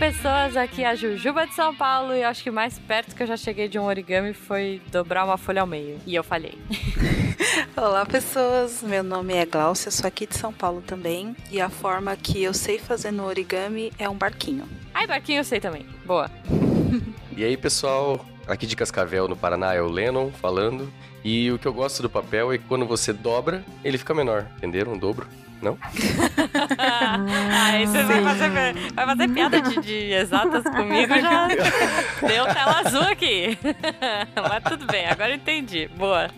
[0.00, 3.26] pessoas, aqui é a Jujuba de São Paulo e acho que mais perto que eu
[3.26, 5.98] já cheguei de um origami foi dobrar uma folha ao meio.
[6.06, 6.58] E eu falhei.
[7.76, 8.82] Olá, pessoas.
[8.82, 11.36] Meu nome é Glaucia, sou aqui de São Paulo também.
[11.50, 14.66] E a forma que eu sei fazer no origami é um barquinho.
[14.94, 15.86] Ai, barquinho eu sei também.
[16.06, 16.30] Boa.
[17.36, 20.92] E aí, pessoal, aqui de Cascavel, no Paraná, é o Lennon falando.
[21.24, 24.46] E o que eu gosto do papel é que quando você dobra, ele fica menor.
[24.58, 24.92] Entenderam?
[24.92, 25.26] Um dobro.
[25.62, 25.76] Não?
[26.78, 28.50] aí você vai fazer,
[28.94, 31.48] vai fazer piada de, de exatas comigo, já
[32.26, 33.58] deu tela azul aqui.
[34.36, 35.88] Mas tudo bem, agora entendi.
[35.96, 36.30] Boa.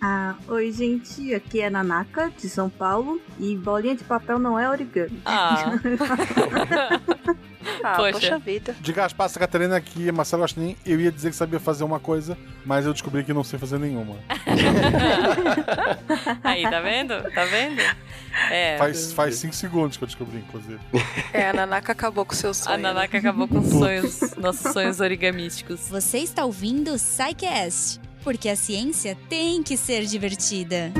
[0.00, 1.34] Ah, oi, gente.
[1.34, 3.20] Aqui é Nanaka, de São Paulo.
[3.38, 5.20] E bolinha de papel não é origami.
[5.24, 5.72] Ah.
[7.82, 8.12] Ah, Poxa.
[8.12, 8.38] poxa.
[8.38, 8.74] vida.
[8.80, 12.36] De Gaspar Santa Catarina aqui, Marcelo Guaxinim, eu ia dizer que sabia fazer uma coisa,
[12.64, 14.16] mas eu descobri que não sei fazer nenhuma.
[16.44, 17.14] Aí, tá vendo?
[17.32, 17.80] Tá vendo?
[18.50, 18.76] É.
[18.78, 20.78] Faz, faz cinco segundos que eu descobri, inclusive.
[21.32, 22.82] É, a Nanaka acabou com seus A sonhos.
[22.82, 22.88] né?
[22.88, 25.88] Nanaka acabou com os sonhos, nossos sonhos origamísticos.
[25.88, 30.92] Você está ouvindo o SciCast, porque a ciência tem que ser divertida.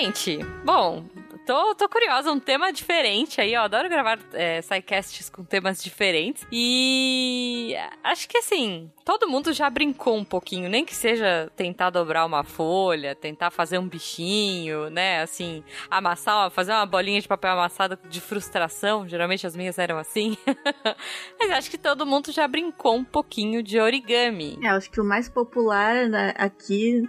[0.00, 1.04] Gente, bom,
[1.44, 3.62] tô, tô curiosa, um tema diferente aí, ó.
[3.62, 6.46] Adoro gravar é, sidecasts com temas diferentes.
[6.52, 12.24] E acho que assim, todo mundo já brincou um pouquinho, nem que seja tentar dobrar
[12.26, 15.20] uma folha, tentar fazer um bichinho, né?
[15.20, 19.04] Assim, amassar, fazer uma bolinha de papel amassada de frustração.
[19.08, 20.36] Geralmente as minhas eram assim.
[21.40, 24.60] Mas acho que todo mundo já brincou um pouquinho de origami.
[24.62, 27.02] É, acho que o mais popular né, aqui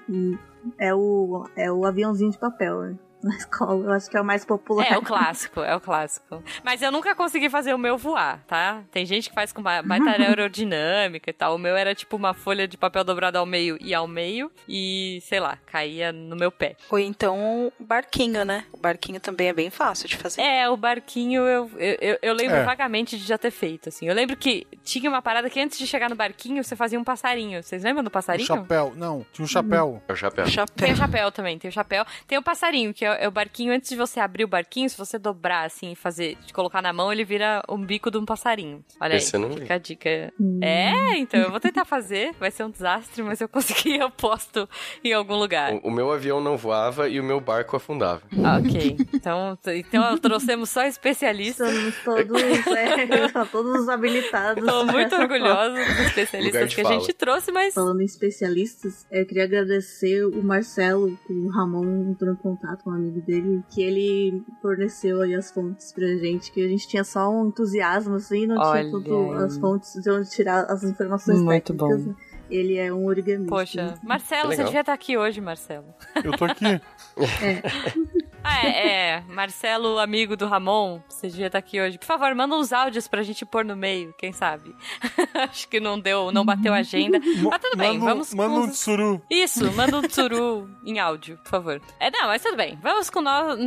[0.77, 2.99] é o, é o aviãozinho de papel, né?
[3.21, 3.85] Na escola.
[3.85, 4.89] Eu acho que é o mais popular.
[4.89, 6.41] É, o clássico, é o clássico.
[6.63, 8.81] Mas eu nunca consegui fazer o meu voar, tá?
[8.91, 10.09] Tem gente que faz com ba- baita
[10.59, 11.55] aerodinâmica e tal.
[11.55, 14.51] O meu era tipo uma folha de papel dobrada ao meio e ao meio.
[14.67, 16.75] E, sei lá, caía no meu pé.
[16.89, 18.65] Ou então o barquinho, né?
[18.71, 20.41] O barquinho também é bem fácil de fazer.
[20.41, 22.63] É, o barquinho eu, eu, eu- eu lembro É.
[22.63, 24.07] vagamente de já ter feito, assim.
[24.07, 27.03] Eu lembro que tinha uma parada que antes de chegar no barquinho, você fazia um
[27.03, 27.61] passarinho.
[27.61, 28.47] Vocês lembram do Um passarinho?
[28.47, 28.93] chapéu.
[28.95, 30.01] Não, tinha um chapéu.
[30.07, 30.45] É o chapéu.
[30.45, 30.93] Tem Chapéu.
[30.93, 32.05] o chapéu também, tem o chapéu.
[32.27, 33.73] Tem o passarinho, que é, é o barquinho.
[33.73, 37.11] Antes de você abrir o barquinho, se você dobrar assim e fazer, colocar na mão,
[37.11, 38.83] ele vira um bico de um passarinho.
[38.99, 39.61] Olha Esse aí, não vi.
[39.61, 40.33] fica a dica.
[40.61, 42.33] É, então eu vou tentar fazer.
[42.39, 44.67] Vai ser um desastre, mas eu consegui, eu posto
[45.03, 45.73] em algum lugar.
[45.73, 48.21] O, o meu avião não voava e o meu barco afundava.
[48.43, 48.97] Ah, ok.
[49.13, 51.69] Então, então trouxemos só especialistas.
[51.73, 54.65] Somos todos, é, são todos habilitados.
[54.65, 56.99] Tô muito orgulhosa dos especialistas que a fala.
[56.99, 62.33] gente trouxe, mas Falando em especialistas, eu queria agradecer o Marcelo, que o Ramon entrou
[62.33, 66.63] em contato com um amigo dele, que ele forneceu aí as fontes pra gente, que
[66.63, 69.43] a gente tinha só um entusiasmo, assim, não Olha tinha aí.
[69.43, 72.05] as fontes de onde tirar as informações Muito técnicas.
[72.05, 72.13] bom.
[72.49, 73.55] Ele é um origamista.
[73.55, 75.93] Poxa, Marcelo, Que você devia estar aqui hoje, Marcelo.
[76.23, 76.65] Eu tô aqui.
[78.43, 79.23] Ah, é, é.
[79.27, 81.97] Marcelo, amigo do Ramon, você devia estar aqui hoje.
[81.97, 84.73] Por favor, manda uns áudios pra gente pôr no meio, quem sabe?
[85.49, 87.19] Acho que não deu, não bateu a agenda.
[87.19, 88.61] Mas tudo bem, manda, vamos Manda com...
[88.61, 89.21] um tsuru.
[89.29, 91.81] Isso, manda um tsuru em áudio, por favor.
[91.99, 92.77] É, não, mas tudo bem.
[92.81, 93.57] Vamos com nós.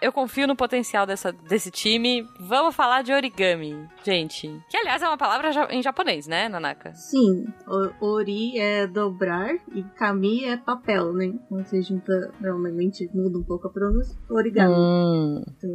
[0.00, 2.26] Eu confio no potencial dessa, desse time.
[2.38, 4.48] Vamos falar de origami, gente.
[4.68, 6.94] Que, aliás, é uma palavra em japonês, né, Nanaka?
[6.94, 11.32] Sim, o- ori é dobrar e kami é papel, né?
[11.48, 14.16] Quando você junta, normalmente muda um pouco a pronúncia.
[14.28, 14.74] Origami.
[14.74, 15.42] Hum.
[15.56, 15.70] Então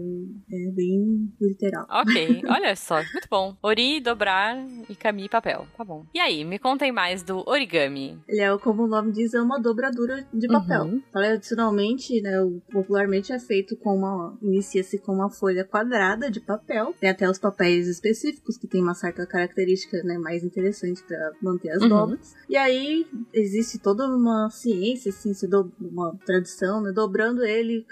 [0.51, 1.85] é bem literal.
[1.89, 3.55] Ok, olha só, muito bom.
[3.63, 4.55] Ori, dobrar
[4.89, 5.65] e kami, papel.
[5.75, 6.05] Tá bom.
[6.13, 8.19] E aí, me contem mais do origami.
[8.27, 10.83] Ele é, como o nome diz, é uma dobradura de papel.
[10.83, 11.01] Uhum.
[11.11, 12.31] Tradicionalmente, né,
[12.71, 14.37] popularmente é feito com uma.
[14.41, 16.93] inicia-se com uma folha quadrada de papel.
[16.99, 21.71] Tem até os papéis específicos que tem uma certa característica né, mais interessante para manter
[21.71, 21.89] as Uhum.
[21.89, 22.33] dobras.
[22.49, 25.31] E aí existe toda uma ciência, assim,
[25.79, 27.85] uma tradição, né, dobrando ele,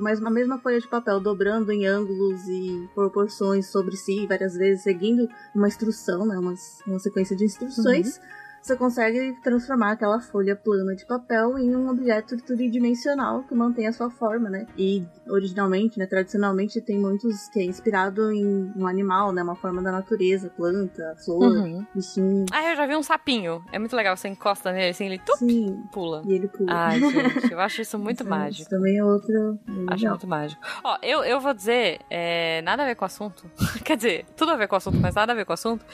[0.00, 4.82] mais, a mesma folha de papel, dobrando em ângulos e proporções sobre si várias vezes,
[4.82, 6.54] seguindo uma instrução, né, uma,
[6.86, 8.20] uma sequência de instruções
[8.64, 13.92] você consegue transformar aquela folha plana de papel em um objeto tridimensional que mantém a
[13.92, 14.66] sua forma, né?
[14.78, 19.82] E originalmente, né, tradicionalmente tem muitos que é inspirado em um animal, né, uma forma
[19.82, 21.86] da natureza, planta, flor, Uhum.
[21.94, 22.46] bichinho.
[22.50, 23.62] Ah, eu já vi um sapinho.
[23.70, 26.22] É muito legal, você encosta nele assim, ele tup, Sim, pula.
[26.26, 26.70] e ele pula.
[26.72, 27.00] Ai,
[27.44, 28.62] gente, eu acho isso muito Isso- mágico.
[28.62, 29.58] Isso também é outro.
[29.88, 30.10] Acho legal.
[30.12, 30.62] muito mágico.
[30.82, 33.44] Ó, eu, eu vou dizer, é, nada a ver com o assunto.
[33.84, 35.84] Quer dizer, tudo a ver com o assunto, mas nada a ver com o assunto.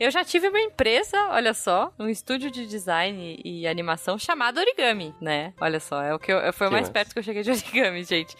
[0.00, 5.14] Eu já tive uma empresa, olha só, um estúdio de design e animação chamado Origami,
[5.20, 5.52] né?
[5.60, 8.02] Olha só, é o que eu, foi o mais perto que eu cheguei de origami,
[8.04, 8.34] gente.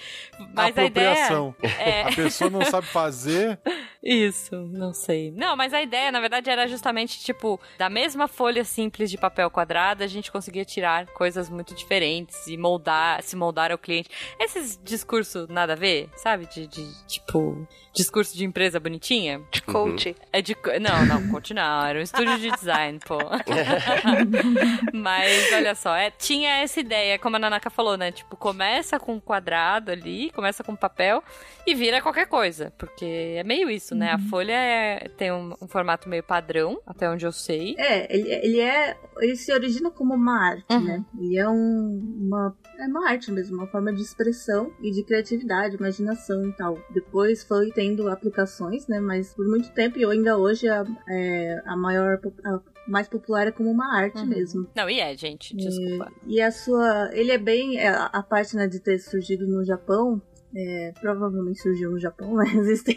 [0.55, 1.55] Mas a ideia Apropriação.
[1.79, 3.61] é A pessoa não sabe fazer.
[4.03, 5.31] isso, não sei.
[5.31, 9.51] Não, mas a ideia, na verdade, era justamente tipo da mesma folha simples de papel
[9.51, 14.09] quadrado, a gente conseguia tirar coisas muito diferentes e moldar, se moldar ao cliente.
[14.41, 16.47] Esses discursos nada a ver, sabe?
[16.47, 19.41] De, de tipo discurso de empresa bonitinha.
[19.51, 20.15] De coach.
[20.33, 20.57] É de.
[20.81, 21.85] Não, não, coach não.
[21.85, 23.19] Era um estúdio de design, pô.
[24.93, 28.11] Mas olha só, é, tinha essa ideia, como a Nanaka falou, né?
[28.13, 31.23] Tipo, começa com um quadrado ali, começa com papel
[31.67, 32.73] e vira qualquer coisa.
[32.79, 33.05] Porque
[33.37, 34.13] é meio isso, né?
[34.13, 37.75] A folha é- tem um, um formato meio padrão, até onde eu sei.
[37.79, 38.97] É, ele, ele é.
[39.19, 40.85] Ele se origina como uma arte, Uhum.
[40.85, 41.05] né?
[41.19, 42.57] Ele é um, uma.
[42.79, 46.79] É uma arte mesmo, uma forma de expressão e de criatividade, imaginação e tal.
[46.91, 49.01] Depois foi tendo aplicações, né?
[49.01, 52.19] Mas por muito tempo e ainda hoje a, é, a maior.
[52.45, 54.27] A mais popular é como uma arte Uhum.
[54.27, 54.67] mesmo.
[54.75, 56.11] Não, e é, gente, desculpa.
[56.27, 57.11] E a sua.
[57.13, 57.79] Ele é bem.
[57.79, 60.21] é, A a parte né, de ter surgido no Japão.
[60.59, 62.97] É, provavelmente surgiu no Japão, mas existem.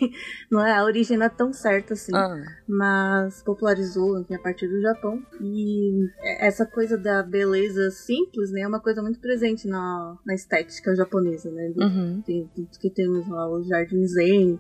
[0.49, 4.67] Não é, a origem não é tão certa assim Ah, mas popularizou enfim, a partir
[4.67, 5.21] do Japão.
[5.41, 6.07] E
[6.39, 11.51] essa coisa da beleza simples, né, é uma coisa muito presente na, na estética japonesa,
[11.51, 11.69] né?
[11.75, 12.21] Do- uhum.
[12.25, 14.59] tem, que temos lá os jardins zen,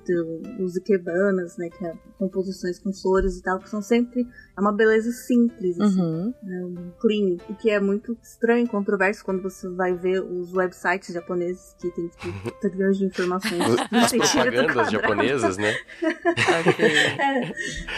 [0.59, 4.21] os ikebanas, né, que é composições com flores e tal, que são sempre
[4.57, 6.33] é uma beleza simples, assim, Uhum.
[6.43, 11.13] né, clean, o que é muito estranho e controverso quando você vai ver os websites
[11.13, 12.51] japoneses que tem tipo,
[12.89, 13.61] trilhões de informações.
[13.91, 15.75] As propagandas japonesas, né?
[16.67, 16.85] Ok.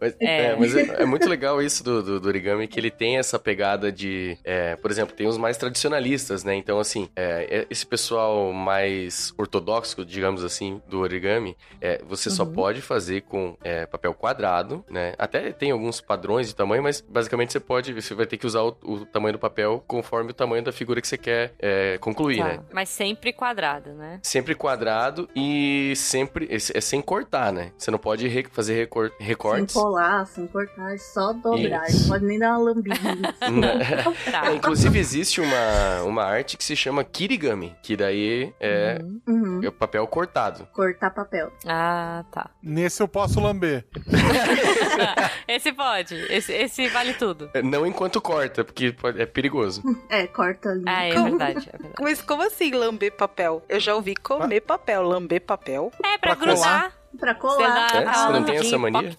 [0.00, 0.42] Mas, É.
[0.52, 3.36] é, mas é, é muito legal isso do, do- do origami, que ele tem essa
[3.36, 4.38] pegada de.
[4.44, 6.54] é, por exemplo, tem os mais tradicionalistas, né?
[6.54, 12.44] Então, assim, é, é- esse pessoal mais ortodoxo, digamos assim, do origami, é, você só
[12.44, 12.52] Uhum.
[12.52, 15.14] pode fazer com é, papel quadrado, né?
[15.18, 17.92] Até tem alguns padrões de tamanho, mas basicamente você pode.
[17.92, 21.00] Você vai ter que usar o, o tamanho do papel conforme o tamanho da figura
[21.00, 22.58] que você quer é, concluir, né?
[22.58, 22.62] Tá.
[22.72, 24.20] Mas sempre quadrado, né?
[24.22, 26.46] Sempre quadrado e sempre.
[26.50, 27.72] É, é sem cortar, né?
[27.76, 29.74] Você não pode re- fazer recor- Sem recortes.
[29.74, 31.86] colar, sem cortar, é só dobrar.
[31.88, 32.02] Isso.
[32.02, 32.96] Não pode nem dar uma lambida.
[34.30, 34.50] Tá.
[34.50, 39.20] É, inclusive existe uma, uma arte que se chama kirigami, que daí é, Uhum.
[39.26, 39.60] Uhum.
[39.64, 40.66] é o papel cortado.
[40.72, 41.52] Cortar papel.
[41.66, 42.50] Ah, tá.
[42.62, 43.84] Nesse eu posso lamber.
[45.46, 46.14] esse pode.
[46.30, 47.50] Esse, esse vale tudo.
[47.54, 49.82] É, Não enquanto corta, porque é perigoso.
[50.08, 50.84] É, corta ali.
[50.86, 51.94] Ah, é verdade, é verdade.
[52.00, 53.62] Mas como assim lamber papel?
[53.68, 55.90] Eu já ouvi comer papel, lamber papel.
[56.04, 56.92] É, pra, Pra grudar.
[57.18, 57.90] Pra Você colar.
[57.90, 58.12] dá É?
[58.12, 59.16] Você não tem essa mania?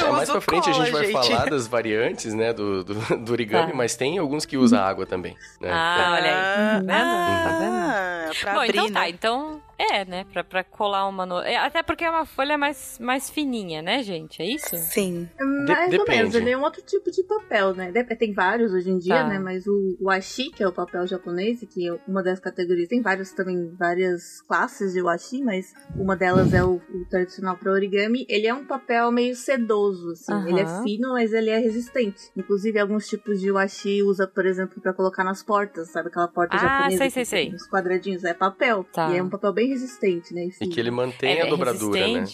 [0.00, 1.28] Eu mais pra frente a gente cola, vai gente.
[1.32, 3.76] falar das variantes, né, do, do, do origami, Tá.
[3.76, 5.36] mas tem alguns que usam água também.
[5.60, 5.70] Né?
[5.72, 6.86] Ah, olha aí.
[6.86, 7.74] Tá vendo?
[7.76, 9.00] Ah, pra Bom, abrir, então tá.
[9.00, 9.08] né?
[9.08, 10.24] Então, é, né?
[10.32, 11.40] Pra, pra colar uma no...
[11.40, 14.40] é, Até porque é uma folha mais, mais fininha, né, gente?
[14.42, 14.76] É isso?
[14.76, 15.28] Sim.
[15.66, 16.10] Mais ou depende.
[16.10, 17.92] menos, ele é um outro tipo de papel, né?
[18.18, 19.28] Tem vários hoje em dia, Tá.
[19.28, 19.38] né?
[19.38, 23.00] Mas o, o washi, que é o papel japonês, que é uma das categorias, tem
[23.02, 28.24] vários também, várias classes de washi, mas uma delas é o, o tradicional para origami.
[28.28, 30.32] Ele é um papel meio sedoso, assim.
[30.32, 30.48] Aham.
[30.48, 32.30] Ele é fino, mas ele é resistente.
[32.36, 36.08] Inclusive, alguns tipos de washi usa, por exemplo, pra colocar nas portas, sabe?
[36.08, 36.98] Aquela porta Ah, japonesa.
[36.98, 37.56] sei, que sei, tem sei.
[37.56, 38.84] Os quadradinhos, é papel.
[38.92, 39.10] Tá.
[39.10, 40.48] E é um papel bem resistente, né?
[40.60, 42.24] E que ele mantém é, a dobradura, é né?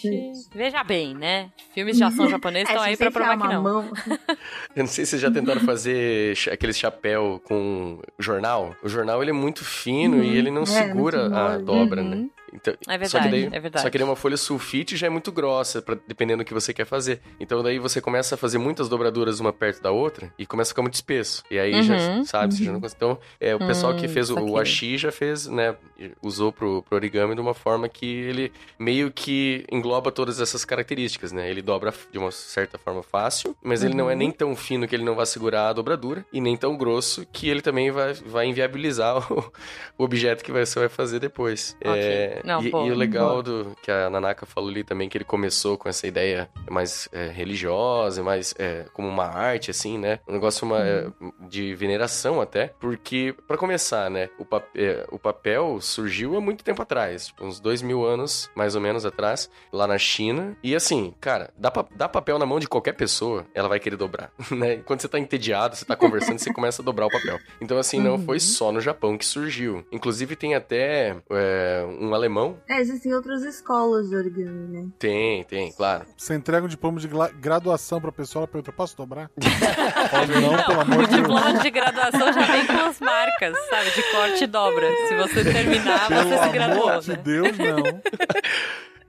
[0.54, 1.50] Veja bem, né?
[1.74, 3.62] Filmes de ação japoneses É, estão se aí pra provar que não.
[3.62, 3.90] mão-
[4.76, 8.74] Eu não sei se vocês já tentaram fazer aquele chapéu com jornal.
[8.82, 10.22] O jornal ele é muito fino Uhum.
[10.22, 12.08] e ele não É, segura a dobra, Uhum.
[12.08, 12.28] né?
[12.52, 13.82] Então, É verdade, só que daí, é verdade.
[13.82, 16.72] Só que daí uma folha sulfite já é muito grossa, pra, dependendo do que você
[16.74, 17.20] quer fazer.
[17.38, 20.72] Então daí você começa a fazer muitas dobraduras uma perto da outra e começa a
[20.72, 21.42] ficar muito espesso.
[21.50, 22.24] E aí já, Uhum.
[22.24, 22.96] sabe, você já não consegue.
[22.96, 25.76] Então, é, o pessoal que Hum, fez o, o ashi já fez, né,
[26.22, 31.30] usou pro, pro origami de uma forma que ele meio que engloba todas essas características,
[31.32, 31.48] né?
[31.48, 34.18] Ele dobra de uma certa forma fácil, mas ele não é Uhum.
[34.18, 37.48] nem tão fino que ele não vai segurar a dobradura e nem tão grosso que
[37.48, 39.52] ele também vai, vai inviabilizar o,
[39.98, 41.76] o objeto que você vai fazer depois.
[41.84, 41.90] Ok.
[41.90, 45.16] É, Não, e, boa, e o legal do que a Nanaka falou ali também, que
[45.16, 50.20] ele começou com essa ideia mais é, religiosa, mais é, como uma arte, assim, né?
[50.28, 51.06] Um negócio uma, é,
[51.48, 56.64] de veneração até, porque, pra começar, né, o, pap é, o papel surgiu há muito
[56.64, 60.56] tempo atrás, tipo, uns dois mil anos, mais ou menos, atrás, lá na China.
[60.62, 63.96] E assim, cara, dá, pa dá papel na mão de qualquer pessoa, ela vai querer
[63.96, 64.76] dobrar, né?
[64.84, 67.38] Quando você tá entediado, você tá conversando, você começa a dobrar o papel.
[67.60, 68.24] Então, assim, não Uhum.
[68.24, 69.84] foi só no Japão que surgiu.
[69.92, 72.29] Inclusive, tem até é, um alemão.
[72.68, 74.88] É, existem outras escolas de origami, né?
[74.98, 76.06] Tem, tem, claro.
[76.16, 77.08] Você entrega um diploma de
[77.40, 79.30] graduação pra pessoa, ela pergunta, posso dobrar?
[80.10, 81.20] Pode não, Não, pelo amor o de Deus.
[81.22, 83.90] diploma de graduação já vem com as marcas, sabe?
[83.90, 84.86] De corte e dobra.
[85.08, 87.16] Se você terminar, Pelo você se graduou, amor de né?
[87.16, 88.00] Deus, não.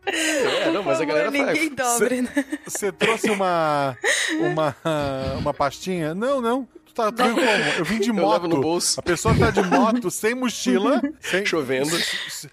[0.03, 1.45] É, não, Mas a galera faz.
[1.47, 2.29] ninguém dobre, né?
[2.65, 3.95] Você trouxe uma,
[4.39, 4.75] uma,
[5.37, 6.15] uma pastinha?
[6.15, 6.67] Não, não.
[6.91, 7.39] Tu tá como?
[7.77, 8.61] Eu vim de levo no moto.
[8.61, 8.99] bolso.
[8.99, 11.01] A pessoa tá de moto, sem mochila.
[11.21, 11.45] Sem...
[11.45, 11.91] Chovendo.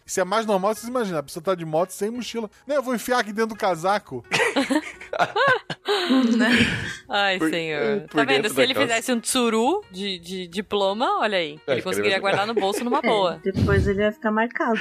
[0.07, 1.18] Se é mais normal, vocês imaginam.
[1.18, 2.49] A pessoa tá de moto, sem mochila.
[2.66, 4.25] Não, eu vou enfiar aqui dentro do casaco.
[7.09, 8.00] Ai, Por- senhor.
[8.03, 8.49] por Tá vendo?
[8.49, 8.88] Se ele calça.
[8.88, 11.59] fizesse um tsuru de, de diploma, olha aí.
[11.67, 13.41] É, Ele conseguiria queria- guardar no bolso numa boa.
[13.45, 14.79] É, depois ele vai ficar marcado.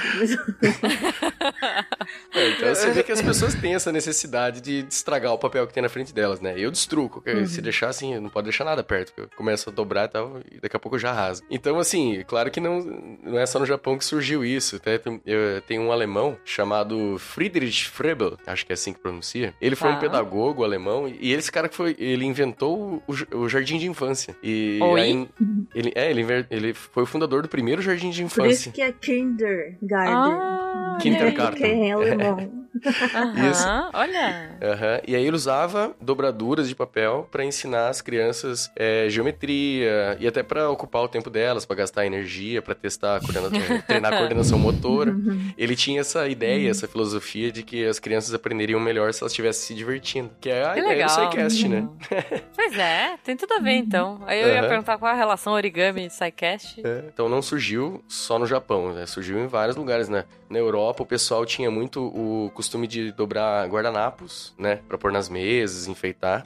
[2.34, 5.74] É, então você vê que as pessoas têm essa necessidade de estragar o papel que
[5.74, 6.54] tem na frente delas, né?
[6.58, 7.22] Eu destruco.
[7.22, 9.14] porque Se deixar assim, não pode deixar nada perto.
[9.18, 11.46] Eu começo a dobrar e tal, e daqui a pouco eu já rasgo.
[11.50, 12.80] Então, assim, claro que não,
[13.24, 14.76] não é só no Japão que surgiu isso.
[14.76, 19.54] Até tem, eu, tem um alemão chamado Friedrich Frebel, acho que é assim que pronuncia.
[19.62, 19.96] Ele foi Tá.
[19.96, 20.27] um pedagogo
[20.64, 21.96] alemão, e esse cara que foi.
[21.98, 24.36] Ele inventou o, o jardim de infância.
[24.44, 25.02] E Oi?
[25.02, 25.30] aí.
[25.74, 28.72] Ele, é, ele, ele foi o fundador do primeiro jardim de Por isso infância.
[28.72, 30.14] que é kindergarten.
[30.14, 31.64] Ah, Kindergarten.
[31.64, 32.67] É, que é alemão.
[33.16, 34.58] Aham, olha.
[34.62, 40.28] Aham, E aí ele usava dobraduras de papel pra ensinar as crianças é, geometria e
[40.28, 43.50] até pra ocupar o tempo delas, pra gastar energia, pra testar, coordena-
[43.88, 45.16] treinar a coordenação motora.
[45.58, 49.68] Ele tinha essa ideia, essa filosofia de que as crianças aprenderiam melhor se elas estivessem
[49.68, 50.32] se divertindo.
[50.40, 51.08] Que é a Que ideia legal.
[51.08, 51.88] do SciCast, né?
[52.56, 54.22] Pois é, tem tudo a ver então.
[54.26, 56.82] Aí eu ia perguntar qual a relação origami e SciCast.
[56.84, 59.06] É, Então não surgiu só no Japão, né?
[59.06, 60.26] Surgiu em vários lugares, né?
[60.50, 64.80] Na Europa o pessoal tinha muito o costume de dobrar guardanapos, né?
[64.88, 66.44] Pra pôr nas mesas, enfeitar.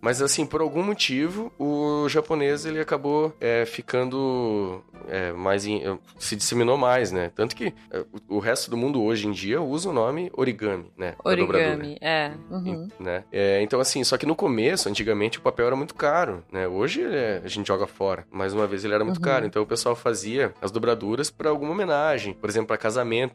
[0.00, 5.82] Mas assim, por algum motivo, o japonês ele acabou é, ficando é, mais em-
[6.18, 7.30] se disseminou mais, né?
[7.34, 11.14] Tanto que é, o resto do mundo hoje em dia usa o nome origami, né?
[11.24, 12.32] Origami, é.
[12.50, 12.88] Uhum.
[12.98, 13.24] Né?
[13.32, 16.66] É, então, assim, só que no começo, antigamente, o papel era muito caro, né?
[16.66, 18.26] Hoje é, a gente joga fora.
[18.30, 19.22] Mais uma vez, ele era muito Uhum.
[19.22, 19.46] caro.
[19.46, 22.34] Então, o pessoal fazia as dobraduras para alguma homenagem.
[22.34, 22.76] Por exemplo, para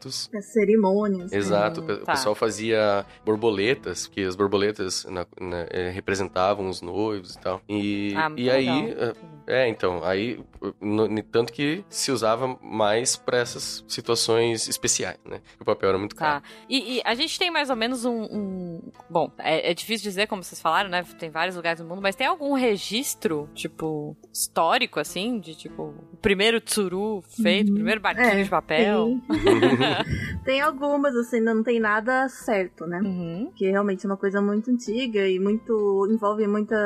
[0.02, 0.30] casamentos.
[0.34, 1.30] As cerimônias.
[1.30, 1.38] né?
[1.38, 1.80] Exato.
[1.80, 2.12] Hum, o tá.
[2.12, 7.60] Pessoal fazia borboletas, que as borboletas na- na- eh, representavam os noivos e tal.
[7.68, 8.66] E, Ah, e aí...
[8.86, 9.14] legal.
[9.46, 10.38] É, então, aí...
[10.80, 15.40] no- no- tanto que se usava mais para essas situações especiais, né?
[15.60, 16.40] O papel era muito caro.
[16.42, 16.48] Tá.
[16.68, 18.22] E, e a gente tem mais ou menos um.
[18.22, 21.04] um- Bom, é, é difícil dizer, como vocês falaram, né?
[21.18, 26.16] Tem vários lugares no mundo, mas tem algum registro, tipo, histórico, assim, de tipo, o
[26.20, 29.20] primeiro tsuru feito, o primeiro barquinho É, de papel?
[29.28, 29.28] Tem,
[30.44, 33.00] tem algumas, assim, não tem nada certo, né?
[33.00, 33.50] Uhum.
[33.54, 36.06] Que realmente é uma coisa muito antiga e muito.
[36.10, 36.76] envolve muita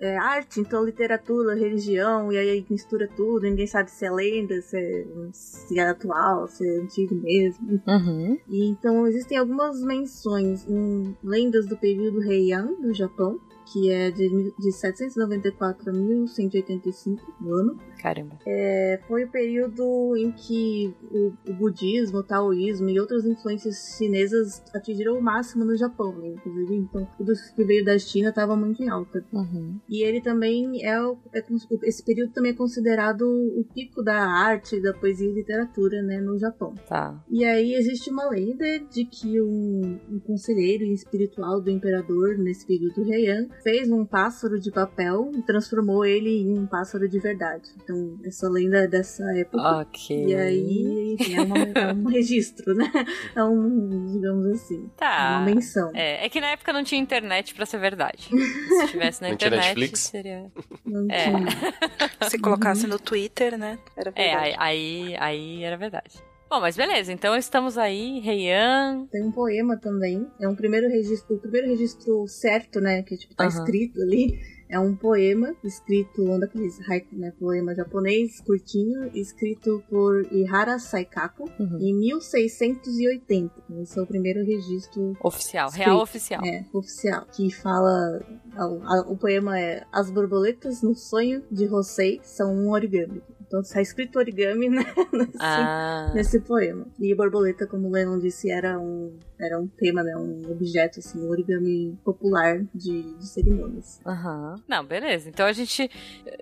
[0.00, 4.76] é, arte, então literatura, religião, e aí mistura tudo, ninguém sabe se é lenda, se
[4.76, 7.80] é, se é atual, se é antigo mesmo.
[7.86, 8.38] Uhum.
[8.48, 13.40] E, então existem algumas menções em lendas do período Heian do Japão,
[13.72, 17.78] que é de, de 794 a 1185 no ano.
[18.04, 18.38] Caramba.
[18.46, 24.62] É, foi o período em que o, o budismo, o taoísmo e outras influências chinesas
[24.74, 26.28] atingiram o máximo no Japão, né?
[26.28, 29.24] Inclusive, então tudo que veio da China estava muito em alta.
[29.32, 29.80] Uhum.
[29.88, 30.94] E ele também é,
[31.32, 31.44] é
[31.84, 36.38] esse período também é considerado o pico da arte, da poesia e literatura, né, no
[36.38, 36.74] Japão.
[36.86, 37.24] Tá.
[37.30, 43.02] E aí existe uma lenda de que um, um conselheiro espiritual do imperador nesse período
[43.10, 47.70] Heian fez um pássaro de papel e transformou ele em um pássaro de verdade.
[47.82, 47.93] Então
[48.24, 49.80] essa lenda é dessa época.
[49.82, 50.26] Ok.
[50.26, 52.90] E aí enfim, é, uma- é um registro, né?
[53.34, 55.38] É um, digamos assim, Tá.
[55.38, 55.90] uma menção.
[55.94, 58.28] É, é que na época não tinha internet pra ser verdade.
[58.80, 60.00] Se tivesse na Não tinha internet, Netflix?
[60.00, 60.50] seria.
[60.84, 61.24] Não É.
[61.24, 61.46] tinha.
[62.30, 63.78] Se colocasse no Twitter, né?
[63.96, 64.54] Era É, verdade.
[64.58, 66.18] aí, aí, aí era verdade.
[66.50, 69.06] Bom, mas beleza, então estamos aí, Heian.
[69.10, 70.24] Tem um poema também.
[70.40, 73.02] É um primeiro registro, o primeiro registro certo, né?
[73.02, 73.58] Que tipo, tá Aham.
[73.58, 74.38] escrito ali.
[74.68, 77.32] É um poema escrito, um daqueles haiku, né?
[77.38, 81.78] Poema japonês, curtinho, escrito por Ihara Saikaku Uhum.
[81.80, 83.52] em 1680.
[83.82, 85.84] Esse é o primeiro registro Oficial, Escrito.
[85.86, 86.44] real oficial.
[86.44, 87.26] é, oficial.
[87.34, 88.20] Que fala.
[88.56, 93.22] a- a- o poema é As borboletas no sonho de Rosei são um origami.
[93.54, 94.84] Então está escrito origami né,
[95.14, 96.10] nesse, Ah.
[96.12, 96.86] nesse poema.
[96.98, 100.16] E borboleta, como o Lennon disse, era um, era um tema, né?
[100.16, 104.00] Um objeto, assim, um origami popular de, de cerimônias.
[104.04, 104.56] Aham.
[104.66, 105.28] Não, beleza.
[105.28, 105.88] Então a gente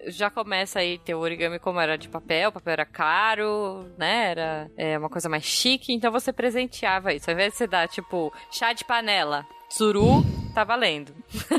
[0.06, 4.30] já começa aí ter o origami como era de papel, o papel era caro, né?
[4.30, 7.28] Era é, uma coisa mais chique, então você presenteava isso.
[7.28, 10.24] Ao invés de você dar, tipo, chá de panela, tsuru,
[10.54, 11.14] tá valendo.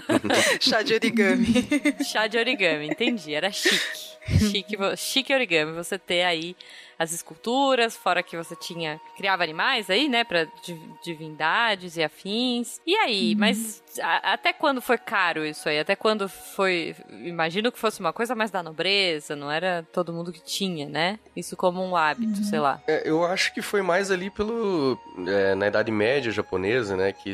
[0.62, 1.48] Chá de origami.
[2.06, 3.34] Chá de origami, entendi.
[3.34, 4.14] Era chique.
[4.40, 5.74] Chique, chique origami.
[5.74, 6.56] Você ter aí
[6.98, 9.02] as esculturas, fora que você tinha.
[9.18, 10.24] Criava animais aí, né?
[10.24, 12.80] Pra di- divindades e afins.
[12.86, 15.80] E aí, mas a- até quando foi caro isso aí?
[15.80, 16.96] Até quando foi.
[17.10, 21.20] Imagino que fosse uma coisa mais da nobreza, não era todo mundo que tinha, né?
[21.36, 22.82] Isso como um hábito, sei lá.
[22.88, 24.98] É, eu acho que foi mais ali pelo.
[25.28, 27.12] é, na Idade Média japonesa, né?
[27.12, 27.34] Que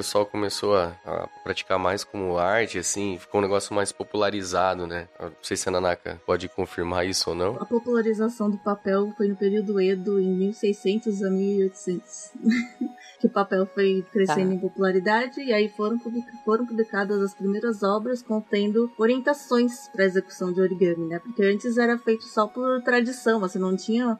[0.00, 5.08] pessoal começou a, a praticar mais como arte, assim, ficou um negócio mais popularizado, né?
[5.20, 7.56] Não sei se a Nanaka pode confirmar isso ou não.
[7.56, 12.30] A popularização do papel foi no período Edo, em 1600 a 1800.
[13.20, 14.54] que o papel foi crescendo Tá.
[14.54, 20.50] em popularidade e aí foram, publica- foram publicadas as primeiras obras contendo orientações para execução
[20.50, 21.18] de origami, né?
[21.18, 24.18] Porque antes era feito só por tradição, você não tinha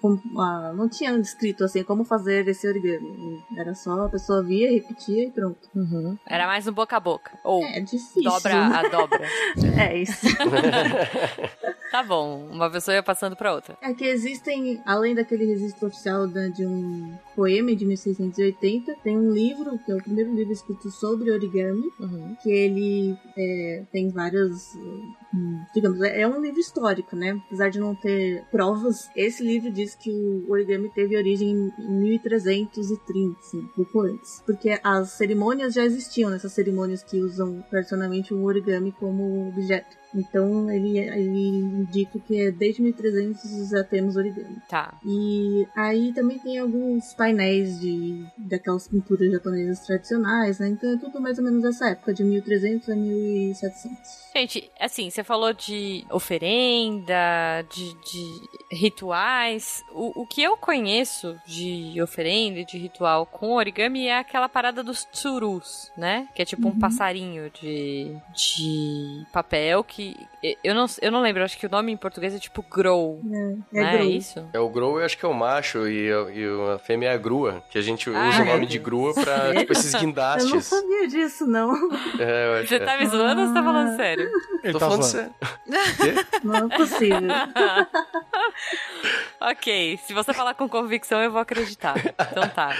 [0.00, 3.40] como- ah, não tinha escrito assim como fazer esse origami.
[3.56, 5.58] Era só a pessoa via, repetia e pronto.
[6.26, 7.32] Era mais no boca a boca.
[7.44, 8.22] Ou É difícil.
[8.22, 9.28] dobra a dobra.
[9.80, 10.26] É isso.
[11.90, 13.78] Tá bom, uma pessoa ia passando pra outra.
[13.80, 19.78] É que existem, além daquele registro oficial de um poema de 1680, tem um livro,
[19.84, 22.36] que é o primeiro livro escrito sobre origami, Uhum.
[22.42, 24.74] que ele é, tem várias.
[25.34, 27.40] hum, Digamos, é é um livro histórico, né?
[27.46, 33.38] Apesar de não ter provas, esse livro diz que o origami teve origem em 1330,
[33.40, 34.42] assim, pouco antes.
[34.46, 39.96] Porque as cerimônias já existiam, nessas cerimônias que usam tradicionalmente o origami como objeto.
[40.14, 44.56] Então ele, ele indica que é desde 1300 já temos origami.
[44.68, 44.94] Tá.
[45.04, 50.68] E aí também tem alguns painéis de daquelas pinturas japonesas tradicionais, né?
[50.68, 54.24] Então é tudo mais ou menos essa época, de 1300 a 1700.
[54.36, 57.14] Gente, assim, você falou de oferenda,
[57.72, 59.82] de, de rituais.
[59.92, 64.82] O, o que eu conheço de oferenda e de ritual com origami é aquela parada
[64.82, 66.28] dos tsurus, né?
[66.34, 66.78] Que é tipo um Uhum.
[66.80, 70.03] passarinho de, de papel que.
[70.62, 73.20] Eu não, eu não lembro, acho que o nome em português é tipo grow.
[73.72, 74.10] É, é é grow.
[74.10, 74.48] isso?
[74.52, 76.44] É o Grow, eu acho que é o macho e, a- e
[76.74, 78.68] a fêmea é a grua, que a gente usa Ah, o nome é?
[78.68, 80.64] de grua pra, tipo, esses Eu não guindastes.
[80.66, 81.74] sabia disso, não.
[82.18, 84.30] É, eu acho- Você tá me zoando ou você tá falando sério?
[84.62, 85.34] Ele Tô tá falando zoando.
[85.34, 85.34] sério.
[86.44, 87.18] Não é possível.
[89.40, 91.94] ok, se você falar com convicção, eu vou acreditar.
[91.98, 92.74] Então tá.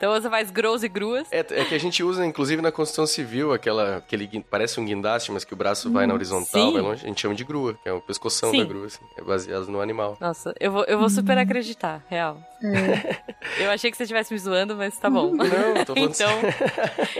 [0.00, 1.30] Então você faz grows e gruas.
[1.30, 5.30] É, é que a gente usa, inclusive, na construção civil, aquela, aquele, parece um guindaste,
[5.30, 6.72] mas que o braço vai na horizontal, sim.
[6.72, 8.60] vai longe, a gente chama de grua, que é o pescoção Sim.
[8.60, 10.16] da grua, assim, é baseado no animal.
[10.18, 12.40] Nossa, eu vou, eu vou super acreditar, real.
[12.64, 13.20] É.
[13.62, 15.34] Eu achei que você estivesse me zoando, mas tá bom.
[15.34, 16.30] Não, tô falando Então,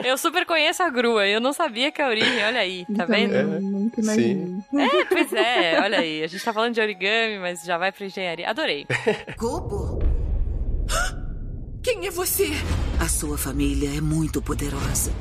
[0.04, 3.06] eu super conheço a grua, eu não sabia que é a origem, olha aí, tá
[3.06, 3.60] Também vendo?
[3.60, 4.62] Nunca imaginei.
[4.74, 8.04] É, pois é, olha aí, a gente tá falando de origami, mas já vai pra
[8.04, 8.50] engenharia.
[8.50, 8.86] Adorei.
[9.38, 10.09] Kobo?
[11.92, 12.50] Quem é você?
[13.00, 15.12] A sua família é muito poderosa.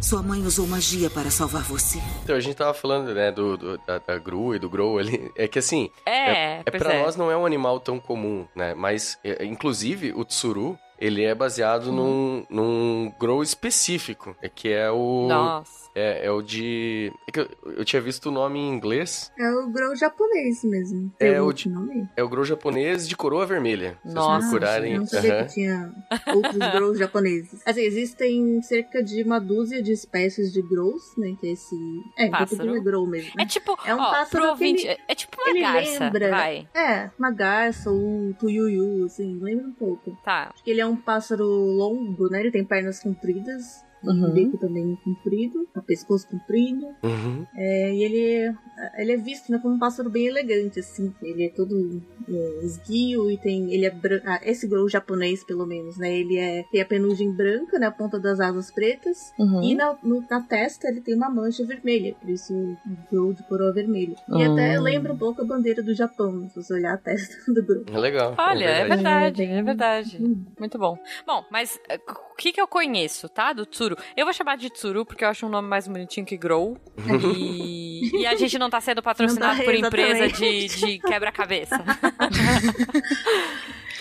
[0.00, 1.98] Sua mãe usou magia para salvar você.
[2.22, 5.32] Então, a gente tava falando, né, do, do- da, da grua e do grow ali.
[5.36, 7.02] É que assim, É, é pra é.
[7.02, 8.72] nós não é um animal tão comum, né?
[8.72, 14.90] Mas, é, inclusive, o tsuru, ele é baseado num, num grow específico, é que é
[14.92, 15.26] o...
[15.28, 15.90] Nossa.
[15.94, 17.12] É, é o de...
[17.28, 21.12] É que eu, eu tinha visto o nome em inglês, É o grow japonês mesmo.
[21.20, 22.08] É, o de- nome?
[22.16, 23.98] é o grow japonês de coroa vermelha.
[24.06, 24.92] Se Nossa, vocês procurarem...
[24.94, 25.44] Eu não sabia aham.
[25.46, 25.92] que tinha
[26.34, 27.60] outros grows japoneses.
[27.66, 31.34] Assim, existem cerca de uma dúzia de espécies de grows, né?
[31.40, 31.76] Que é esse.
[32.16, 32.74] É, Pássaro.
[32.76, 33.32] é grow mesmo.
[33.38, 36.30] É tipo, É um ó, pássaro que ouvinte, ele- é, tipo uma ele garça, lembra.
[36.30, 36.68] vai.
[36.74, 40.16] É, uma garça ou um tuiuiu, assim, lembra um pouco.
[40.24, 40.50] Tá.
[40.54, 42.40] Acho que ele é um pássaro longo, né?
[42.40, 43.84] Ele tem pernas compridas.
[44.04, 44.26] Uhum.
[44.26, 46.86] Um bico também comprido, um pescoço comprido.
[47.02, 47.46] Uhum.
[47.54, 48.56] É, e ele,
[48.98, 51.12] ele é visto né, como um pássaro bem elegante, assim.
[51.22, 53.72] Ele é todo é, esguio e tem.
[53.72, 56.12] Ele é ah, Esse grow japonês, pelo menos, né?
[56.18, 57.86] Ele é, tem a penugem branca, né?
[57.86, 59.32] A ponta das asas pretas.
[59.38, 59.62] Uhum.
[59.62, 62.76] E na, no- na testa ele tem uma mancha vermelha, por isso o
[63.10, 64.16] grow de coroa vermelha.
[64.28, 64.52] E Hum.
[64.52, 67.84] até lembra um pouco a bandeira do Japão, se você olhar a testa do grow.
[67.92, 68.34] É legal.
[68.38, 70.18] Olha, é verdade, É, é verdade.
[70.20, 70.44] Hum.
[70.58, 70.98] Muito bom.
[71.26, 71.98] Bom, mas eh,
[72.32, 73.52] o que que eu conheço, tá?
[73.52, 73.91] Do Tsuru.
[74.16, 76.76] Eu vou chamar de Tsuru porque eu acho um nome mais bonitinho que Grow.
[77.36, 81.78] E, e a gente não tá sendo patrocinado tá, por empresa de, de quebra-cabeça.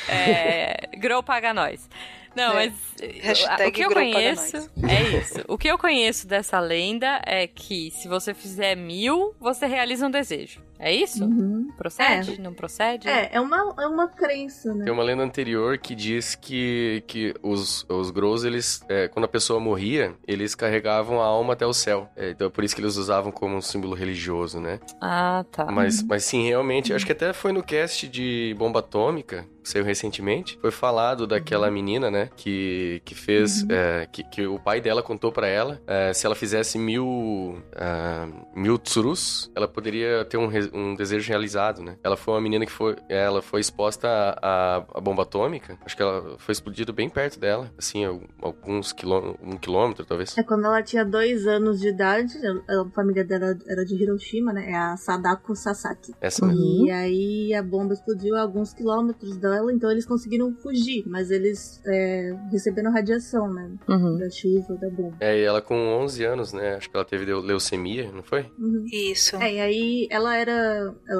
[0.08, 1.90] é, Grow paga nós.
[2.36, 2.54] Não, É.
[2.54, 2.74] mas
[3.22, 5.44] Hashtag o que eu conheço é isso.
[5.48, 10.12] O que eu conheço dessa lenda é que se você fizer mil, você realiza um
[10.12, 10.62] desejo.
[10.82, 11.24] É isso?
[11.24, 11.70] Uhum.
[11.78, 12.42] Procede?
[12.42, 13.08] Não procede?
[13.08, 14.84] É, é uma, é uma crença, né?
[14.84, 19.28] Tem uma lenda anterior que diz que, que os, os Grows, eles, é, quando a
[19.28, 22.10] pessoa morria, eles carregavam a alma até o céu.
[22.16, 24.80] É, então é por isso que eles usavam como um símbolo religioso, né?
[25.00, 25.66] Ah, tá.
[25.72, 30.58] Mas, mas sim, realmente, acho que até foi no cast de Bomba Atômica saiu recentemente,
[30.60, 35.32] foi falado daquela menina, né, que, que fez, é, que, que o pai dela contou
[35.32, 40.96] pra ela, é, se ela fizesse mil, ah, mil tsurus, ela poderia ter um, um
[40.96, 41.98] desejo realizado, né.
[42.04, 44.08] Ela foi uma menina que foi, ela foi exposta
[44.42, 48.92] à, à bomba atômica, acho que ela foi explodido bem perto dela, assim, al- alguns
[48.94, 50.38] quilômetros, um quilômetro talvez.
[50.38, 52.34] É quando ela tinha dois anos de idade,
[52.70, 54.72] a, família dela era de Hiroshima, né?
[54.72, 56.14] É a Sadako Sasaki.
[56.22, 56.54] Essa, né.
[56.54, 61.82] E aí a bomba explodiu a alguns quilômetros dela, então eles conseguiram fugir, mas eles
[61.86, 63.72] é, receberam radiação, né?
[63.88, 64.18] Uhum.
[64.18, 65.16] Da chuva, da bomba.
[65.20, 68.46] É, e ela com 11 anos, né, acho que ela teve leu- leucemia, não foi?
[68.58, 68.86] Uhum.
[68.92, 69.36] Isso.
[69.38, 70.61] É, e aí ela era.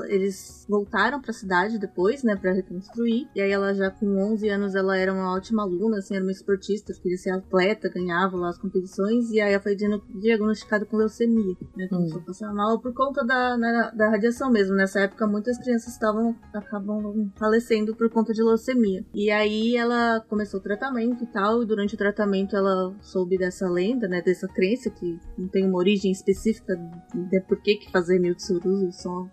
[0.08, 3.28] Eles voltaram pra cidade depois, né, pra reconstruir.
[3.36, 6.32] E aí ela já com 11 anos ela era uma ótima aluna, assim, era uma
[6.32, 9.30] esportista, queria ser atleta, ganhava lá as competições.
[9.32, 13.24] E aí ela foi diagno- diagnosticada com leucemia, né, começou a passar mal por conta
[13.26, 14.76] da, na- da radiação mesmo.
[14.76, 19.06] Nessa época muitas crianças estavam acabam falecendo por conta de leucemia.
[19.14, 23.68] E aí ela começou o tratamento e tal, e durante o tratamento ela soube dessa
[23.70, 26.76] lenda, né, dessa crença que não tem uma origem específica
[27.14, 29.28] de por que que fazer mil tsurus, só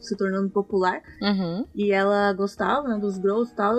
[0.00, 1.02] se tornando popular.
[1.20, 1.66] Uhum.
[1.74, 3.74] E ela gostava, né, dos Grows e tal,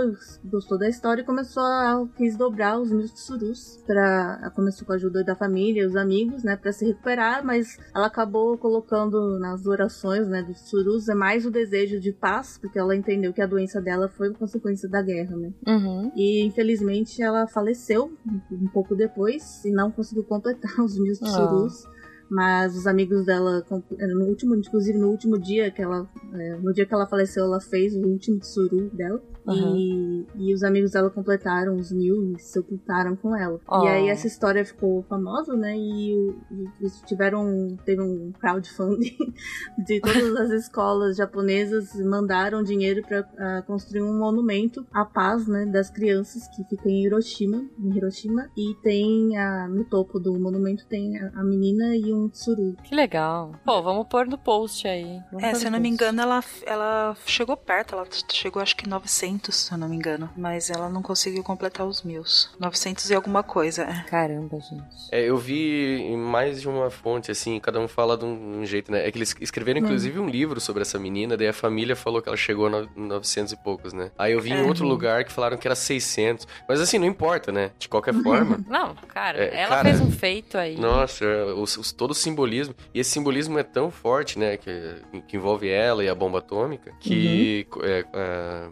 [0.46, 4.96] gostou da história e começou a quis dobrar os mil tsurus para começou com a
[4.96, 10.28] ajuda da família, os amigos, né, para se recuperar, mas ela acabou colocando nas orações,
[10.28, 13.82] né, dos tsurus é mais o desejo de paz, porque ela entendeu que a doença
[13.82, 15.54] dela foi consequência da guerra, né?
[15.68, 16.12] Uhum.
[16.16, 18.12] E infelizmente ela faleceu
[18.52, 21.94] um pouco depois e não conseguiu completar os mil Ah.
[22.34, 26.74] Mas os amigos dela, com- no último, inclusive no último dia que ela, é, no
[26.74, 29.22] dia que ela faleceu, ela fez o último tsuru dela.
[29.46, 29.76] Uhum.
[29.76, 33.60] E, e os amigos dela completaram os mil e se ocultaram com ela.
[33.68, 33.84] Oh.
[33.84, 35.76] E aí essa história ficou famosa, né?
[35.78, 36.34] E,
[36.80, 39.18] eles tiveram, teve um crowdfunding
[39.86, 45.90] de todas as escolas japonesas mandaram dinheiro para construir um monumento à paz, né, das
[45.90, 51.18] crianças que fica em Hiroshima, em Hiroshima, e tem a, no topo do monumento tem
[51.18, 52.76] a, a menina e um tsuru.
[52.84, 53.54] Que legal.
[53.66, 55.20] Pô, vamos pôr no post aí.
[55.32, 58.88] Vamos É, se eu não me engano, ela, ela chegou perto, ela chegou acho que
[58.88, 60.30] 900, se eu não me engano.
[60.38, 62.24] Mas ela não conseguiu completar os mil.
[62.60, 64.04] 900 e alguma coisa, é.
[64.10, 64.84] Caramba, gente.
[65.12, 68.66] É, eu vi em mais de uma fonte, assim, cada um fala de um, um
[68.66, 69.08] jeito, né?
[69.08, 72.30] É que eles escreveram, inclusive, um livro sobre essa menina, daí a família falou que
[72.30, 74.12] ela chegou a no- 900 e poucos, né?
[74.18, 74.64] Aí eu vi em É.
[74.64, 76.48] outro lugar que falaram que era 600.
[76.68, 77.72] Mas assim, não importa, né?
[77.78, 78.60] De qualquer forma.
[78.68, 80.78] Não, cara, É, ela cara, fez um feito aí.
[80.78, 82.74] Nossa, os, os- todo o simbolismo.
[82.94, 84.58] E esse simbolismo é tão forte, né?
[84.58, 84.96] Que,
[85.28, 87.68] que envolve ela e a bomba atômica, que.
[87.84, 88.68] é, é,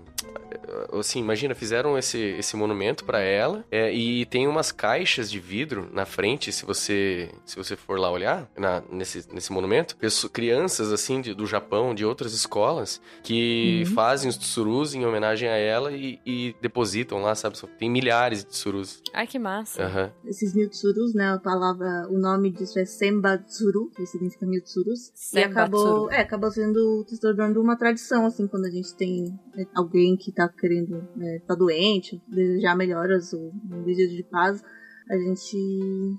[0.94, 5.90] assim, imagina, fizeram esse, esse monumento pra ela é, e tem umas caixas de vidro
[5.92, 10.92] na frente, se você se você for lá olhar na- nesse, nesse monumento, pesso- crianças
[10.92, 15.92] assim de- do Japão, de outras escolas, que fazem os tsurus em homenagem a ela
[15.92, 17.58] e, e depositam lá, sabe?
[17.78, 19.02] Tem milhares de tsurus.
[19.14, 19.84] Ai, que massa.
[19.84, 20.12] Aham.
[20.26, 25.12] Esses mil tsurus, né, a palavra, o nome disso é Senbatsuru, que significa mil tsurus.
[25.34, 29.66] E acabou, é, acabou sendo, se tornando uma tradição, assim, quando a gente tem é,
[30.12, 34.64] alguém que tá querendo, né, tá doente, desejar melhoras ou um desejo de paz,
[35.12, 35.58] a gente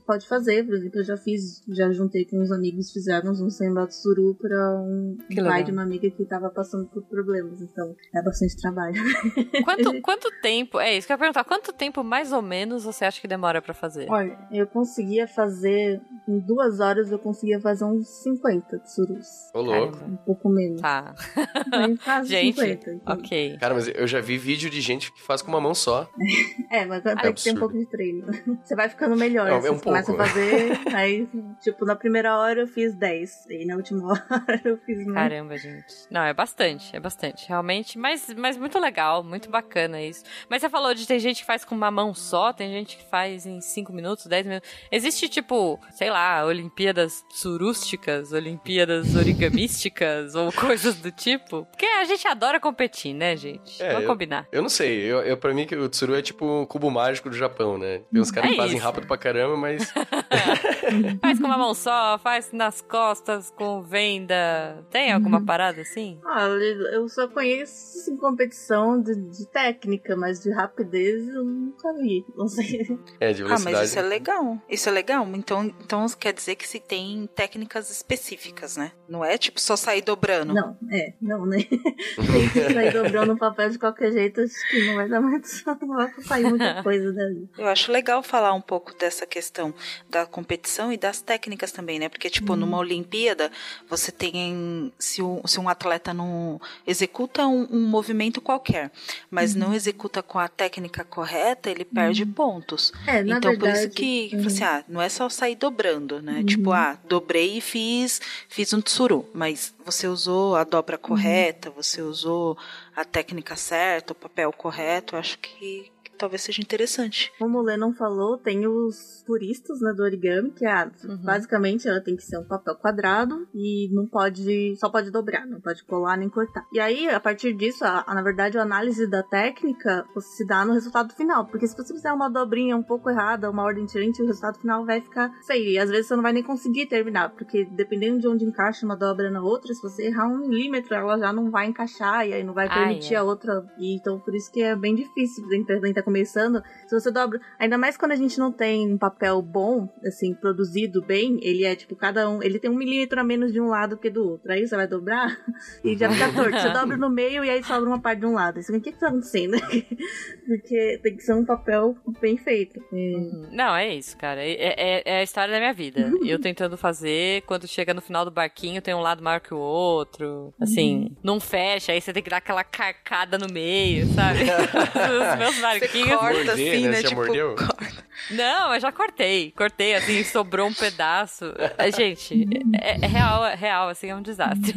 [0.07, 0.65] pode fazer.
[0.67, 5.17] Por exemplo, eu já fiz, já juntei com uns amigos, fizemos um Senbatsuru pra um
[5.29, 5.63] Que pai legal.
[5.65, 8.95] de uma amiga que tava passando por problemas, então é bastante trabalho.
[9.65, 13.05] Quanto, quanto tempo, é isso que eu ia perguntar, quanto tempo mais ou menos você
[13.05, 14.07] acha que demora pra fazer?
[14.11, 19.27] Olha, eu conseguia fazer, em duas horas eu conseguia fazer uns 50 tsurus.
[19.55, 20.05] Ô, louco.
[20.05, 20.81] Um pouco menos.
[20.81, 21.15] Tá,
[21.71, 22.91] Mas quase Gente, 50.
[22.93, 23.15] então.
[23.15, 23.57] ok.
[23.59, 26.09] Cara, mas eu já vi vídeo de gente que faz com uma mão só.
[26.71, 28.27] É, mas tem É que ter um pouco de treino.
[28.65, 29.49] Você vai ficando melhor.
[29.49, 30.31] É, é assim, um você começa a pouco.
[30.31, 31.29] fazer, aí,
[31.61, 33.47] tipo, na primeira hora eu fiz 10.
[33.51, 35.15] E na última hora eu fiz mais.
[35.15, 35.95] Caramba, gente.
[36.11, 37.99] Não, é bastante, é bastante, realmente.
[37.99, 40.23] Mas, mas muito legal, muito bacana isso.
[40.49, 43.05] Mas você falou de tem gente que faz com uma mão só, tem gente que
[43.09, 44.71] faz em 5 minutos, 10 minutos.
[44.91, 51.65] Existe, tipo, sei lá, Olimpíadas surústicas, Olimpíadas origamísticas ou coisas do tipo?
[51.67, 53.83] Porque a gente adora competir, né, gente?
[53.83, 54.47] É, Vamos eu- combinar.
[54.53, 57.29] Eu não sei, eu, eu, pra mim que o Tsuru é tipo um cubo mágico
[57.31, 58.01] do Japão, né?
[58.13, 58.85] Tem uns caras É que fazem isso.
[58.85, 59.93] rápido pra caramba, mas
[61.21, 64.85] Faz com uma mão só, faz nas costas com venda.
[64.91, 66.19] Tem alguma parada assim?
[66.25, 72.25] Olha, eu só conheço assim, competição de, de técnica, mas de rapidez eu nunca vi.
[72.37, 72.99] Não sei.
[73.21, 73.77] é de Ah, velocidade.
[73.77, 74.59] mas isso é legal.
[74.69, 75.27] Isso é legal.
[75.35, 78.93] Então, então quer dizer que se tem técnicas específicas, né?
[79.09, 80.55] Não é tipo só sair dobrando.
[80.55, 81.59] Não, é, não, né?
[81.69, 85.43] Tem que sair dobrando o papel de qualquer jeito, acho que não vai dar muito.
[85.83, 87.49] Não vai sair muita coisa dali.
[87.59, 89.75] Eu acho legal falar um pouco dessa questão
[90.09, 92.09] da competição e das técnicas também, né?
[92.09, 93.51] Porque, tipo, numa Olimpíada,
[93.89, 94.93] você tem.
[94.99, 98.91] Se um, se um atleta não executa um, um movimento qualquer,
[99.31, 102.93] mas não executa com a técnica correta, ele perde pontos.
[103.07, 104.47] É, na então, por isso verdade, que, uhum.
[104.47, 106.43] assim, ah, não é só sair dobrando, né?
[106.45, 112.01] Tipo, ah, dobrei e fiz, fiz um tsuru, mas você usou a dobra correta, você
[112.03, 112.57] usou
[112.95, 117.33] a técnica certa, o papel correto, acho que talvez seja interessante.
[117.39, 121.17] Como o Lennon falou, tem os puristas né, do origami, que é, Uhum.
[121.25, 125.61] basicamente ela tem que ser um papel quadrado e não pode, só pode dobrar, não
[125.61, 126.65] pode colar nem cortar.
[126.73, 130.65] E aí, a partir disso, a, a- na verdade, a análise da técnica se dá
[130.65, 134.23] no resultado final, porque se você fizer uma dobrinha um pouco errada, uma ordem diferente,
[134.23, 135.71] o resultado final vai ficar feio.
[135.71, 138.97] E às vezes você não vai nem conseguir terminar, porque dependendo de onde encaixa uma
[138.97, 142.45] dobra na outra, se você errar um milímetro, ela já não vai encaixar e aí
[142.45, 143.17] não vai Ah, permitir é.
[143.19, 143.65] a outra.
[143.79, 146.63] E então, por isso que é bem difícil pra quem tá começando.
[146.87, 147.41] Se você dobra.
[147.59, 151.75] Ainda mais quando a gente não tem um papel bom, assim, produzido bem, ele é
[151.77, 152.43] tipo, cada um.
[152.43, 154.53] Ele tem um milímetro a menos de um lado que do outro.
[154.53, 155.37] Aí você vai dobrar
[155.85, 156.59] e já fica torto.
[156.59, 158.59] Você dobra no meio e aí sobra uma parte de um lado.
[158.61, 159.57] Isso, o que que tá acontecendo?
[160.47, 162.79] Porque tem que ser um papel bem feito.
[162.93, 163.49] É, Uhum.
[163.53, 164.43] Não, é isso, cara.
[164.43, 166.11] É, é- é a história da minha vida.
[166.25, 169.59] Eu tentando fazer, quando chega no final do barquinho, tem um lado maior que o
[169.59, 170.53] outro.
[170.61, 174.41] Assim, não fecha, aí você tem que dar aquela carcada no meio, sabe?
[175.33, 176.19] Os meus Você barquinhos.
[176.21, 176.89] corta Morder, assim, né?
[176.89, 176.97] né?
[176.97, 177.57] Você Tipo, mordeu?
[177.57, 178.05] corta.
[178.31, 179.51] Não, eu já cortei.
[179.53, 181.53] Cortei, assim, sobrou um pedaço.
[181.79, 182.47] É, Gente,
[182.81, 184.75] é, é real, é real, assim, é um desastre.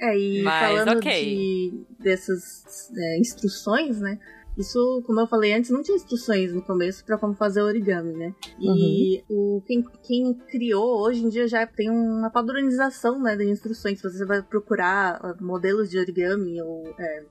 [0.00, 1.24] É, e Mas, falando ok.
[1.24, 4.18] de, dessas é, instruções, né?
[4.58, 8.34] Isso, como eu falei antes, não tinha instruções no começo pra como fazer origami, né?
[8.58, 14.02] E o, quem, quem criou hoje em dia já tem uma padronização né, de instruções.
[14.02, 17.24] Você vai procurar ah, modelos de origami ou é,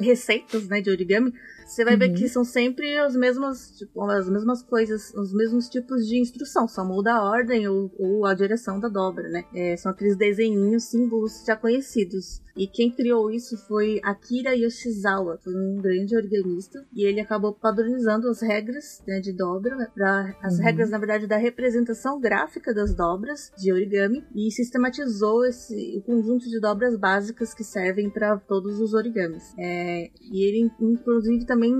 [0.00, 1.32] receitas né, de origami,
[1.64, 6.06] você vai ver que são sempre os mesmos, tipo, as mesmas coisas, os mesmos tipos
[6.06, 9.44] de instrução, só muda a ordem ou, ou a direção da dobra, né?
[9.54, 12.42] É, são aqueles desenhinhos, símbolos já conhecidos.
[12.56, 18.28] E quem criou isso foi Akira Yoshizawa, foi um grande organista, e ele acabou padronizando
[18.28, 23.50] as regras né, de dobra, pra, as regras, na verdade, da representação gráfica das dobras
[23.58, 28.94] de origami, e sistematizou esse o conjunto de dobras básicas que servem para todos os
[28.94, 29.54] origamis.
[29.58, 31.72] É, e ele, inclusive, também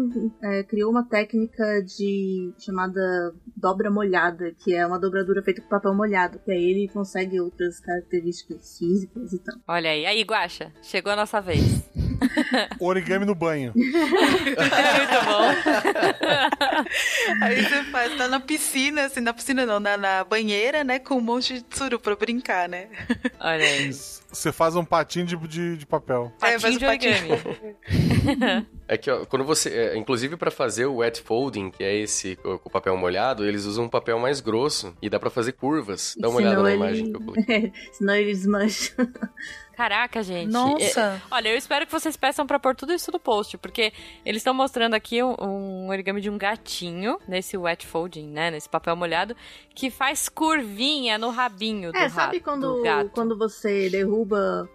[0.42, 3.00] é, criou uma técnica de chamada
[3.56, 7.80] dobra molhada, que é uma dobradura feita com papel molhado, que aí ele consegue outras
[7.80, 9.54] características físicas e tal.
[9.68, 10.06] Olha aí.
[10.06, 11.62] Aí, Guaxa, chegou a nossa vez.
[12.80, 13.72] Origami no banho.
[14.74, 15.44] É muito bom.
[17.42, 20.98] Aí você faz, tá na piscina, assim, na piscina não, na, na banheira, né?
[20.98, 22.88] Com um monte de tsuru pra brincar, né?
[23.40, 23.90] Olha aí.
[24.34, 26.32] Você faz um patinho de, de, de papel.
[26.42, 27.12] É, Patinho de patinho.
[27.14, 28.66] origami.
[28.86, 29.70] É que, ó, quando você.
[29.70, 33.64] é, inclusive, pra fazer o wet folding, que é esse com o papel molhado, eles
[33.64, 36.14] usam um papel mais grosso e dá pra fazer curvas.
[36.18, 37.72] Dá uma olhada Senão na ele- imagem que eu coloquei.
[37.92, 38.94] Senão ele desmancha.
[39.74, 40.52] Caraca, gente.
[40.52, 41.00] Nossa!
[41.00, 43.92] É, olha, eu espero que vocês peçam pra pôr tudo isso no post, porque
[44.24, 48.50] eles estão mostrando aqui um, um origami de um gatinho, nesse wet folding, né?
[48.52, 49.34] Nesse papel molhado,
[49.74, 54.23] que faz curvinha no rabinho do É, rato, sabe do quando, quando você derruba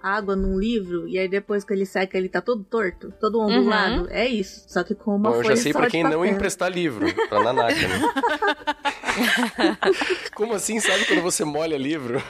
[0.01, 4.07] água num livro e aí depois que ele seca ele tá todo torto, todo ondulado?
[4.09, 6.03] É isso, só que com uma Bom, eu folha já sei só pra de quem
[6.03, 8.01] não emprestar livro, pra Nanaka, né?
[10.35, 12.21] Como assim, sabe quando você molha livro?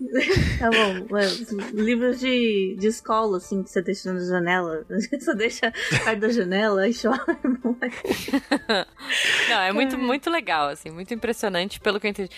[0.58, 5.72] Tá bom, os livros de, de escola, assim, que você deixa na janela, você deixa
[6.04, 7.18] perto da janela e chove.
[9.48, 12.30] Não, é muito, muito legal, assim, muito impressionante pelo que eu entendi.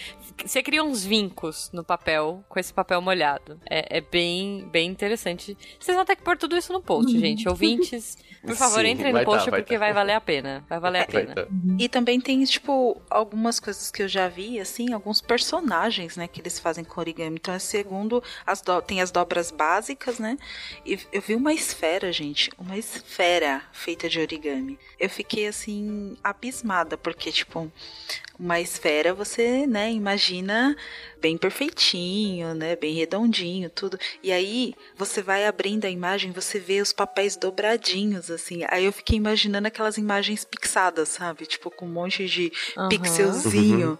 [0.44, 3.60] Você cria uns vincos no papel, com esse papel molhado.
[3.68, 5.56] É, é bem, bem interessante.
[5.78, 7.48] Vocês vão ter que pôr tudo isso no post, gente.
[7.48, 10.64] Ouvintes, por favor, Sim, entrem no post vai porque vai valer a pena.
[10.68, 11.34] Vai valer a pena.
[11.34, 11.46] tá.
[11.78, 16.40] E também tem, tipo, algumas coisas que eu já vi, assim, alguns personagens, né, que
[16.40, 17.38] eles fazem com origami.
[17.50, 20.38] Então, é segundo, as do- tem as dobras básicas, né?
[20.86, 24.78] E eu vi uma esfera, gente, uma esfera feita de origami.
[25.00, 27.70] Eu fiquei, assim, abismada, porque, tipo,
[28.38, 30.76] uma esfera você, né, imagina
[31.20, 33.98] bem perfeitinho, né, bem redondinho, tudo.
[34.22, 38.60] E aí você vai abrindo a imagem, você vê os papéis dobradinhos, assim.
[38.68, 41.46] Aí eu fiquei imaginando aquelas imagens pixadas, sabe?
[41.46, 42.88] Tipo, com um monte de Aham.
[42.88, 43.98] pixelzinho.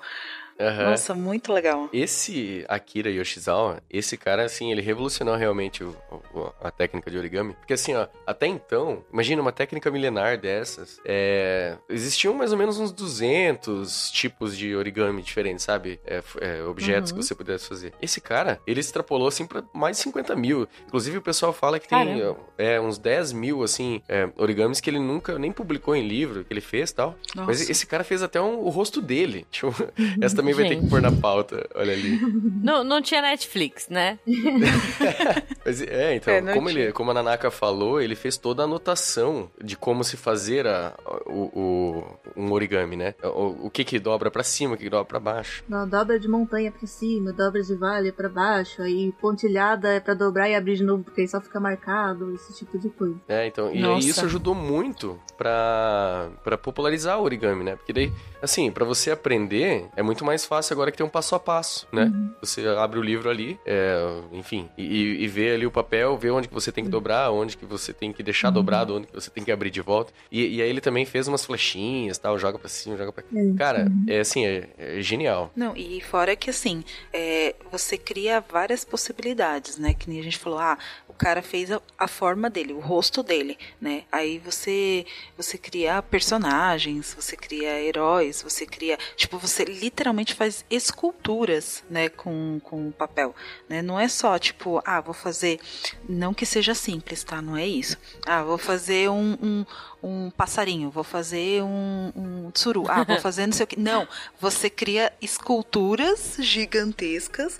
[0.61, 0.90] Aham.
[0.90, 1.88] Nossa, muito legal.
[1.92, 5.96] Esse Akira Yoshizawa, esse cara, assim, ele revolucionou realmente o-
[6.35, 7.55] o- a técnica de origami.
[7.55, 12.79] Porque assim, ó, até então, imagina uma técnica milenar dessas, é, existiam mais ou menos
[12.79, 16.01] uns 200 tipos de origami diferentes, sabe?
[16.07, 17.18] É, é, objetos Uhum.
[17.18, 17.92] que você pudesse fazer.
[18.01, 20.68] Esse cara, ele extrapolou assim pra mais de 50 mil.
[20.87, 22.37] Inclusive o pessoal fala que tem Caramba.
[22.59, 26.53] é, uns 10 mil, assim, é, origamis que ele nunca nem publicou em livro, que
[26.53, 27.14] ele fez e tal.
[27.35, 27.46] Nossa.
[27.46, 29.46] Mas esse cara fez até um- o rosto dele.
[29.51, 29.68] Tipo,
[30.23, 31.66] essa também vai ter que pôr na pauta.
[31.74, 32.18] Olha ali.
[32.62, 34.18] Não, não tinha Netflix, né?
[35.64, 36.82] Mas, é, então, É, como, tinha.
[36.84, 40.92] ele, como a Nanaka falou, ele fez toda a anotação de como se fazer a,
[41.26, 43.14] o, o- um origami, né?
[43.22, 45.62] O, o que que dobra pra cima, o que que dobra pra baixo.
[45.68, 50.14] Não, dobra de montanha pra cima, dobra de vale pra baixo, aí pontilhada é pra
[50.14, 53.16] dobrar e abrir de novo, porque aí só fica marcado, esse tipo de coisa.
[53.28, 54.06] É, então, e, Nossa.
[54.06, 57.76] isso ajudou muito pra, pra popularizar o origami, né?
[57.76, 61.35] Porque daí, assim, pra você aprender, é muito mais fácil agora que tem um passo
[61.35, 62.12] a passo, né?
[62.40, 66.48] Você abre o livro ali, é, enfim, e, e vê ali o papel, vê onde
[66.48, 69.31] que você tem que dobrar, onde que você tem que deixar dobrado, onde que você
[69.31, 70.12] tem que abrir de volta.
[70.31, 73.29] E, e aí ele também fez umas flechinhas, tal, joga pra cima, joga pra cá.
[73.57, 75.50] Cara, é assim, é, é genial.
[75.55, 79.94] Não, e fora que assim, é, você cria várias possibilidades, né?
[79.94, 80.79] Que nem a gente falou, ah,
[81.20, 84.04] cara fez a, a forma dele, o rosto dele, né?
[84.11, 85.04] Aí você
[85.37, 92.59] você cria personagens, você cria heróis, você cria, tipo, você literalmente faz esculturas, né, com,
[92.64, 93.35] com papel,
[93.68, 93.83] né?
[93.83, 95.61] Não é só tipo, ah, vou fazer,
[96.09, 97.42] não que seja simples, tá?
[97.42, 97.98] Não é isso.
[98.26, 99.66] Ah, vou fazer um, um,
[100.02, 103.78] um passarinho, vou fazer um, um tsuru, ah, vou fazer não sei o que.
[103.78, 104.09] Não,
[104.40, 107.59] você cria esculturas gigantescas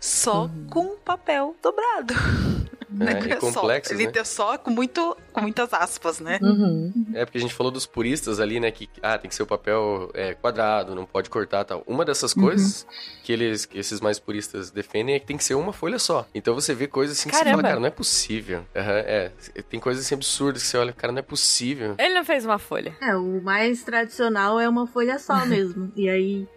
[0.00, 2.14] só com papel dobrado.
[2.90, 3.12] Né?
[3.12, 3.60] É, e Só.
[3.60, 4.12] complexas, Ele né?
[4.12, 6.38] deu só com, muito, com muitas aspas, né?
[6.40, 7.06] Uhum.
[7.12, 8.70] É porque a gente falou dos puristas ali, né?
[8.70, 11.82] Que ah, tem que ser o papel é, quadrado, não pode cortar tal.
[11.86, 12.86] Uma dessas coisas
[13.22, 16.26] que eles, que esses mais puristas defendem é que tem que ser uma folha só.
[16.34, 17.58] Então você vê coisas assim que você Caramba.
[17.62, 18.64] fala, cara, não é possível.
[18.74, 19.32] Aham, é,
[19.68, 21.94] tem coisas assim absurdas que você olha, cara, não é possível.
[21.98, 22.96] Ele não fez uma folha.
[23.02, 25.92] É, o mais tradicional é uma folha só mesmo.
[25.94, 26.48] e aí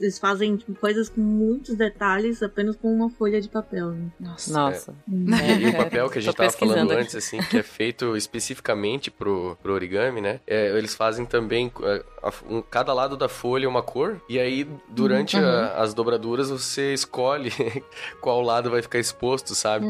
[0.00, 3.90] eles fazem tipo, coisas com muitos detalhes apenas com uma folha de papel.
[3.92, 4.08] Né?
[4.20, 4.52] Nossa.
[4.52, 4.94] Nossa.
[5.08, 9.10] E, e o papel que a gente tava falando antes, assim, que é feito especificamente
[9.10, 10.40] pro, pro origami, né?
[10.46, 14.66] É, eles fazem também é, a- um- cada lado da folha uma cor, e aí
[14.88, 15.44] durante Uhum.
[15.44, 17.50] a- as dobraduras você escolhe
[18.20, 19.86] qual lado vai ficar exposto, sabe?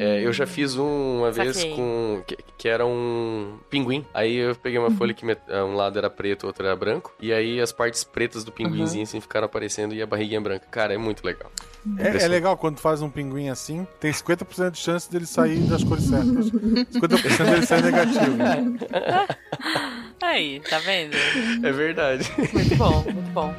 [0.00, 1.74] É, eu já fiz um uma vez Saquei.
[1.74, 2.22] com.
[2.26, 4.04] Que, que era um pinguim.
[4.14, 7.12] Aí eu peguei uma folha que met- um lado era preto, outro era branco.
[7.20, 10.66] E aí as partes pretas do pinguinzinho assim ficaram aparecendo e a barriguinha branca.
[10.70, 11.50] Cara, é muito legal.
[11.98, 15.58] É, é legal quando tu faz um pinguim assim, tem 50% de chance dele sair
[15.60, 16.50] das cores certas.
[16.50, 18.36] 50% dele sair negativo.
[20.22, 21.16] Aí, tá vendo?
[21.64, 22.30] É verdade.
[22.52, 23.54] Muito bom, muito bom.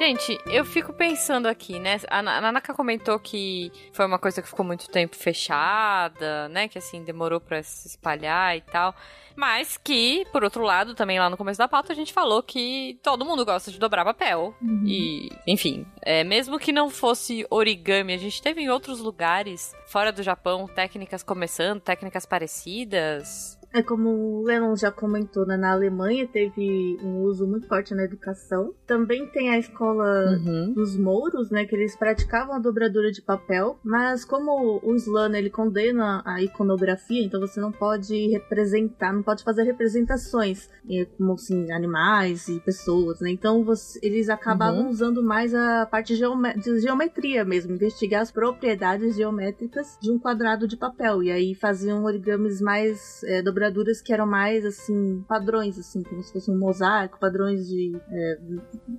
[0.00, 2.00] Gente, eu fico pensando aqui, né?
[2.08, 6.68] A Na- a Nanaka comentou que foi uma coisa que ficou muito tempo fechada, né?
[6.68, 8.94] Que assim, demorou pra se espalhar e tal.
[9.36, 12.98] Mas que, por outro lado, também lá no começo da pauta, a gente falou que
[13.02, 14.54] todo mundo gosta de dobrar papel.
[14.86, 20.10] E, enfim, é, mesmo que não fosse origami, a gente teve em outros lugares, fora
[20.10, 23.59] do Japão, técnicas começando, técnicas parecidas.
[23.72, 25.56] É como o Lennon já comentou, né?
[25.56, 28.74] na Alemanha teve um uso muito forte na educação.
[28.84, 30.72] Também tem a escola Uhum.
[30.74, 35.50] dos mouros, né, que eles praticavam a dobradura de papel, mas como o Slan ele
[35.50, 41.70] condena a iconografia, então você não pode representar, não pode fazer representações, eh, como assim,
[41.70, 43.30] animais e pessoas, né?
[43.30, 49.14] Então você- eles acabavam usando mais a parte geome- de geometria mesmo, investigar as propriedades
[49.14, 54.26] geométricas de um quadrado de papel, e aí faziam origamis mais, eh, dobraduras que eram
[54.26, 57.92] mais, assim, padrões, assim, como se fosse um mosaico, padrões de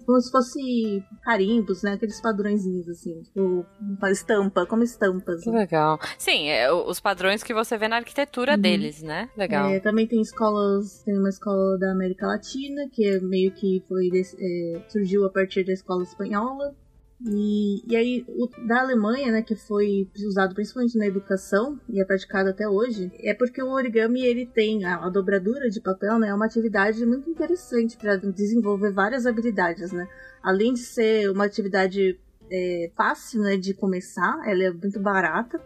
[0.05, 1.93] como se fosse carimbos, né?
[1.93, 3.65] Aqueles padrõezinhos, assim, tipo,
[4.11, 5.43] estampa, como estampas.
[5.43, 5.59] Que né?
[5.59, 5.99] legal.
[6.17, 8.61] Sim, é, os padrões que você vê na arquitetura Uhum.
[8.61, 9.29] deles, né?
[9.35, 9.69] Legal.
[9.69, 14.09] É, também tem escolas, tem uma escola da América Latina, que é meio que foi
[14.13, 16.75] é, surgiu a partir da escola espanhola.
[17.25, 22.05] E, e aí, o da Alemanha, né, que foi usado principalmente na educação e é
[22.05, 26.29] praticado até hoje, é porque o origami ele tem a, a dobradura de papel, né,
[26.29, 30.07] é uma atividade muito interessante para desenvolver várias habilidades, né.
[30.41, 32.19] Além de ser uma atividade
[32.51, 35.61] é, fácil, né, de começar, ela é muito barata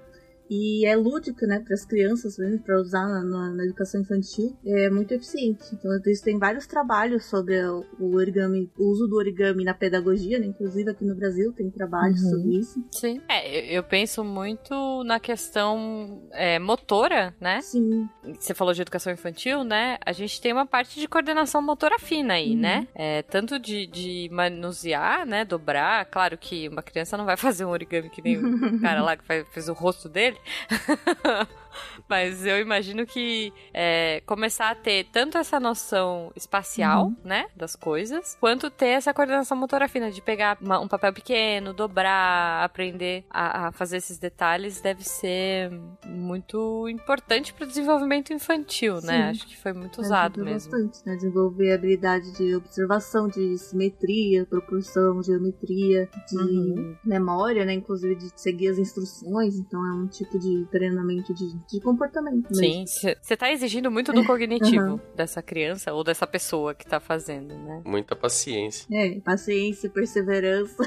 [0.50, 4.56] e é lúdica, né, para as crianças, mesmo para usar na, na, na, educação infantil,
[4.66, 5.64] é muito eficiente.
[5.74, 10.40] Então, eles têm vários trabalhos sobre o, o origami, o uso do origami na pedagogia,
[10.40, 10.46] né?
[10.46, 12.30] Inclusive aqui no Brasil tem trabalhos uhum.
[12.30, 12.86] sobre isso.
[12.92, 13.22] Sim.
[13.28, 17.62] É, eu penso muito na questão é, motora, né?
[17.62, 18.08] Sim.
[18.40, 19.98] Você falou de educação infantil, né?
[20.06, 22.62] A gente tem uma parte de coordenação motora fina aí, uhum.
[22.62, 22.88] né?
[22.94, 25.44] É, tanto de, de manusear, né?
[25.44, 26.06] Dobrar.
[26.06, 29.24] Claro que uma criança não vai fazer um origami que nem o cara lá que
[29.52, 30.35] fez o rosto dele.
[30.70, 31.65] ha ha ha
[32.10, 37.16] Mas eu imagino que é, começar a ter tanto essa noção espacial, uhum.
[37.24, 41.74] né, das coisas, quanto ter essa coordenação motora fina de pegar uma, um papel pequeno,
[41.74, 45.72] dobrar, aprender a, a, fazer esses detalhes, deve ser
[46.06, 49.02] muito importante para o desenvolvimento infantil, né?
[49.02, 49.08] Sim.
[49.08, 49.30] né?
[49.30, 50.72] Acho que foi muito usado mesmo.
[50.72, 51.16] bastante, né?
[51.16, 56.96] Desenvolver a habilidade de observação, de simetria, proporção, geometria, de uhum.
[57.04, 57.74] memória, né?
[57.74, 59.56] Inclusive de seguir as instruções.
[59.56, 62.50] Então é um tipo de treinamento de, de comportamento.
[62.50, 62.88] Mesmo.
[62.88, 65.00] Sim, você tá exigindo muito do cognitivo uhum.
[65.16, 67.82] dessa criança ou dessa pessoa que tá fazendo, né?
[67.86, 68.88] Muita paciência.
[68.92, 70.84] É, paciência, perseverança,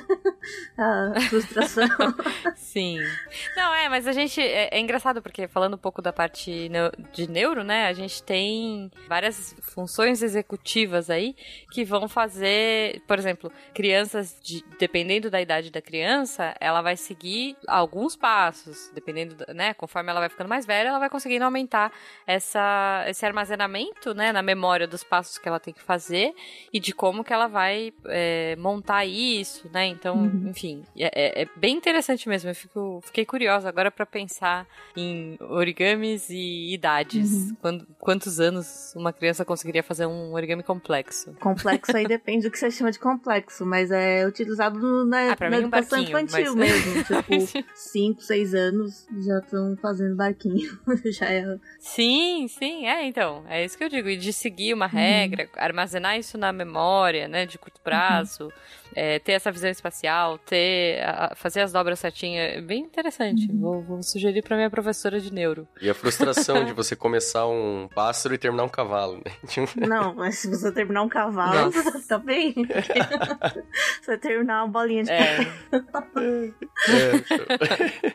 [1.29, 1.89] frustração.
[2.57, 2.99] Sim.
[3.57, 4.41] Não, é, mas a gente.
[4.41, 6.70] É, é, engraçado porque, falando um pouco da parte
[7.12, 7.87] de neuro, né?
[7.87, 11.35] A gente tem várias funções executivas aí
[11.70, 17.57] que vão fazer, por exemplo, crianças, de, dependendo da idade da criança, ela vai seguir
[17.66, 19.74] alguns passos, dependendo, né?
[19.74, 21.91] Conforme ela vai ficando mais velha, ela vai conseguindo aumentar
[22.27, 26.35] essa, esse armazenamento, né, na memória dos passos que ela tem que fazer
[26.71, 29.87] e de como que ela vai é, montar isso, né?
[29.87, 30.49] Então, uhum.
[30.51, 32.51] enfim, é, é, é, bem interessante mesmo.
[32.51, 37.33] Eu fico, fiquei curiosa agora para pensar em origamis e idades.
[37.33, 37.57] Uhum.
[37.62, 41.33] Quando, quantos anos uma criança conseguiria fazer um origami complexo?
[41.41, 45.59] Complexo aí depende do que você chama de complexo, mas é utilizado na, ah, na
[45.59, 46.71] educação infantil mas...
[46.71, 46.99] mesmo.
[47.09, 50.47] Tipo, 5, 6 anos já estão fazendo barquinho.
[51.12, 51.59] já é.
[51.78, 53.44] Sim, sim, é, então.
[53.49, 54.09] É isso que eu digo.
[54.09, 54.92] E de seguir uma uhum.
[54.92, 55.51] regra, uhum.
[55.57, 58.44] armazenar isso na memória, né, de curto prazo.
[58.44, 63.49] Uhum é, ter essa visão espacial, ter a, fazer as dobras certinhas, é bem interessante.
[63.49, 63.61] Uhum.
[63.61, 65.68] Vou, vou, sugerir para minha professora de neuro.
[65.80, 69.32] E a frustração de você começar um pássaro e terminar um cavalo, né?
[69.46, 71.70] Tipo, Não, mas se você terminar um cavalo,
[72.09, 72.55] tá bem?
[74.03, 75.42] você terminar uma bolinha de é.
[75.42, 75.46] é.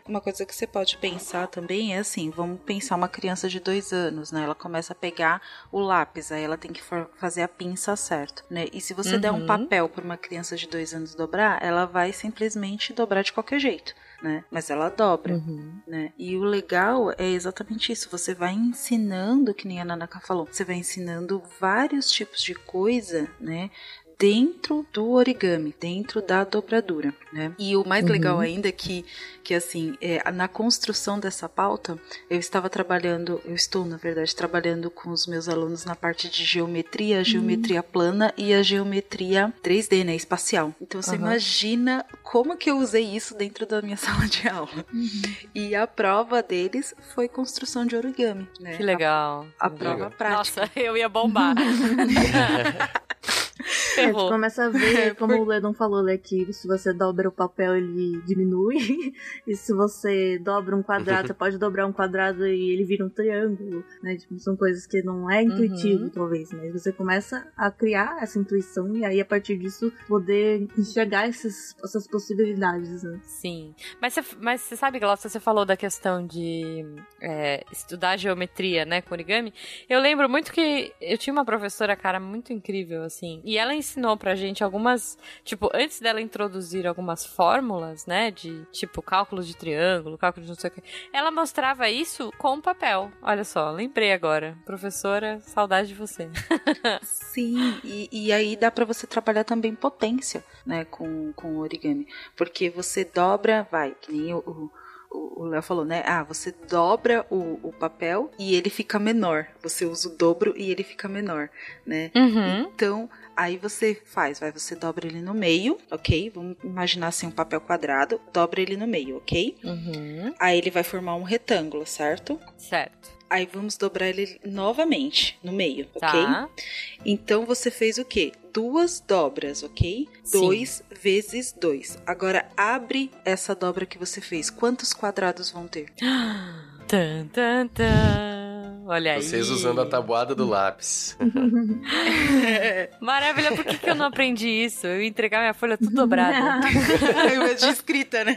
[0.08, 3.94] Uma coisa que você pode pensar também é assim, vamos pensar uma criança de dois
[3.94, 4.44] anos, né?
[4.44, 6.82] Ela começa a pegar o lápis, aí ela tem que
[7.16, 8.66] fazer a pinça certo, né?
[8.74, 9.22] E se você uhum.
[9.22, 9.46] der um uhum.
[9.46, 13.96] papel para uma criança de dois anos dobrar, ela vai simplesmente dobrar de qualquer jeito.
[14.22, 14.44] Né?
[14.50, 15.82] Mas ela dobra, uhum.
[15.86, 16.14] né?
[16.18, 18.10] E o legal é exatamente isso.
[18.10, 23.30] Você vai ensinando, que nem a Nanaka falou, você vai ensinando vários tipos de coisa,
[23.38, 23.70] né?
[24.18, 27.54] Dentro do origami, dentro da dobradura, né?
[27.58, 28.12] E o mais uhum.
[28.12, 29.06] legal ainda é que,
[29.44, 31.98] que assim, é, na construção dessa pauta,
[32.30, 36.44] eu estava trabalhando, eu estou, na verdade, trabalhando com os meus alunos na parte de
[36.44, 37.92] geometria, a geometria uhum.
[37.92, 40.74] plana e a geometria 3D, né, espacial.
[40.82, 41.18] Então você uhum.
[41.18, 44.86] imagina como que eu usei isso dentro da minha sala de aula.
[44.94, 45.22] Uhum.
[45.54, 48.78] E a prova deles foi construção de origami, né?
[48.78, 49.46] Que legal.
[49.60, 50.12] A, a prova legal.
[50.12, 50.62] prática.
[50.62, 51.56] Nossa, eu ia bombar.
[53.96, 57.32] É, você começa a ver, como o Ledon falou, né, que se você dobra o
[57.32, 58.78] papel, ele diminui.
[59.48, 63.10] e se você dobra um quadrado, você pode dobrar um quadrado e ele vira um
[63.10, 64.16] triângulo, né?
[64.18, 66.10] Tipo, são coisas que não é intuitivo, uhum.
[66.10, 71.28] talvez, mas você começa a criar essa intuição e aí, a partir disso, poder enxergar
[71.28, 73.20] esses, essas possibilidades, né?
[73.24, 73.76] Sim.
[74.02, 76.84] Mas você, mas você sabe, Glaucia, você falou da questão de
[77.22, 79.54] é, estudar geometria, né, com origami.
[79.88, 84.18] Eu lembro muito que eu tinha uma professora, cara, muito incrível, assim, e ela ensinou
[84.18, 90.18] pra gente algumas, tipo, antes dela introduzir algumas fórmulas, né, de tipo cálculo de triângulo,
[90.18, 93.12] cálculo de não sei o que, ela mostrava isso com papel.
[93.22, 94.58] Olha só, lembrei agora.
[94.66, 96.30] Professora, saudade de você.
[97.02, 102.08] Sim, e, e aí dá para você trabalhar também potência, né, com, com origami.
[102.36, 104.72] Porque você dobra, vai, que nem o,
[105.14, 106.04] o Léo falou, né?
[106.06, 109.48] Ah, você dobra o, o papel e ele fica menor.
[109.62, 111.50] Você usa o dobro e ele fica menor,
[111.86, 112.12] né?
[112.16, 112.62] Uhum.
[112.74, 116.30] Então, Aí você faz, vai, você dobra ele no meio, ok?
[116.34, 119.58] Vamos imaginar assim um papel quadrado, dobra ele no meio, ok?
[119.64, 120.34] Uhum.
[120.40, 122.40] Aí ele vai formar um retângulo, certo?
[122.58, 123.12] Certo.
[123.30, 126.48] Aí vamos dobrar ele novamente no meio, tá.
[126.48, 126.66] ok?
[127.04, 128.32] Então você fez o quê?
[128.54, 130.08] Duas dobras, ok?
[130.24, 130.40] Sim.
[130.40, 131.98] Dois vezes dois.
[132.06, 134.52] Agora abre essa dobra que você fez.
[134.52, 135.92] Quantos quadrados vão ter?
[136.88, 138.53] tan, tan, tan.
[138.86, 139.22] Olha aí.
[139.22, 141.18] Vocês usando a tabuada do lápis.
[143.00, 144.88] Maravilha, por que, que eu não aprendi isso?
[144.88, 146.60] Eu ia entregar minha folha tudo dobrada.
[147.58, 148.36] de escrita, né?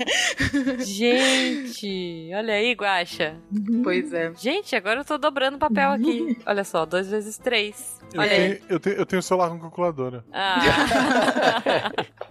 [0.78, 3.36] Gente, olha aí, Guaxa.
[3.82, 4.32] Pois é.
[4.36, 6.38] Gente, agora eu tô dobrando papel aqui.
[6.46, 8.00] Olha só, dois vezes três.
[8.12, 8.54] Eu Olha aí.
[8.54, 10.24] tenho, eu, tenho, eu tenho celular com calculadora.
[10.32, 10.60] Ah.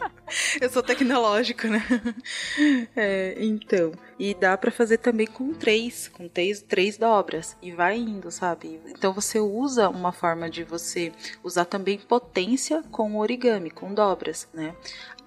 [0.62, 1.84] Eu sou tecnológico, né?
[2.96, 3.92] É, então.
[4.18, 7.56] E dá pra fazer também com três, com três, três dobras.
[7.62, 8.80] E vai indo, sabe?
[8.88, 11.12] Então você usa uma forma de você
[11.44, 14.76] usar também potência com origami, com dobras, né?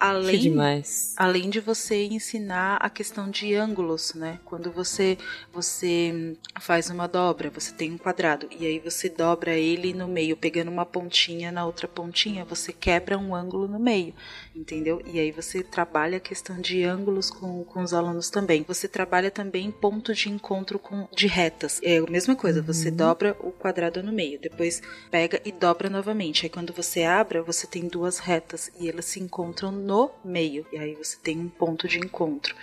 [0.00, 1.14] Além demais.
[1.16, 4.38] Além de você ensinar a questão de ângulos, né?
[4.44, 5.18] Quando você
[5.52, 10.36] você faz uma dobra, você tem um quadrado e aí você dobra ele no meio,
[10.36, 14.14] pegando uma pontinha na outra pontinha, você quebra um ângulo no meio,
[14.54, 15.02] entendeu?
[15.06, 18.64] E aí você trabalha a questão de ângulos com, com os alunos também.
[18.68, 21.80] Você trabalha também ponto de encontro com de retas.
[21.82, 24.80] É a mesma coisa, você dobra o quadrado no meio, depois
[25.10, 26.46] pega e dobra novamente.
[26.46, 30.66] Aí quando você abre, você tem duas retas e elas se encontram no meio.
[30.70, 32.54] E aí você tem um ponto de encontro.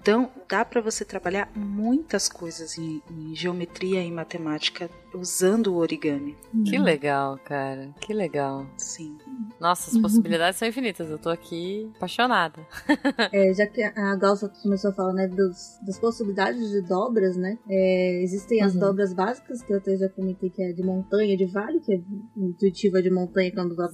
[0.00, 6.36] Então, dá para você trabalhar muitas coisas em, em geometria e matemática usando o origami.
[6.64, 7.88] Que legal, cara.
[8.00, 8.66] Que legal.
[8.76, 9.16] Sim.
[9.60, 11.08] Nossa, as possibilidades são infinitas.
[11.10, 12.60] Eu tô aqui apaixonada.
[13.32, 17.58] É, já que a Galsa começou a falar, né, dos, das possibilidades de dobras, né?
[17.68, 18.80] é, existem as Uhum.
[18.80, 22.00] dobras básicas, que eu até já comentei que é de montanha, de vale, que é
[22.36, 23.86] intuitiva de montanha quando a,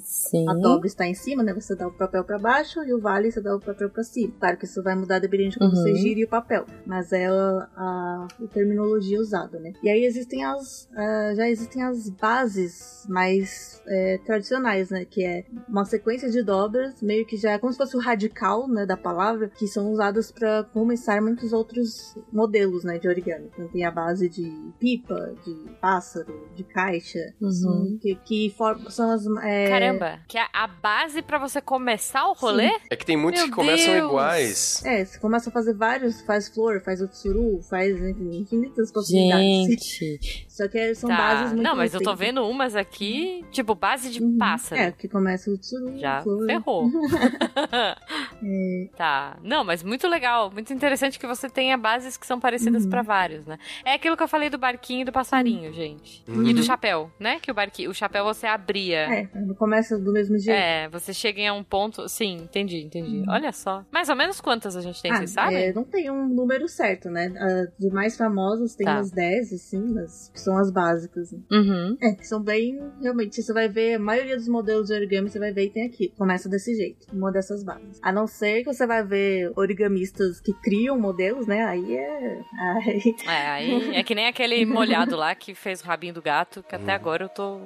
[0.50, 1.52] a dobra está em cima, né?
[1.54, 4.32] Você dá o papel para baixo e o vale você dá o papel para cima.
[4.38, 5.76] Claro que isso vai mudar dependendo de como Uhum.
[5.76, 9.72] você gira o papel, mas é a, a- a terminologia usada, né?
[9.82, 11.05] E aí existem as ah,
[11.36, 15.04] já existem as bases mais é, tradicionais, né?
[15.04, 18.66] Que é uma sequência de dobras, meio que já é como se fosse o radical,
[18.68, 23.48] né, da palavra, que são usadas para começar muitos outros modelos, né, de origami.
[23.52, 27.48] Então tem a base de pipa, de pássaro, de caixa, Uhum.
[27.48, 32.26] assim, que, que for- são as é, Caramba, que é a base pra você começar
[32.28, 32.70] o rolê?
[32.90, 34.08] É que tem muitos Meu que começam Deus!
[34.08, 34.82] iguais.
[34.84, 39.66] É, você começa a fazer vários, faz flor, faz o tsuru, faz enfim, infinitas possibilidades.
[39.68, 40.46] Gente.
[40.48, 41.16] Só que são Tá.
[41.16, 44.36] bases muito Não, mas eu tô vendo umas aqui, tipo, base de Uhum.
[44.38, 44.80] pássaro.
[44.80, 46.46] É, que começa o tsuru, Já flor.
[46.46, 46.90] ferrou.
[48.42, 49.36] É, Tá.
[49.42, 50.50] Não, mas muito legal.
[50.50, 52.90] Muito interessante que você tenha bases que são parecidas Uhum.
[52.90, 53.58] pra vários, né?
[53.84, 56.22] É aquilo que eu falei do barquinho e do passarinho, gente.
[56.28, 56.42] Uhum.
[56.46, 57.38] E do chapéu, né?
[57.40, 58.96] Que o barquinho, o chapéu você abria.
[59.06, 59.28] é,
[59.58, 60.56] começa do mesmo jeito.
[60.56, 62.08] É, você chega em um ponto.
[62.08, 63.24] Sim, entendi, entendi.
[63.28, 63.84] Olha só.
[63.90, 65.56] Mais ou menos quantas a gente tem, Ah, vocês sabem?
[65.56, 67.32] é, não tem um número certo, né?
[67.78, 68.94] De mais famosas tem Tá.
[68.96, 71.32] umas 10, assim, mas que são as básicas.
[71.32, 71.38] né?
[71.50, 71.96] Uhum.
[72.00, 72.78] É, que são bem.
[73.02, 75.86] Realmente, você vai ver, a maioria dos modelos de origami você vai ver e tem
[75.86, 76.12] aqui.
[76.16, 77.98] Começa desse jeito, uma dessas bases.
[78.02, 81.64] A não ser que você vai ver origamistas que criam modelos, né?
[81.64, 82.40] Aí é.
[82.76, 86.62] Aí, É, aí é que nem aquele molhado lá que fez o rabinho do gato,
[86.62, 87.60] que até agora eu tô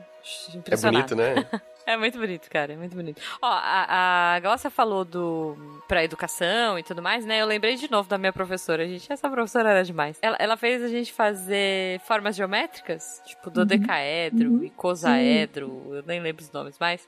[0.71, 1.35] É bonito, né?
[1.87, 3.21] É muito bonito, cara, é muito bonito.
[3.43, 5.57] Ó, a, a Glaucia falou do
[5.89, 7.41] pra educação e tudo mais, né?
[7.43, 9.13] Eu lembrei de novo da minha professora, gente.
[9.13, 10.19] Essa professora era demais.
[10.23, 14.65] Ela, ela fez a gente fazer formas geométricas, tipo dodecaedro Uhum.
[14.65, 17.07] e cosaedro, eu nem lembro os nomes mais.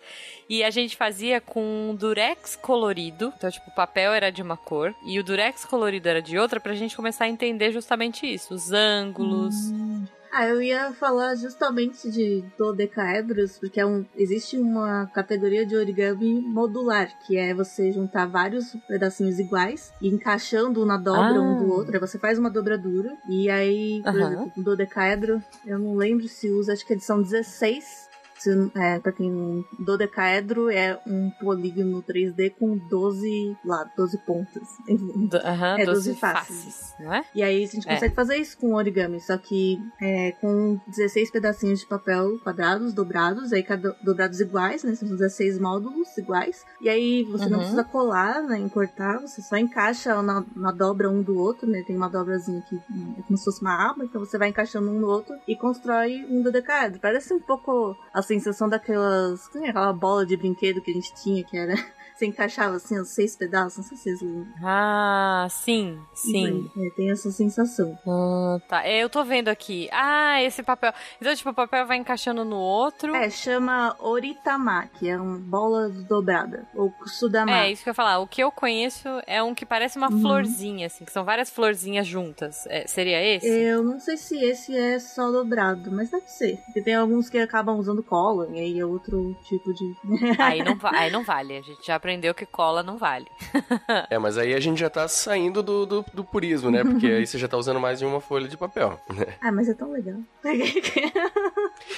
[0.48, 4.94] E a gente fazia com durex colorido, então, tipo, o papel era de uma cor
[5.06, 8.72] e o durex colorido era de outra, pra gente começar a entender justamente isso, os
[8.72, 9.54] ângulos.
[10.34, 16.40] Ah, eu ia falar justamente de dodecaedros, porque é um, existe uma categoria de origami
[16.40, 21.42] modular, que é você juntar vários pedacinhos iguais e encaixando um na dobra Ah.
[21.42, 21.92] um do outro.
[21.92, 24.32] Aí você faz uma dobradura, e aí, por Aham.
[24.32, 28.08] exemplo, o dodecaedro, eu não lembro se usa, acho que eles são 16.
[28.76, 29.64] É, pra quem.
[29.78, 34.62] Dodecaedro é um polígono 3D com 12 lá, 12 pontas.
[34.86, 36.64] Do- Aham, É, 12 12 faces.
[36.64, 37.24] faces, não é?
[37.34, 37.94] E aí a gente É.
[37.94, 43.52] consegue fazer isso com origami, só que é, com 16 pedacinhos de papel quadrados, dobrados,
[43.52, 44.94] aí cada, dobrados iguais, né?
[44.94, 46.64] São 16 módulos iguais.
[46.80, 47.50] E aí você Uhum.
[47.50, 48.58] não precisa colar, né?
[48.58, 51.82] Encortar, você só encaixa na, na dobra um do outro, né?
[51.86, 52.76] Tem uma dobrazinha aqui,
[53.18, 56.24] é como se fosse uma aba, então você vai encaixando um no outro e constrói
[56.28, 57.00] um dodecaedro.
[57.00, 59.48] Parece um pouco a sensação daquelas.
[59.48, 61.74] que nem Aquela bola de brinquedo que a gente tinha, que era.
[62.22, 64.46] Você encaixava assim os seis pedaços, não sei se vocês lembram.
[64.62, 66.70] Ah, sim, sim.
[66.78, 67.98] É, tem essa sensação.
[68.06, 68.86] Ah, tá.
[68.86, 69.88] É, Eu tô vendo aqui.
[69.90, 70.92] Ah, esse papel.
[71.20, 73.12] Então, tipo, o papel vai encaixando no outro.
[73.16, 76.64] É, chama Oritama, que é uma bola dobrada.
[76.76, 77.50] Ou Sudama.
[77.50, 78.20] É, isso que eu ia falar.
[78.20, 80.20] O que eu conheço é um que parece uma Uhum.
[80.22, 82.64] florzinha, assim, que são várias florzinhas juntas.
[82.68, 83.48] É, seria esse?
[83.48, 86.58] Eu não sei se esse é só dobrado, mas deve ser.
[86.66, 89.96] Porque tem alguns que acabam usando cola, e aí é outro tipo de.
[90.38, 91.56] Aí, não, aí não vale.
[91.56, 93.26] A gente já aprendeu aprendeu que cola não vale.
[94.10, 96.82] É, mas aí a gente já tá saindo do, do, do purismo, né?
[96.84, 99.00] Porque aí você já tá usando mais de uma folha de papel.
[99.14, 99.26] né?
[99.40, 100.16] Ah, mas é tão legal.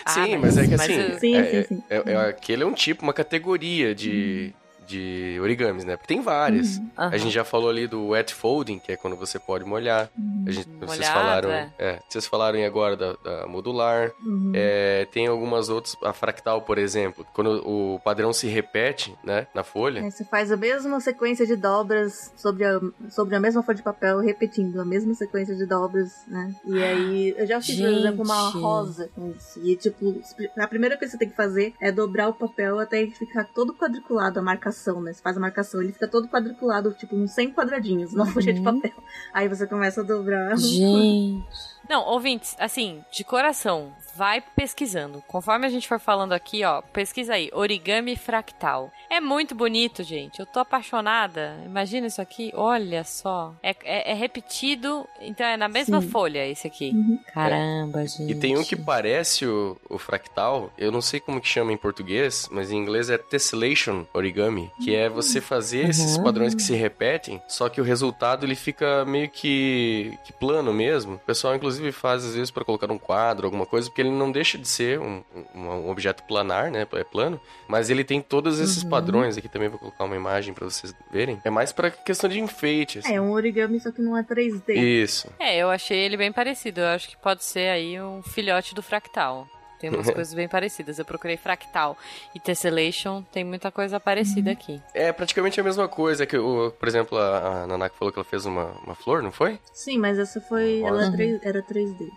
[0.04, 1.18] Ah, sim, mas, é que assim.
[1.18, 1.82] Sim, é, sim, sim.
[1.90, 4.52] é- é- aquele é um tipo, uma categoria de.
[4.86, 5.96] De origamis, né?
[5.96, 6.78] Porque tem várias.
[6.98, 7.10] Aham.
[7.12, 10.10] A gente já falou ali do wet folding, que é quando você pode molhar.
[10.46, 11.50] A gente, vocês Molhado, falaram.
[11.50, 11.72] é.
[11.78, 14.10] É, vocês falaram agora da, da modular.
[14.24, 14.52] Uhum.
[14.54, 19.64] É, tem algumas outras, a fractal, por exemplo, quando o padrão se repete, né, na
[19.64, 20.02] folha.
[20.02, 22.80] Aí você faz a mesma sequência de dobras sobre a,
[23.10, 26.54] sobre a mesma folha de papel, repetindo a mesma sequência de dobras, né?
[26.66, 28.58] E aí, eu já fiz, por exemplo, uma Gente.
[28.62, 29.60] rosa com isso.
[29.62, 30.20] E, tipo,
[30.58, 33.44] a primeira coisa que você tem que fazer é dobrar o papel até ele ficar
[33.44, 34.42] todo quadriculado, a
[34.74, 35.12] marcação, né?
[35.12, 38.58] Você faz a marcação, ele fica todo quadriculado, tipo, uns 100 quadradinhos na folha de
[38.60, 38.80] Uhum.
[38.80, 38.92] papel.
[39.32, 40.56] Aí você começa a dobrar.
[40.56, 41.44] Gente.
[41.88, 45.22] Não, ouvintes, assim, de coração, vai pesquisando.
[45.26, 48.90] Conforme a gente for falando aqui, ó, pesquisa aí, origami fractal.
[49.10, 50.40] É muito bonito, gente.
[50.40, 51.56] Eu tô apaixonada.
[51.64, 53.54] Imagina isso aqui, olha só.
[53.62, 56.08] É, é- é repetido, então é na mesma Sim.
[56.08, 56.90] folha esse aqui.
[56.94, 57.18] Uhum.
[57.32, 58.30] Caramba, gente.
[58.32, 61.76] E tem um que parece o, o fractal, eu não sei como que chama em
[61.76, 66.22] português, mas em inglês é tessellation origami, que é você fazer esses Uhum.
[66.24, 71.14] padrões que se repetem, só que o resultado ele fica meio que, que plano mesmo.
[71.14, 74.30] O pessoal inclusive faz às vezes para colocar um quadro, alguma coisa, porque ele não
[74.30, 75.22] deixa de ser um,
[75.54, 78.90] um- um objeto planar, né, é plano, mas ele tem todos esses Uhum.
[78.90, 81.40] padrões aqui também vou colocar uma imagem para vocês verem.
[81.44, 83.14] É mais para questão de enfeite, assim.
[83.14, 84.74] É um origami, só que não é 3D.
[84.74, 85.28] Isso.
[85.38, 86.80] É, eu achei ele bem parecido.
[86.80, 89.46] Eu acho que pode ser aí um filhote do fractal.
[89.80, 90.98] Tem umas coisas bem parecidas.
[90.98, 91.96] Eu procurei fractal
[92.34, 94.80] e tessellation, tem muita coisa parecida aqui.
[94.94, 98.24] É praticamente a mesma coisa que, o, por exemplo, a, a Nanaka falou que ela
[98.24, 99.58] fez uma, uma flor, não foi?
[99.72, 100.80] Sim, mas essa foi.
[100.80, 101.12] Ela Uhum.
[101.12, 102.08] 3, era 3D.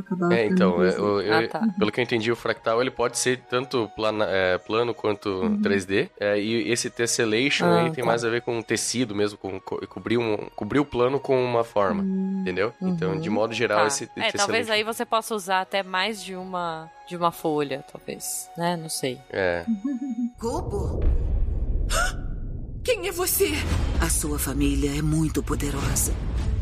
[0.00, 0.94] Acabava É, então, 3D.
[0.96, 1.66] é, eu- eu- Ah, tá.
[1.78, 6.10] pelo que eu entendi, o fractal ele pode ser tanto plana- é, plano quanto 3D.
[6.18, 8.06] É, e esse tessellation Ah, aí tem tá.
[8.10, 11.62] mais a ver com tecido mesmo, com co- cobrir, um, cobrir o plano com uma
[11.64, 12.02] forma,
[12.40, 12.72] entendeu?
[12.80, 13.86] Então, de modo geral, Tá.
[13.86, 14.36] esse É, tessellation...
[14.38, 18.76] talvez aí você possa usar até mais de uma de uma folha, talvez, né?
[18.76, 19.18] Não sei.
[19.30, 19.64] É,
[20.38, 21.00] Kobo?
[22.84, 23.50] Quem é você?
[24.00, 26.12] A sua família é muito poderosa.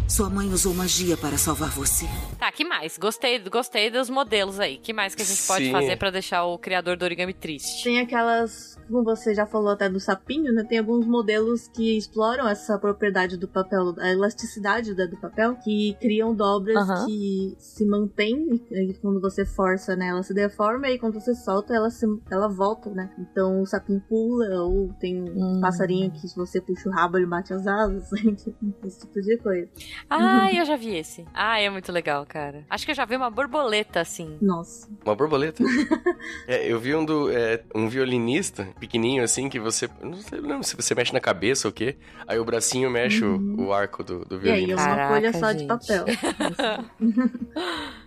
[0.09, 2.07] Sua mãe usou magia para salvar você.
[2.39, 2.97] Tá, que mais?
[2.97, 4.79] Gostei, gostei dos modelos aí.
[4.79, 5.71] Que mais que a gente pode Sim.
[5.73, 7.85] fazer pra deixar o criador do origami triste?
[7.85, 10.65] Tem aquelas, como você já falou até do sapinho, né?
[10.65, 15.95] Tem alguns modelos que exploram essa propriedade do papel, a elasticidade da- do papel, que
[16.01, 20.09] criam dobras que se mantêm e quando você força, né?
[20.09, 23.11] Ela se deforma e aí quando você solta, ela, se, ela volta, né?
[23.19, 25.61] Então o sapinho pula, ou tem um Hum.
[25.61, 28.11] passarinho que se você puxa o rabo ele bate as asas,
[28.85, 29.69] esse tipo de coisa.
[30.09, 31.25] Ah, eu já vi esse.
[31.35, 32.65] Ah, é muito legal, cara.
[32.71, 34.39] Acho que eu já vi uma borboleta assim.
[34.41, 34.89] Nossa.
[35.05, 35.63] uma borboleta.
[36.47, 39.89] É, eu vi um, do, é, um violinista pequenininho assim, que você...
[40.03, 41.97] Não sei não, se você mexe na cabeça ou o quê.
[42.27, 44.81] Aí o bracinho mexe o- o, arco do, do E aí, violino.
[44.81, 45.69] é uma folha só de gente.
[45.69, 46.05] papel.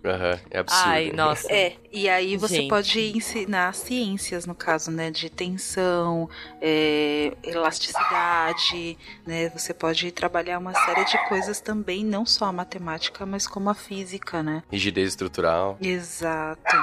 [0.04, 0.90] Aham, é absurdo.
[0.90, 1.52] Ai, nossa.
[1.52, 2.70] É, e aí você Gente.
[2.70, 6.28] pode ensinar ciências, no caso, né, de tensão,
[6.60, 13.26] é, elasticidade, né, você pode trabalhar uma série de coisas também, não só a matemática,
[13.26, 14.64] mas como a física, né.
[14.72, 15.78] Rigidez estrutural.
[15.82, 16.76] Exato,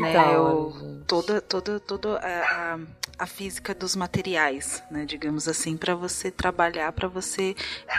[0.00, 2.78] né, hora, o- toda, toda, toda a, a,
[3.20, 7.54] a física dos materiais, né, digamos assim, para você trabalhar, para você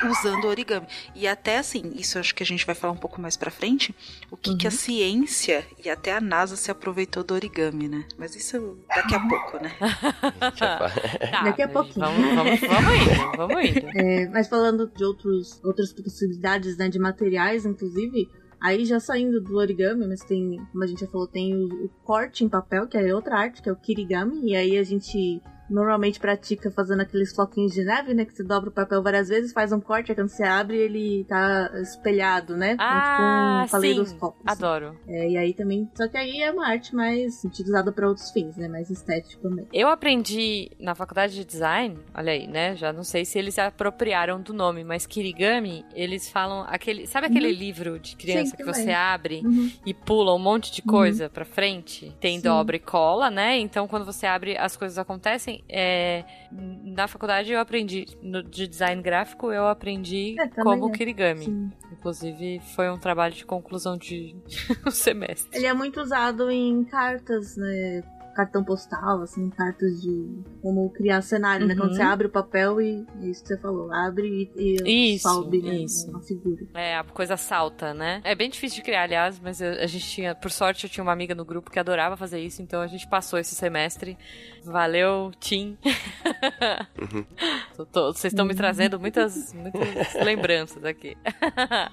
[0.09, 0.87] usando o origami.
[1.15, 3.49] E até assim, isso eu acho que a gente vai falar um pouco mais pra
[3.51, 3.95] frente,
[4.31, 8.05] o que, que a ciência e até a NASA se aproveitou do origami, né?
[8.17, 9.71] Mas isso daqui a pouco, né?
[10.57, 12.05] Tá, Daqui a pouquinho.
[12.05, 13.87] Vamos, vamos, vamos indo, vamos indo.
[13.95, 16.37] É, mas falando de outros, outras possibilidades,
[16.77, 18.29] né, de materiais, inclusive,
[18.59, 21.89] aí já saindo do origami, mas tem, como a gente já falou, tem o, o
[22.03, 25.41] corte em papel, que é outra arte, que é o kirigami, e aí a gente
[25.69, 29.51] normalmente pratica fazendo aqueles floquinhos de neve, né, que você dobra o papel várias vezes,
[29.51, 34.41] faz um corte, aí quando você abre ele tá espelhado, né, Ah, com um caleidoscópio.
[34.41, 34.49] sim.
[34.49, 34.95] Adoro.
[35.07, 38.55] É, e aí também, só que aí é uma arte mais utilizada para outros fins,
[38.55, 39.67] né, mais estético também.
[39.73, 42.75] Eu aprendi na faculdade de design, olha aí, né?
[42.75, 47.05] Já não sei se eles se apropriaram do nome, mas Kirigami, eles falam aquele.
[47.07, 48.83] Sabe aquele livro de criança Sim, que também.
[48.83, 49.71] você abre Uhum.
[49.85, 52.15] e pula um monte de coisa pra frente?
[52.19, 52.43] Tem Sim.
[52.43, 53.57] dobra e cola, né?
[53.57, 55.56] Então quando você abre, as coisas acontecem.
[55.69, 60.91] É, na faculdade eu aprendi, no- de design gráfico, eu aprendi É, como é.
[60.91, 61.45] Kirigami.
[61.45, 61.71] Sim.
[61.91, 64.35] Inclusive, foi um trabalho de conclusão de
[64.87, 65.57] um semestre.
[65.57, 68.01] Ele é muito usado em cartas, né?
[68.37, 71.75] Cartão postal, assim, cartas de como criar cenário, né?
[71.75, 71.95] Quando Uhum.
[71.95, 75.61] você abre o papel e é isso que você falou, abre e, e Isso, sobe,
[75.61, 75.75] né?
[75.77, 76.07] isso.
[76.09, 76.63] Uma figura.
[76.75, 78.21] É, a coisa salta, né?
[78.23, 81.03] É bem difícil de criar, aliás, mas eu- a gente tinha, por sorte, eu tinha
[81.03, 84.17] uma amiga no grupo que adorava fazer isso, então a gente passou esse semestre.
[84.63, 85.77] Valeu, Tim.
[87.91, 91.17] Tô- Vocês estão me trazendo muitas, muitas lembranças aqui.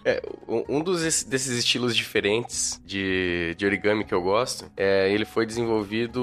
[0.05, 0.21] É,
[0.69, 5.47] um dos es- desses estilos diferentes de, de origami que eu gosto, é, ele foi
[5.47, 6.23] desenvolvido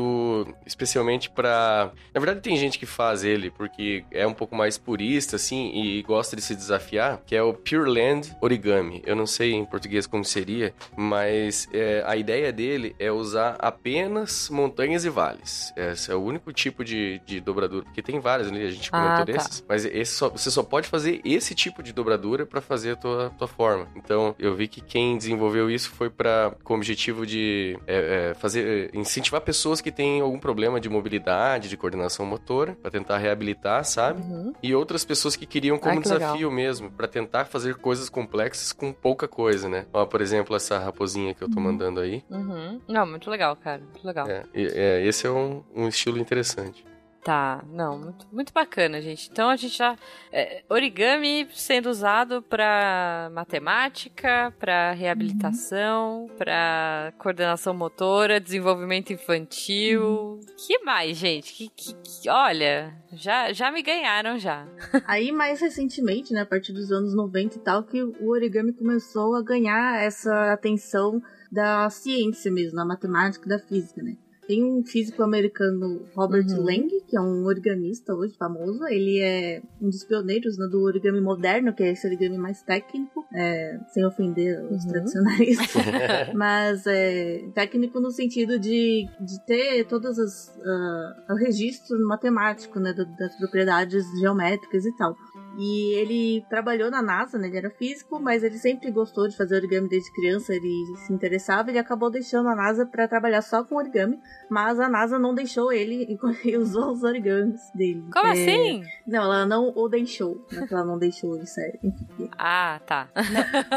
[0.66, 1.92] especialmente pra.
[2.14, 6.02] Na verdade, tem gente que faz ele porque é um pouco mais purista, assim, e
[6.04, 9.02] gosta de se desafiar, que é o Pure Land Origami.
[9.06, 14.50] Eu não sei em português como seria, mas é, a ideia dele é usar apenas
[14.50, 15.74] montanhas e vales.
[15.76, 18.98] Esse é o único tipo de, de dobradura, porque tem vários ali, a gente Ah,
[18.98, 19.32] comentou tá.
[19.32, 22.96] desses, mas esse só- você só pode fazer esse tipo de dobradura pra fazer a
[22.96, 23.88] tua, tua forma.
[23.96, 28.34] Então, eu vi que quem desenvolveu isso foi para com o objetivo de é, é,
[28.36, 33.18] fazer é, incentivar pessoas que têm algum problema de mobilidade, de coordenação motora, pra tentar
[33.18, 34.22] reabilitar, sabe?
[34.22, 34.54] Uhum.
[34.64, 36.20] E outras pessoas que queriam como Ai, que legal.
[36.20, 39.86] desafio mesmo, pra tentar fazer coisas complexas com pouca coisa, né?
[39.94, 42.24] Ó, por exemplo, essa raposinha que eu tô mandando aí.
[42.30, 42.82] Uhum.
[42.88, 43.82] Não, muito legal, cara.
[43.82, 44.28] Muito legal.
[44.28, 46.86] É, é, esse é um, um estilo interessante.
[47.24, 49.30] Tá, não, muito, muito bacana, gente.
[49.32, 49.96] Então a gente já.
[50.32, 60.40] é, origami sendo usado pra matemática, pra reabilitação, pra coordenação motora, desenvolvimento infantil.
[60.66, 61.54] Que mais, gente?
[61.54, 64.66] Que, que- que- olha, já, já me ganharam já.
[65.06, 69.36] Aí, mais recentemente, né, a partir dos anos 90 e tal, que o origami começou
[69.36, 74.16] a ganhar essa atenção da ciência mesmo, da matemática e da física, né?
[74.52, 76.66] Tem um físico americano, Robert Uhum.
[76.66, 78.84] Lang, que é um origamista hoje famoso.
[78.90, 83.24] Ele é um dos pioneiros né, do origami moderno, que é esse origami mais técnico,
[83.34, 84.92] é, sem ofender os Uhum.
[84.92, 85.84] tradicionalistas.
[86.36, 92.94] Mas é técnico no sentido de, de ter todas as ah, o registro matemático, né,
[93.18, 95.16] das propriedades geométricas e tal.
[95.58, 97.48] E ele trabalhou na NASA, né?
[97.48, 101.70] Ele era físico, mas ele sempre gostou de fazer origami desde criança, ele se interessava,
[101.70, 104.18] ele acabou deixando a NASA para trabalhar só com origami,
[104.50, 106.08] mas a NASA não deixou ele
[106.46, 108.04] e usou os origamis dele.
[108.14, 108.84] Como É, assim?
[109.06, 111.80] Não, ela não o deixou, né, ela não deixou ele sério.
[111.84, 113.10] Enfim, Ah, tá.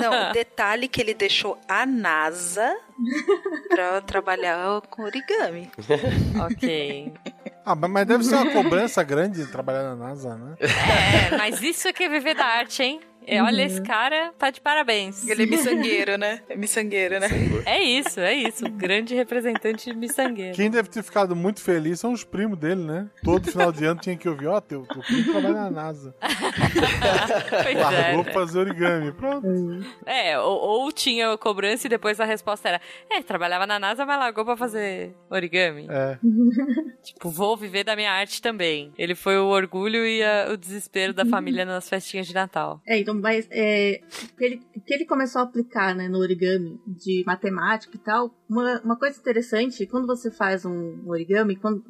[0.00, 2.76] Não, o detalhe que ele deixou a NASA
[3.68, 5.70] pra trabalhar com origami.
[6.46, 7.12] ok.
[7.66, 10.54] Ah, mas- deve ser uma cobrança grande trabalhar na NASA, né?
[10.60, 13.00] É, mas isso é que é viver da arte, hein?
[13.26, 15.26] É, olha, esse cara tá de parabéns.
[15.26, 16.40] Ele é miçangueiro, né?
[16.48, 17.28] É miçangueiro, né?
[17.66, 18.64] É isso, é isso.
[18.70, 20.54] Grande representante de miçangueiro.
[20.54, 23.08] Quem deve ter ficado muito feliz são os primos dele, né?
[23.22, 26.14] Todo final de ano tinha que ouvir, ó, teu, teu primo trabalha na NASA.
[27.50, 28.22] Pois é, Largou né?
[28.24, 29.12] pra fazer origami.
[29.12, 29.46] Pronto.
[30.06, 34.04] É, ou, ou tinha a cobrança e depois a resposta era: É, trabalhava na NASA,
[34.04, 35.86] mas largou pra fazer origami.
[35.90, 36.18] É.
[37.04, 38.92] Tipo, vou viver da minha arte também.
[38.96, 42.80] Ele foi o orgulho e a- o desespero da família nas festinhas de Natal.
[42.86, 44.00] É, então, mas é,
[44.36, 44.56] que ele,
[44.86, 49.18] que ele começou a aplicar né, no origami de matemática e tal, uma, uma coisa
[49.18, 51.82] interessante, quando você faz um origami, quando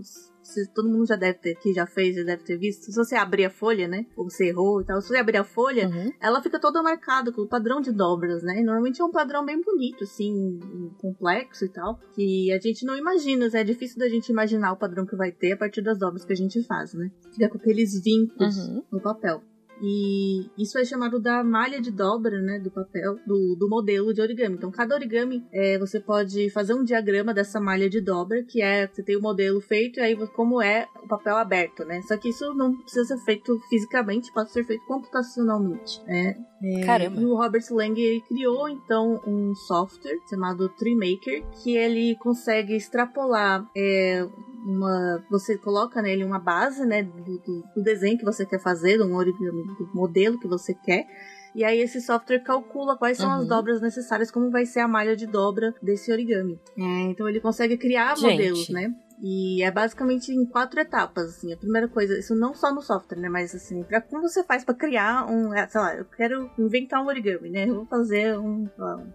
[0.42, 3.16] se, todo mundo já deve ter, que já fez, já deve ter visto, se você
[3.16, 6.10] abrir a folha, né, ou você errou e tal, se você abrir a folha, Uhum.
[6.20, 9.44] ela fica toda marcada com o padrão de dobras, né, e normalmente é um padrão
[9.44, 10.58] bem bonito, assim,
[10.98, 14.76] complexo e tal, que a gente não imagina, né, é difícil da gente imaginar o
[14.76, 17.56] padrão que vai ter a partir das dobras que a gente faz, né, fica com
[17.58, 18.82] aqueles vincos Uhum.
[18.92, 19.42] no papel.
[19.80, 24.20] E isso é chamado da malha de dobra, né, do papel, do, do modelo de
[24.20, 24.56] origami.
[24.56, 28.86] Então, cada origami, é, você pode fazer um diagrama dessa malha de dobra, que é,
[28.86, 32.00] você tem o modelo feito, e aí como é o papel aberto, né?
[32.02, 36.36] Só que isso não precisa ser feito fisicamente, pode ser feito computacionalmente, né?
[36.62, 37.20] É, Caramba.
[37.20, 43.68] E o Robert Lang ele criou então um software chamado Treemaker que ele consegue extrapolar
[43.76, 44.26] é,
[44.64, 49.14] uma você coloca nele uma base né do, do- desenho que você quer fazer do
[49.14, 51.06] origami do modelo que você quer
[51.54, 53.48] e aí esse software calcula quais são as Uhum.
[53.48, 57.76] dobras necessárias como vai ser a malha de dobra desse origami É, então ele consegue
[57.76, 58.30] criar Gente.
[58.32, 58.92] modelos né
[59.26, 61.50] e é basicamente em quatro etapas, assim.
[61.50, 63.28] A primeira coisa, isso não só no software, né?
[63.30, 67.02] Mas assim, pra, como você faz pra criar um, é, sei lá, eu quero inventar
[67.02, 67.64] um origami, né?
[67.66, 68.68] Eu vou fazer um,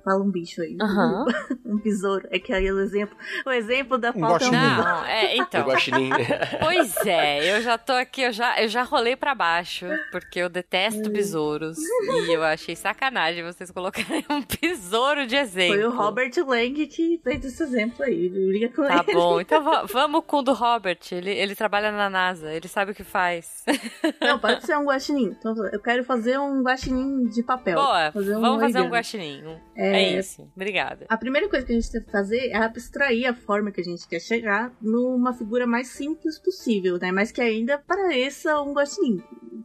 [0.03, 1.26] fala um bicho aí, Aham.
[1.64, 2.28] um besouro.
[2.32, 4.51] É que aí o exemplo, o exemplo da Um pauta é um.
[4.51, 5.66] Não, é, então.
[6.64, 10.49] Pois é, eu já tô aqui, eu já, eu já rolei pra baixo, porque eu
[10.49, 11.78] detesto besouros.
[11.78, 15.76] E eu achei sacanagem vocês colocarem um besouro de exemplo.
[15.76, 18.28] Foi o Robert Lang que fez esse exemplo aí.
[18.30, 19.14] Liga com Tá ele.
[19.14, 21.00] bom, então va- vamos com o do Robert.
[21.12, 23.64] Ele, ele trabalha na NASA, ele sabe o que faz.
[24.22, 25.36] Não, pode ser um guaxinim.
[25.38, 27.76] Então, eu quero fazer um guaxinim de papel.
[27.76, 28.89] Boa, fazer um vamos fazer um origami.
[28.89, 29.43] guaxinim.
[29.76, 30.04] É...
[30.04, 30.50] É, isso.
[30.56, 31.06] Obrigada.
[31.10, 33.84] A primeira coisa que a gente tem que fazer é abstrair a forma que a
[33.84, 37.12] gente quer chegar numa figura mais simples possível, né?
[37.12, 39.22] Mas que ainda pareça um guaxinim.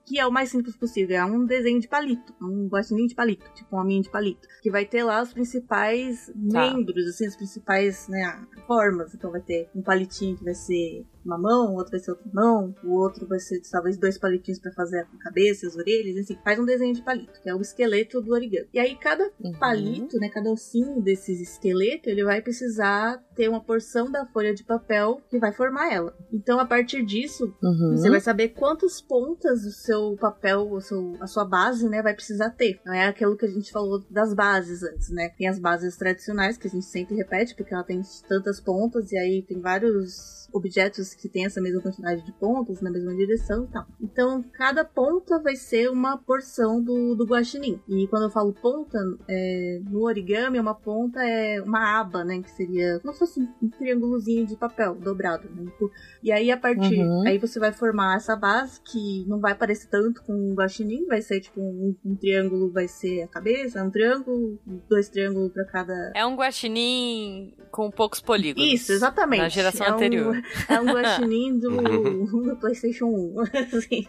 [0.06, 1.16] Que é o mais simples possível.
[1.16, 2.34] É um desenho de palito.
[2.42, 3.50] Um guaxinim de palito.
[3.54, 4.46] Tipo um hominho de palito.
[4.62, 6.70] Que vai ter lá os principais Tá.
[6.72, 9.14] membros, assim, as principais né, formas.
[9.14, 9.80] Então vai ter um
[10.14, 13.38] palitinho que vai ser uma mão, o outro vai ser outra mão, o outro vai
[13.38, 17.02] ser talvez dois palitinhos pra fazer a cabeça, as orelhas, assim, faz um desenho de
[17.02, 18.68] palito, que é o esqueleto do origami.
[18.72, 19.52] E aí cada Uhum.
[19.58, 24.64] palito, né, cada ossinho desses esqueletos, ele vai precisar ter uma porção da folha de
[24.64, 26.14] papel que vai formar ela.
[26.32, 27.96] Então a partir disso, Uhum.
[27.96, 32.14] você vai saber quantas pontas o seu papel, o seu, a sua base, né, vai
[32.14, 32.80] precisar ter.
[32.84, 35.30] Não é aquilo que a gente falou das bases antes, né?
[35.36, 39.16] Tem as bases tradicionais que a gente sempre repete, porque ela tem tantas pontas e
[39.18, 43.68] aí tem vários objetos que têm essa mesma quantidade de pontas na mesma direção e
[43.72, 43.86] tal.
[44.00, 47.80] Então, cada ponta vai ser uma porção do, do guaxinim.
[47.88, 48.96] E quando eu falo ponta,
[49.28, 52.40] é, no origami, uma ponta é uma aba, né?
[52.40, 55.64] Que seria como se fosse um triângulozinho de papel dobrado, né?
[55.74, 55.90] Então,
[56.22, 57.00] E aí, a partir...
[57.00, 57.24] Uhum.
[57.26, 61.20] Aí você vai formar essa base, que não vai parecer tanto com um guaxinim, vai
[61.20, 66.12] ser tipo um, um triângulo vai ser a cabeça, um triângulo, dois triângulos pra cada...
[66.14, 68.68] É um guaxinim com poucos polígonos.
[68.72, 69.40] Isso, exatamente.
[69.42, 70.43] Na geração É um- anterior.
[70.68, 73.34] É um guaxinim do, do PlayStation 1.
[73.76, 74.06] assim.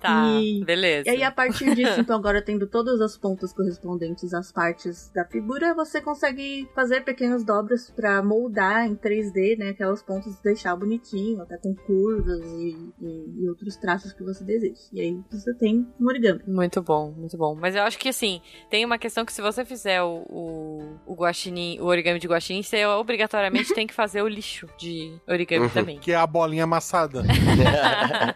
[0.00, 1.08] Tá, E- beleza.
[1.08, 5.24] E aí, a partir disso, então, agora tendo todas as pontas correspondentes às partes da
[5.24, 9.70] figura, você consegue fazer pequenas dobras pra moldar em 3D, né?
[9.70, 14.80] Aquelas pontas deixar bonitinho, até com curvas e, e- e outros traços que você deseja.
[14.92, 16.40] E aí você tem um origami.
[16.46, 17.56] Muito bom, muito bom.
[17.60, 18.40] Mas eu acho que assim,
[18.70, 22.62] tem uma questão que se você fizer o, o, o guaxinim, o origami de guaxinim,
[22.62, 25.70] você obrigatoriamente tem que fazer o lixo de origami Uhum.
[25.70, 25.98] também.
[25.98, 27.22] Que é a bolinha amassada.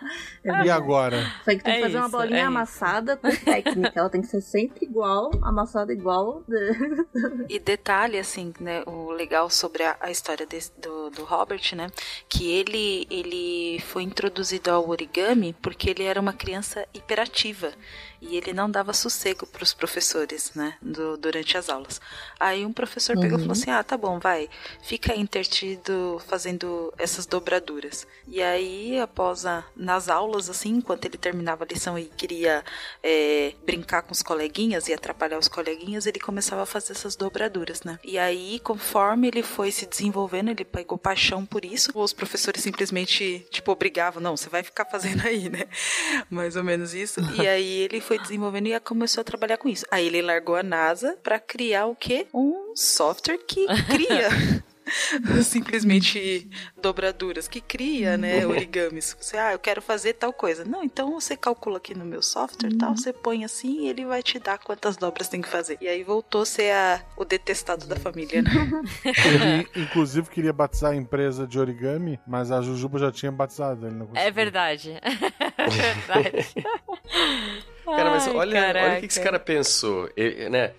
[0.64, 1.22] e agora?
[1.58, 2.48] Tem que É fazer uma isso, bolinha é isso.
[2.48, 3.92] amassada com técnica.
[4.00, 6.42] Ela tem que ser sempre igual, amassada igual.
[7.48, 11.88] E detalhe, assim, né, o legal sobre a, a história desse- do, do Robert, né,
[12.28, 17.72] que ele, ele foi introduzido ao origami porque ele era uma criança hiperativa
[18.22, 22.00] e ele não dava sossego para os professores, né, do- durante as aulas.
[22.38, 24.48] Aí um professor pegou e falou assim, ah, tá bom, vai,
[24.82, 28.06] fica intertido fazendo essas dobraduras.
[28.28, 32.64] E aí, após a, nas aulas, assim, enquanto ele terminava a lição e queria
[33.02, 37.82] é, brincar com os coleguinhas e atrapalhar os coleguinhas, ele começava a fazer essas dobraduras,
[37.82, 37.98] né?
[38.04, 41.90] E aí, conforme ele foi se desenvolvendo, ele pegou paixão por isso.
[41.94, 45.64] Os professores simplesmente, tipo, obrigavam, não, você vai ficar fazendo aí, né?
[46.30, 47.20] Mais ou menos isso.
[47.34, 49.86] E aí ele foi desenvolvendo e começou a trabalhar com isso.
[49.90, 52.26] Aí ele largou a NASA pra criar o quê?
[52.32, 54.28] Um software que cria
[55.42, 56.48] simplesmente
[56.80, 59.16] dobraduras que cria, né, origamis.
[59.18, 60.64] Você, ah, eu quero fazer tal coisa.
[60.64, 64.22] Não, então você calcula aqui no meu software, tal, você põe assim e ele vai
[64.22, 65.78] te dar quantas dobras tem que fazer.
[65.80, 68.50] E aí voltou a ser a, o detestado da família, né?
[69.04, 73.86] Ele, inclusive, queria batizar a empresa de origami, mas a Jujuba já tinha batizado.
[73.86, 74.96] Ele não É verdade.
[75.62, 76.54] É verdade.
[77.84, 80.10] Cara, mas Ai, olha, olha o que esse cara pensou.
[80.16, 80.72] Ele, né,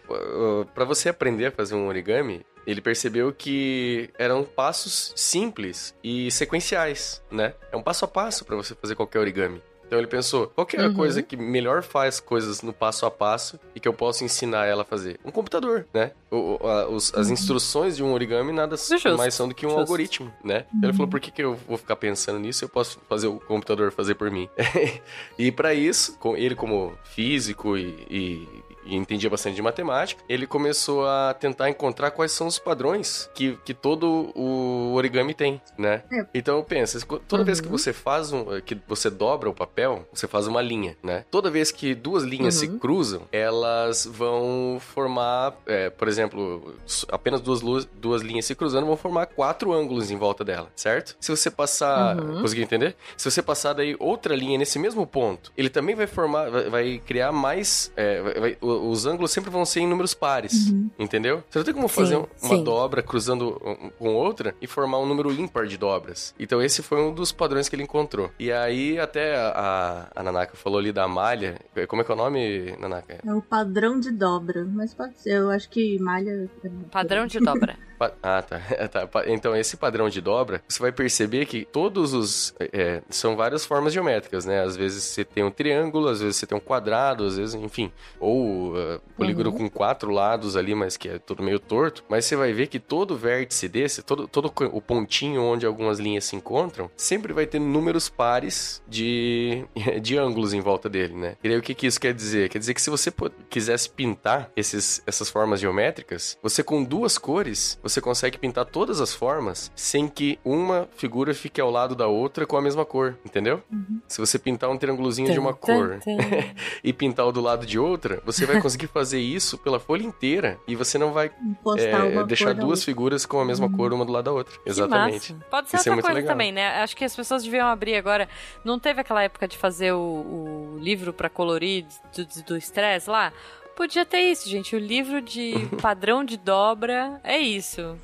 [0.73, 7.21] pra você aprender a fazer um origami, ele percebeu que eram passos simples e sequenciais,
[7.31, 7.53] né?
[7.71, 9.61] É um passo a passo pra você fazer qualquer origami.
[9.85, 10.93] Então ele pensou, qual é a Uhum.
[10.95, 14.81] coisa que melhor faz coisas no passo a passo e que eu posso ensinar ela
[14.81, 15.19] a fazer?
[15.23, 16.13] Um computador, né?
[16.31, 19.69] O- a- os- as instruções de um origami nada Justo, mais são do que um
[19.69, 19.81] justo.
[19.81, 20.65] algoritmo, né?
[20.81, 22.65] Ele falou, por que, que eu vou ficar pensando nisso?
[22.65, 24.49] Eu posso fazer o computador fazer por mim.
[25.37, 30.45] e pra isso, com ele como físico e, e- e entendia bastante de matemática, ele
[30.47, 36.03] começou a tentar encontrar quais são os padrões que, que todo o origami tem, né?
[36.11, 36.25] É.
[36.33, 37.77] Então pensa, toda vez que Uhum.
[37.77, 41.25] você faz um, que você dobra o papel, você faz uma linha, né?
[41.31, 42.79] Toda vez que duas linhas se Uhum.
[42.79, 46.75] cruzam, elas vão formar, é, por exemplo,
[47.11, 51.15] apenas duas, duas linhas se cruzando vão formar quatro ângulos em volta dela, certo?
[51.19, 52.41] Se você passar, Uhum.
[52.41, 52.95] conseguiu entender?
[53.17, 57.01] Se você passar daí outra linha nesse mesmo ponto, ele também vai formar, vai, vai
[57.05, 61.43] criar mais, é, vai- vai- os ângulos sempre vão ser em números pares, entendeu?
[61.49, 62.63] Você não tem como fazer Sim, uma sim.
[62.63, 63.59] dobra cruzando
[63.99, 66.33] com outra e formar um número ímpar de dobras.
[66.39, 68.31] Então esse foi um dos padrões que ele encontrou.
[68.39, 71.57] E aí até a, a Nanaka falou ali da malha.
[71.87, 73.19] Como é que é o nome, Nanaka?
[73.25, 74.63] É o padrão de dobra.
[74.65, 76.49] Mas pode ser, eu acho que malha.
[76.63, 77.77] é Padrão de dobra.
[78.21, 78.59] Ah, tá.
[78.91, 82.53] Tá, pa- Então, esse padrão de dobra, você vai perceber que todos os.
[82.59, 84.61] é, são várias formas geométricas, né?
[84.61, 87.93] Às vezes você tem um triângulo, às vezes você tem um quadrado, às vezes, enfim.
[88.19, 92.03] Ou uh, polígono com quatro lados ali, mas que é tudo meio torto.
[92.09, 96.25] Mas você vai ver que todo vértice desse, todo, todo o pontinho onde algumas linhas
[96.25, 99.65] se encontram, sempre vai ter números pares de,
[100.01, 101.35] de ângulos em volta dele, né?
[101.43, 102.49] E aí o que, que isso quer dizer?
[102.49, 103.11] Quer dizer que se você
[103.49, 109.13] quisesse pintar esses, essas formas geométricas, você com duas cores, você consegue pintar todas as
[109.13, 113.61] formas sem que uma figura fique ao lado da outra com a mesma cor, entendeu?
[114.07, 115.99] Se você pintar um triângulozinho de uma cor
[116.83, 120.59] e pintar o do lado de outra, você vai conseguir fazer isso pela folha inteira
[120.67, 121.31] e você não vai
[121.77, 122.85] é, deixar duas outra.
[122.85, 124.53] figuras com a mesma cor uma do lado da outra.
[124.65, 125.27] Exatamente.
[125.27, 125.45] Que massa.
[125.49, 126.33] Pode ser Isso é outra muito coisa legal.
[126.33, 126.81] também, né?
[126.81, 128.27] Acho que as pessoas deviam abrir agora.
[128.63, 131.85] Não teve aquela época de fazer o, o livro pra colorir
[132.15, 133.31] do do estresse lá?
[133.75, 134.75] Podia ter isso, gente.
[134.75, 137.97] O livro de padrão de dobra é isso.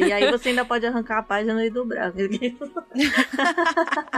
[0.00, 2.12] E aí você ainda pode arrancar a página e dobrar.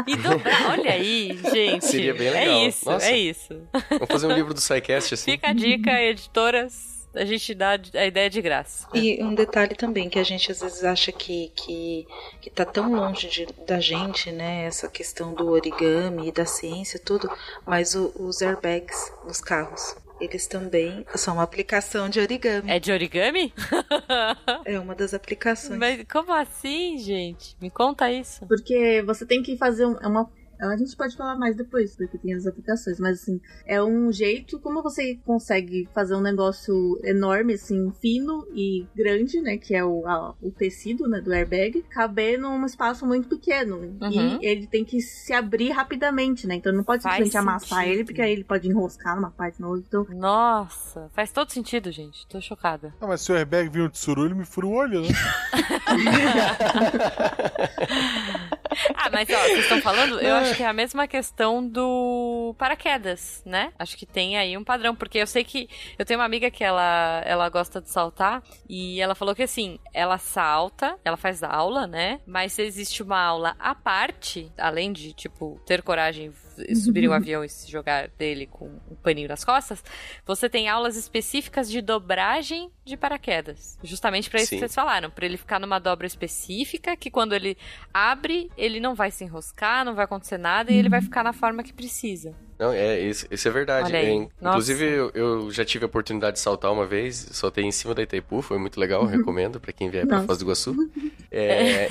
[0.06, 0.70] E dobrar.
[0.70, 1.84] Olha aí, gente.
[1.84, 2.42] Seria bem legal.
[2.60, 3.06] É isso, Nossa.
[3.10, 3.60] é isso.
[3.90, 5.32] Vamos fazer um livro do SciCast assim.
[5.32, 7.00] Fica a dica, editoras.
[7.14, 8.86] A gente dá a ideia de graça.
[8.94, 12.06] E um detalhe também que a gente às vezes acha que, que,
[12.40, 14.64] que tá tão longe de- da gente, né?
[14.66, 17.28] Essa questão do origami e da ciência, tudo,
[17.66, 22.70] mas o- os airbags nos carros, eles também são uma aplicação de origami.
[22.70, 23.52] É de origami?
[24.64, 25.78] É uma das aplicações.
[25.78, 27.56] Mas como assim, gente?
[27.60, 28.46] Me conta isso.
[28.46, 30.30] Porque você tem que fazer um- é uma.
[30.60, 34.58] A gente pode falar mais depois, porque tem as aplicações, mas assim, é um jeito
[34.60, 39.56] como você consegue fazer um negócio enorme, assim, fino e grande, né?
[39.56, 43.76] Que é o, a- o tecido né, do airbag, caber num espaço muito pequeno.
[44.00, 44.38] Uhum.
[44.40, 46.56] E ele tem que se abrir rapidamente, né?
[46.56, 47.92] Então não pode Faz simplesmente amassar sentido.
[47.94, 49.84] ele, porque aí ele pode enroscar numa parte na outra.
[49.86, 52.26] Então, Nossa, faz todo sentido, gente.
[52.28, 52.92] Tô chocada.
[53.00, 55.08] Ah, mas se o airbag vir um tsuru, ele me fura o olho, né?
[58.94, 63.42] Ah, mas ó, vocês estão falando, eu acho que é a mesma questão do paraquedas,
[63.44, 63.72] né?
[63.78, 65.68] Acho que tem aí um padrão, porque eu sei que
[65.98, 69.78] eu tenho uma amiga que ela, ela gosta de saltar e ela falou que assim,
[69.92, 72.20] ela salta, ela faz aula, né?
[72.26, 76.32] Mas existe uma aula à parte, além de, tipo, ter coragem
[76.68, 79.82] e subir um avião e se jogar dele com um paninho nas costas,
[80.24, 83.78] você tem aulas específicas de dobragem de paraquedas.
[83.82, 84.56] Justamente pra isso Sim.
[84.56, 87.56] que vocês falaram, pra ele ficar numa dobra específica, que quando ele
[87.92, 91.32] abre, ele não vai se enroscar, não vai acontecer nada e ele vai ficar na
[91.32, 92.34] forma que precisa.
[92.60, 93.96] Não, é, isso, isso é verdade.
[93.96, 97.94] É, inclusive, eu, eu já tive a oportunidade de saltar uma vez, saltei em cima
[97.94, 100.26] da Itaipu, foi muito legal, recomendo pra quem vier pra Nossa.
[100.26, 100.76] Foz do Iguaçu.
[101.32, 101.86] É,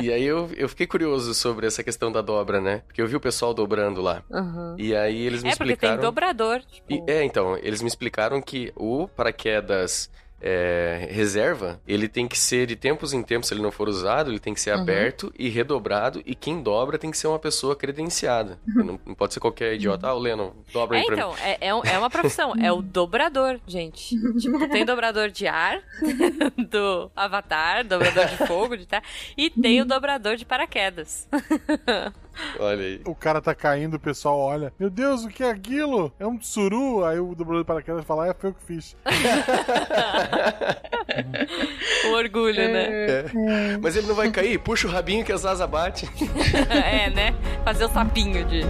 [0.00, 2.82] e aí eu, eu fiquei curioso sobre essa questão da dobra, né?
[2.86, 4.22] Porque eu vi o pessoal dobrando lá.
[4.30, 4.76] Uhum.
[4.78, 5.96] E aí eles me É porque explicaram.
[5.96, 6.60] tem dobrador.
[6.60, 10.08] Tipo, E- é, então, eles me explicaram que o paraquedas
[10.40, 14.30] é, reserva, ele tem que ser de tempos em tempos, se ele não for usado,
[14.30, 14.82] ele tem que ser Uhum.
[14.82, 18.58] aberto e redobrado, e quem dobra tem que ser uma pessoa credenciada.
[18.66, 20.06] não, não pode ser qualquer idiota.
[20.08, 21.22] Ah, o Leno, dobra É, aí pra mim.
[21.22, 24.14] então, é, é, é uma profissão, é o dobrador, gente.
[24.38, 25.80] Tipo, tem dobrador de ar,
[26.70, 29.02] do Avatar, dobrador de fogo, de terra,
[29.36, 31.28] e tem o dobrador de paraquedas.
[32.58, 33.00] Olha aí.
[33.04, 34.72] O cara tá caindo, o pessoal olha.
[34.78, 36.12] Meu Deus, o que é aquilo?
[36.18, 37.04] É um tsuru?
[37.04, 38.96] Aí o dobrador de paraquedas fala, ah, foi eu que fiz.
[42.06, 43.24] O orgulho, né?
[43.80, 44.58] Mas ele não vai cair?
[44.58, 46.08] Puxa o rabinho que as asas batem.
[46.70, 47.34] É, né?
[47.64, 48.60] Fazer o sapinho de.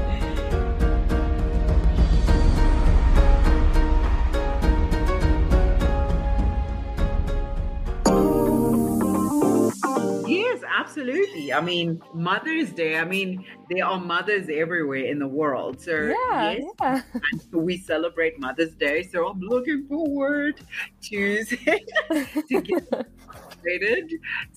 [10.49, 11.53] Yes, absolutely.
[11.53, 15.81] I mean, Mother's Day, I mean, there are mothers everywhere in the world.
[15.81, 17.03] So, Yeah, yes, yeah.
[17.53, 19.03] we celebrate Mother's Day.
[19.03, 20.61] So, I'm looking forward
[21.09, 24.13] to, to get celebrated.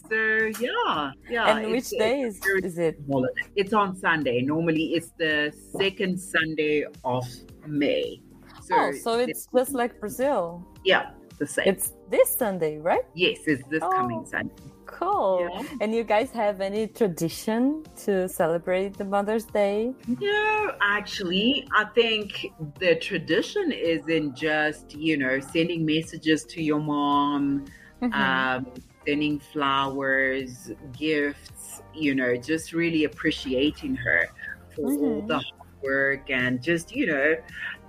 [0.10, 0.16] So,
[0.60, 1.58] yeah, yeah.
[1.58, 3.00] And which it's- day is, is it?
[3.10, 3.34] holiday.
[3.56, 4.42] It's on Sunday.
[4.42, 7.26] Normally, it's the second Sunday of
[7.68, 8.22] May.
[8.64, 10.66] So, Oh, so it's just like Brazil.
[10.86, 11.66] yeah, the same.
[11.68, 13.06] It's this Sunday, right?
[13.16, 14.30] yes, it's this coming Oh.
[14.30, 14.54] Sunday.
[14.86, 15.50] Cool.
[15.50, 15.64] Yeah.
[15.82, 19.94] And you guys have any tradition to celebrate the Mother's Day?
[20.20, 27.66] No, actually, I think the tradition isn't just, you know, sending messages to your mom,
[28.02, 28.14] Mm-hmm.
[28.14, 28.66] um,
[29.08, 34.28] sending flowers, gifts, you know, just really appreciating her
[34.76, 35.28] for all Mhm.
[35.28, 37.36] the hard work and just, you know,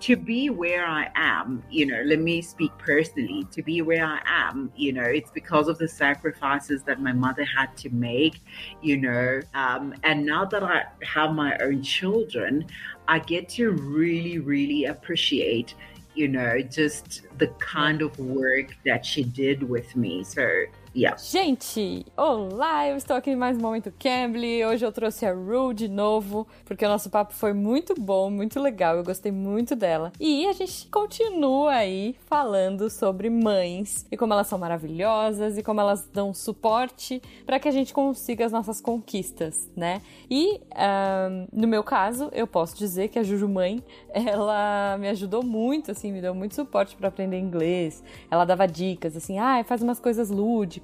[0.02, 4.20] to be where I am, you know, let me speak personally, to be where I
[4.26, 8.40] am, you know, it's because of the sacrifices that my mother had to make,
[8.82, 9.40] you know.
[9.54, 12.66] Um, and now that I have my own children,
[13.06, 15.76] I get to really, really appreciate,
[16.16, 20.24] you know, just the kind of work that she did with me.
[20.24, 20.64] So,
[20.94, 21.16] Yeah.
[21.16, 24.62] Gente, olá, eu estou aqui em mais um Momento Cambly.
[24.62, 28.60] Hoje eu trouxe a Ru de novo, porque o nosso papo foi muito bom, muito
[28.60, 30.12] legal, eu gostei muito dela.
[30.20, 35.80] E a gente continua aí falando sobre mães e como elas são maravilhosas e como
[35.80, 40.02] elas dão suporte para que a gente consiga as nossas conquistas, né?
[40.30, 43.82] E ahn, no meu caso, eu posso dizer que a Juju Mãe,
[44.12, 48.04] ela me ajudou muito, assim, me deu muito suporte para aprender inglês.
[48.30, 50.81] Ela dava dicas, assim, ah, faz umas coisas lúdicas,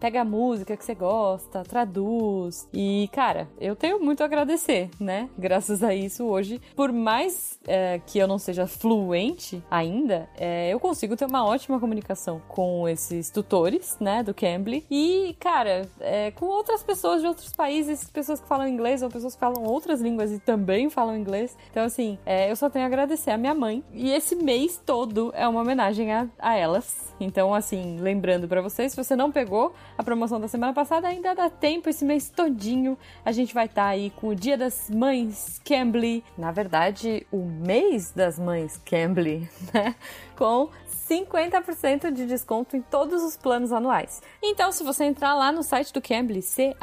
[0.00, 2.68] pega a música que você gosta, traduz.
[2.72, 5.28] E, cara, eu tenho muito a agradecer, né?
[5.38, 10.80] Graças a isso, hoje, por mais é, que eu não seja fluente ainda, é, eu
[10.80, 14.84] consigo ter uma ótima comunicação com esses tutores, né, do Cambly.
[14.90, 19.34] E, cara, é, com outras pessoas de outros países, pessoas que falam inglês ou pessoas
[19.34, 21.56] que falam outras línguas e também falam inglês.
[21.70, 23.82] Então, assim, é, eu só tenho a agradecer a minha mãe.
[23.92, 27.12] E esse mês todo é uma homenagem a, a elas.
[27.18, 31.34] Então, assim, lembrando pra vocês, se você não pegou a promoção da semana passada, ainda
[31.34, 32.96] dá tempo esse mês todinho.
[33.24, 36.22] A gente vai estar aí com o Dia das Mães Cambly.
[36.36, 39.96] Na verdade, o mês das mães Cambly, né?
[40.36, 40.68] Com
[41.08, 44.22] 50% de desconto em todos os planos anuais.
[44.42, 46.80] Então, se você entrar lá no site do Cambly, C-A-M-B-L-Y.com,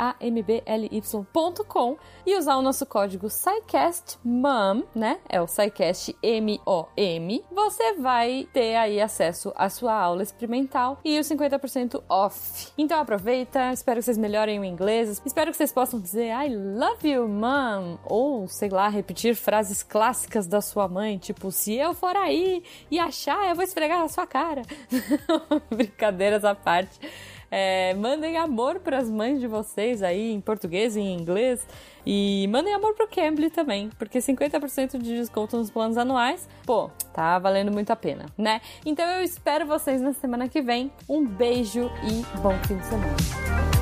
[2.30, 5.17] e usar o nosso código SciCastMOM, né?
[5.27, 11.27] É o SciCast M-O-M, você vai ter aí acesso à sua aula experimental e os
[11.27, 12.71] 50% off.
[12.77, 17.09] Então aproveita, espero que vocês melhorem o inglês, espero que vocês possam dizer I love
[17.09, 22.15] you, mom, ou sei lá, repetir frases clássicas da sua mãe, tipo, se eu for
[22.15, 24.61] aí e achar, eu vou esfregar na sua cara.
[25.75, 26.99] Brincadeiras à parte.
[27.52, 31.66] É, mandem amor para as mães de vocês aí em português e em inglês.
[32.06, 37.38] E mandem amor pro Cambly também, porque 50% de desconto nos planos anuais, pô, tá
[37.39, 38.62] valendo muito a pena, né?
[38.86, 40.91] Então eu espero vocês na semana que vem.
[41.08, 43.78] Um beijo e bom fim de semana.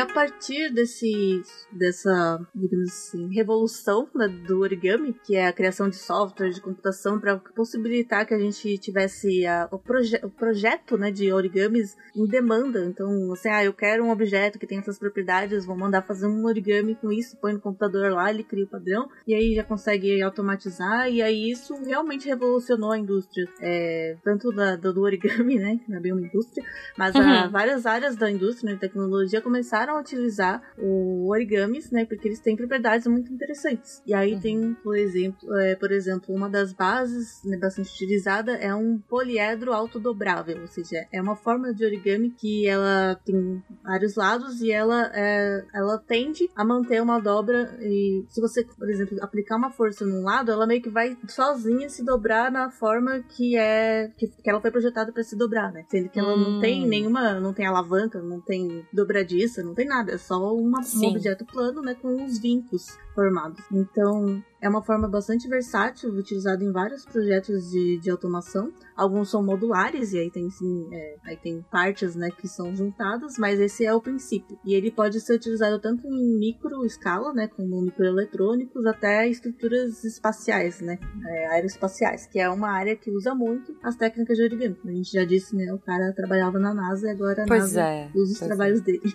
[0.00, 1.42] A partir desse,
[1.72, 7.18] dessa, digamos assim, revolução né, do origami, que é a criação de software de computação
[7.20, 12.26] para possibilitar que a gente tivesse a- o, proje o projeto né, de origamis em
[12.26, 12.84] demanda.
[12.84, 16.44] Então, assim, ah, eu quero um objeto que tem essas propriedades, vou mandar fazer um
[16.46, 20.20] origami com isso, põe no computador lá, ele cria o padrão, e aí já consegue
[20.22, 25.78] automatizar, e aí isso realmente revolucionou a indústria, é, tanto da, do, do origami, né,
[25.84, 26.64] que não é bem uma indústria,
[26.96, 27.50] mas Uhum.
[27.50, 32.40] várias áreas da indústria né, de tecnologia começaram a utilizar o origamis, né, porque eles
[32.40, 34.02] têm propriedades muito interessantes.
[34.06, 34.40] E aí Uhum.
[34.40, 39.72] tem, por exemplo, é, por exemplo, uma das bases né, bastante utilizada é um poliedro
[39.72, 45.10] autodobrável, ou seja, é uma forma de origami que ela tem vários lados e ela,
[45.14, 50.04] é, ela tende a manter uma dobra e se você, por exemplo, aplicar uma força
[50.06, 54.48] num lado, ela meio que vai sozinha se dobrar na forma que é que, que
[54.50, 55.84] ela foi projetada para se dobrar, né?
[55.88, 56.60] Sendo que ela não Hum.
[56.60, 61.06] tem nenhuma, não tem alavanca, não tem dobradiça, não tem nada, é só uma, um
[61.06, 62.86] objeto plano, né, com os vincos
[63.20, 63.60] formados.
[63.70, 68.72] Então, é uma forma bastante versátil, utilizada em vários projetos de, de automação.
[68.96, 73.36] Alguns são modulares, e aí tem sim, é, aí tem partes né, que são juntadas,
[73.38, 74.58] mas esse é o princípio.
[74.64, 80.80] E ele pode ser utilizado tanto em micro escala, né, como microeletrônicos, até estruturas espaciais,
[80.80, 84.76] né, é, aeroespaciais, que é uma área que usa muito as técnicas de origami.
[84.84, 87.82] A gente já disse, né, o cara trabalhava na NASA e agora a Pois NASA
[87.82, 88.10] é.
[88.14, 89.00] usa os pois trabalhos dele.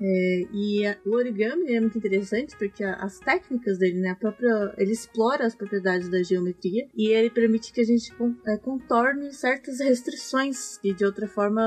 [0.00, 4.16] É, e a- o origami é muito interessante porque a- as técnicas dele, né, a
[4.16, 8.12] própria, ele explora as propriedades da geometria e ele permite que a gente
[8.46, 11.62] é, contorne certas restrições que de outra forma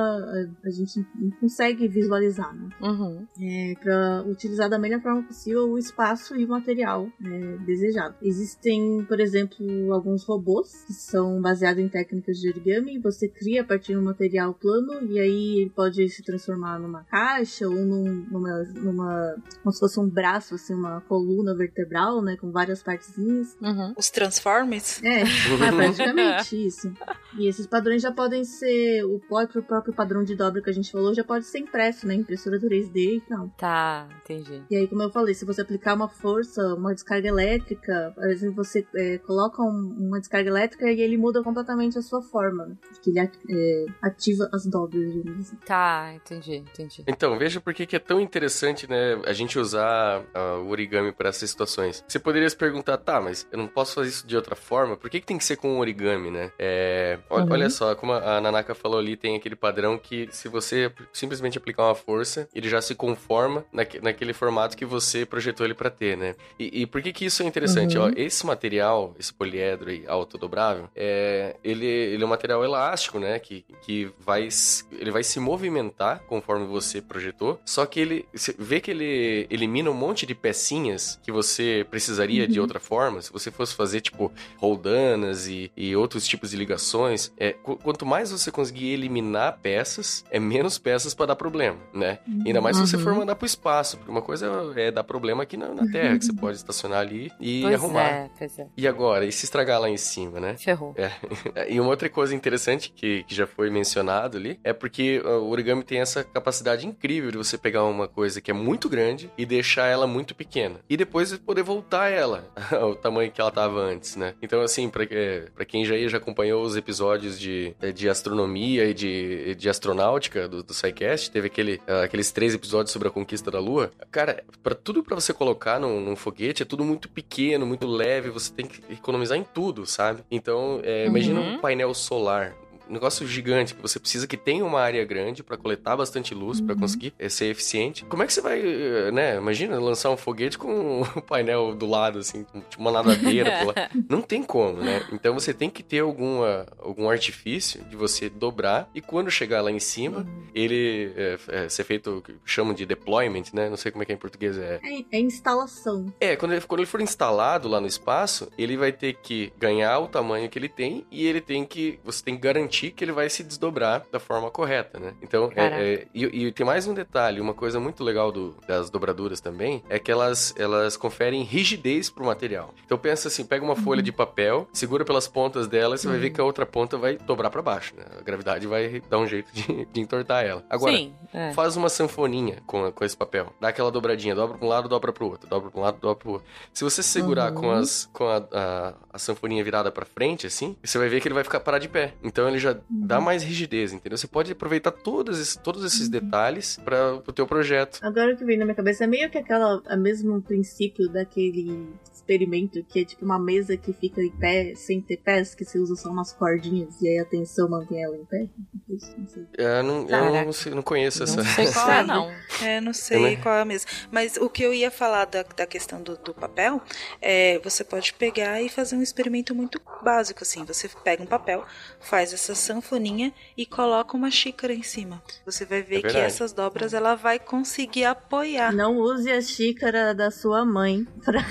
[0.64, 2.70] a, gente não consegue visualizar, né?
[2.82, 3.26] Uhum.
[3.42, 8.16] É, para utilizar da melhor forma possível o espaço e o material é, desejado.
[8.22, 13.00] Existem, por exemplo, alguns robôs que são baseados em técnicas de origami.
[13.00, 17.04] Você cria a partir de um material plano e aí ele pode se transformar numa
[17.04, 22.38] caixa ou num- numa, numa como se fosse um braço, assim, uma coluna vertebral, né,
[22.40, 23.56] com várias partezinhas.
[23.62, 23.94] Uhum.
[23.98, 25.02] Os Transformers?
[25.04, 25.26] É, é
[25.76, 26.92] praticamente isso.
[27.38, 30.74] E esses padrões já podem ser o próprio, o próprio padrão de dobra que a
[30.74, 33.50] gente falou já pode ser impresso, né, impressora 3D e tal.
[33.58, 34.64] Tá, entendi.
[34.70, 38.64] E aí, como eu falei, se você aplicar uma força, uma descarga elétrica, por exemplo,
[38.64, 42.76] você é, coloca um- uma descarga elétrica e ele muda completamente a sua forma, né?
[42.90, 45.58] Porque ele é, ativa as dobras, digamos assim.
[45.66, 47.04] Tá, entendi, entendi.
[47.08, 51.12] Então, veja por que que é tão interessante, né, a gente usar ah, o origami
[51.12, 52.04] para essas situações.
[52.08, 54.96] Você poderia se perguntar, tá, mas eu não posso fazer isso de outra forma?
[54.98, 56.52] Por que, que tem que ser com origami, né?
[56.60, 57.52] É, olha, Uhum.
[57.54, 61.84] olha só, como a Nanaka falou ali, tem aquele padrão que se você simplesmente aplicar
[61.86, 66.16] uma força, ele já se conforma naque- naquele formato que você projetou ele para ter,
[66.18, 66.36] né?
[66.60, 67.98] E, e por que que isso é interessante?
[67.98, 68.06] Uhum.
[68.06, 73.40] Ó, esse material, esse poliedro aí, autodobrável, é, ele, ele é um material elástico, né?
[73.40, 74.48] Que, que vai,
[74.92, 79.90] ele vai se movimentar conforme você projetou, só que ele, você vê que ele elimina
[79.90, 80.36] um monte de
[80.68, 85.96] pecinhas que você precisaria de outra forma, se você fosse fazer, tipo, roldanas e, e
[85.96, 91.14] outros tipos de ligações, é, qu- quanto mais você conseguir eliminar peças, é menos peças
[91.14, 92.20] para dar problema, né?
[92.46, 93.20] Ainda mais se você for Uhum.
[93.20, 96.34] mandar pro espaço, porque uma coisa é dar problema aqui na, na Terra, que você
[96.34, 98.10] pode estacionar ali e pois arrumar.
[98.12, 98.68] é, pois é.
[98.76, 99.26] E agora?
[99.26, 100.58] E se estragar lá em cima, né?
[100.58, 100.94] Ferrou.
[101.70, 105.50] E uma outra coisa interessante que, que já foi mencionado ali é porque uh, o
[105.50, 109.46] origami tem essa capacidade incrível de você pegar uma coisa que é muito grande e
[109.46, 110.57] deixar ela muito pequena.
[110.90, 114.34] E depois poder voltar ela ao tamanho que ela tava antes, né?
[114.42, 118.86] Então, assim, pra, é, pra quem já, já acompanhou os episódios de, é, de astronomia
[118.86, 123.12] e de, de astronáutica do, do SciCast, teve aquele, uh, aqueles três episódios sobre a
[123.12, 123.92] conquista da Lua.
[124.12, 128.30] Cara, para tudo pra você colocar num, num foguete é tudo muito pequeno, muito leve,
[128.30, 130.24] você tem que economizar em tudo, sabe?
[130.32, 131.56] Então, é, imagina Uhum.
[131.56, 132.56] um painel solar.
[132.90, 136.76] Negócio gigante que você precisa que tenha uma área grande pra coletar bastante luz pra
[136.76, 138.06] conseguir eh, ser eficiente.
[138.06, 139.38] Como é que você vai, eh, né?
[139.38, 143.74] Imagina lançar um foguete com um painel do lado assim, tipo uma nadadeira lá.
[144.10, 145.06] Não tem como, né?
[145.12, 149.72] Então você tem que ter alguma algum artifício de você dobrar e quando chegar lá
[149.72, 153.70] em cima, ele é, é, ser feito o que chamam de deployment, né?
[153.70, 154.80] Não sei como é que é em português é.
[154.84, 156.14] É, é instalação.
[156.20, 160.00] É, quando ele, quando ele for instalado lá no espaço, ele vai ter que ganhar
[160.00, 162.00] o tamanho que ele tem e ele tem que.
[162.04, 165.14] Você tem que garantir que ele vai se desdobrar da forma correta, né?
[165.22, 168.90] Então, é- é, e, e tem mais um detalhe, uma coisa muito legal do- das
[168.90, 172.74] dobraduras também, é que elas, elas conferem rigidez pro material.
[172.86, 176.18] Então pensa assim, pega uma folha de papel, segura pelas pontas dela e você vai
[176.20, 178.04] ver que a outra ponta vai dobrar pra baixo, né?
[178.20, 180.64] A gravidade vai dar um jeito de, de entortar ela.
[180.70, 181.52] Agora, Sim, é.
[181.54, 183.52] Faz uma sanfoninha com, com esse papel.
[183.60, 186.16] Dá aquela dobradinha, dobra pra um lado, dobra pro outro, dobra pra um lado, dobra
[186.24, 186.48] pro outro.
[186.74, 187.62] Se você segurar Uhum.
[187.62, 191.28] com, as, com a, a, a sanfoninha virada pra frente, assim, você vai ver que
[191.28, 192.14] ele vai ficar parar de pé.
[192.24, 194.18] Então ele já dá mais rigidez, entendeu?
[194.18, 198.00] Você pode aproveitar todos esses, todos esses detalhes para o teu projeto.
[198.02, 201.88] Agora o que vem na minha cabeça é meio que aquela, a mesmo princípio daquele
[202.14, 205.80] experimento que é tipo uma mesa que fica em pé, sem ter pés, que você
[205.80, 208.48] usa só umas cordinhas e aí a tensão mantém ela em pé.
[208.90, 209.44] Isso, não sei.
[209.58, 211.38] Eu não, eu não, sei- não conheço essa.
[211.38, 212.32] Não sei qual é, não.
[212.62, 213.36] É, não sei Né?
[213.38, 213.90] qual é a mesma.
[214.12, 216.82] Mas o que eu ia falar da, da questão do, do papel
[217.22, 220.66] é você pode pegar e fazer um experimento muito básico, assim.
[220.66, 221.66] Você pega um papel,
[222.02, 225.22] faz essa sanfoninha e coloca uma xícara em cima.
[225.46, 228.74] Você vai ver É que essas dobras ela vai conseguir apoiar.
[228.74, 231.42] Não use a xícara da sua mãe pra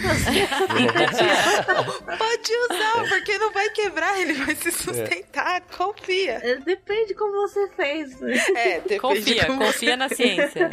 [2.19, 6.41] Pode usar, porque não vai quebrar, ele vai se sustentar, confia.
[6.43, 8.21] É, Depende como você fez.
[8.23, 10.71] É, depende Confia, como confia na ciência.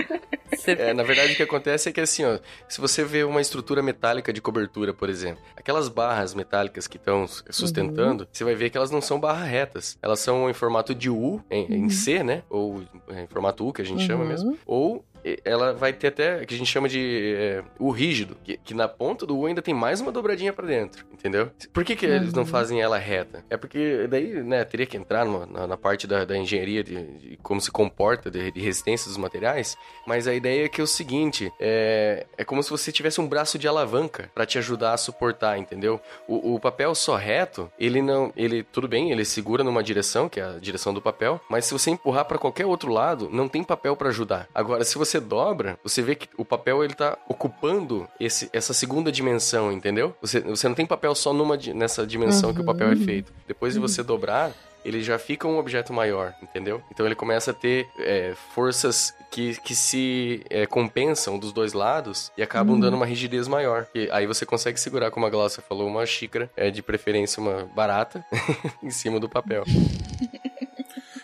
[0.65, 3.81] É, na verdade, o que acontece é que assim, ó, se você vê uma estrutura
[3.81, 8.77] metálica de cobertura, por exemplo, aquelas barras metálicas que estão sustentando, você vai ver que
[8.77, 9.97] elas não são barras retas.
[10.01, 10.19] Elas
[10.49, 12.43] em formato de U, em, em C, né?
[12.49, 14.29] Ou em formato U, que a gente chama Uhum.
[14.29, 14.57] mesmo.
[14.65, 15.03] Ou
[15.43, 18.87] ela vai ter até, que a gente chama de eh, U rígido, que, que na
[18.87, 21.49] ponta do U ainda tem mais uma dobradinha pra dentro, entendeu?
[21.71, 23.43] Por que, que eles não fazem ela reta?
[23.49, 26.95] É porque daí, né, teria que entrar numa- na, na parte da, da engenharia de,
[27.17, 29.75] de como se comporta, de, de resistência dos materiais,
[30.05, 33.27] mas a ideia é que é o seguinte, é, é como se você tivesse um
[33.27, 35.99] braço de alavanca pra te ajudar a suportar, entendeu?
[36.27, 40.39] O, o papel só reto, ele não, ele, tudo bem, ele segura numa direção, que
[40.39, 43.63] é a direção do papel, mas se você empurrar pra qualquer outro lado, não tem
[43.63, 44.47] papel pra ajudar.
[44.53, 49.11] Agora, se você dobra, você vê que o papel ele tá ocupando esse, essa segunda
[49.11, 50.15] dimensão, entendeu?
[50.21, 53.31] Você, você não tem papel só numa, nessa dimensão que o papel é feito.
[53.47, 54.51] Depois de você dobrar,
[54.85, 56.81] ele já fica um objeto maior, entendeu?
[56.91, 62.31] Então ele começa a ter é, forças que, que se é, compensam dos dois lados
[62.37, 63.87] e acabam dando uma rigidez maior.
[63.95, 67.65] E aí você consegue segurar, como a Glaucia falou, uma xícara, é, de preferência uma
[67.73, 68.23] barata,
[68.83, 69.63] em cima do papel.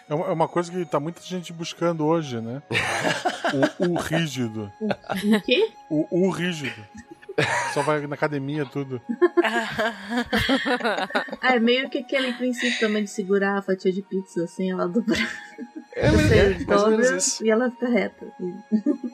[0.09, 2.63] É uma, é uma coisa que tá muita gente buscando hoje, né?
[3.79, 4.71] O, o rígido.
[4.81, 5.71] O quê?
[5.87, 6.83] O, o rígido.
[7.73, 8.99] Só vai na academia, tudo.
[9.43, 11.07] Ah,
[11.53, 15.15] é meio que aquele princípio também de segurar a fatia de pizza assim, ela dobra.
[15.95, 17.45] É, Você mais ou menos dobra isso.
[17.45, 18.25] e ela fica reta.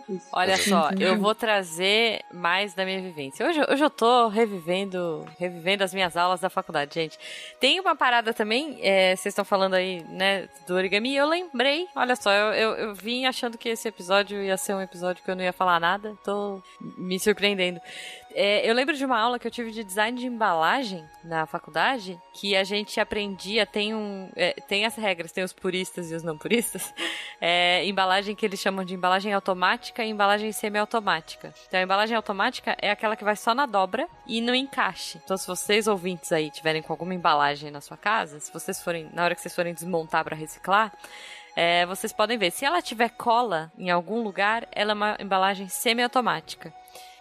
[0.09, 0.27] Isso.
[0.31, 3.47] Olha só, eu vou trazer mais da minha vivência.
[3.47, 7.17] Hoje, hoje eu tô revivendo, revivendo as minhas aulas da faculdade, gente.
[7.59, 11.87] Tem uma parada também, é, vocês estão falando aí, né, do origami, e eu lembrei,
[11.95, 15.31] olha só, eu, eu, eu vim achando que esse episódio ia ser um episódio que
[15.31, 16.61] eu não ia falar nada, tô
[16.97, 17.79] me surpreendendo.
[18.37, 22.19] É, eu lembro de uma aula que eu tive de design de embalagem na faculdade,
[22.33, 24.29] que a gente aprendia, tem um.
[24.35, 26.93] é, tem as regras, tem os puristas e os não puristas.
[27.41, 31.53] É, embalagem que eles chamam de embalagem automática e embalagem semiautomática.
[31.67, 35.19] Então a embalagem automática é aquela que vai só na dobra e no encaixe.
[35.23, 39.09] Então, se vocês ouvintes aí tiverem com alguma embalagem na sua casa, se vocês forem,
[39.13, 40.93] na hora que vocês forem desmontar para reciclar,
[41.55, 42.51] é, vocês podem ver.
[42.51, 46.73] Se ela tiver cola em algum lugar, ela é uma embalagem semiautomática.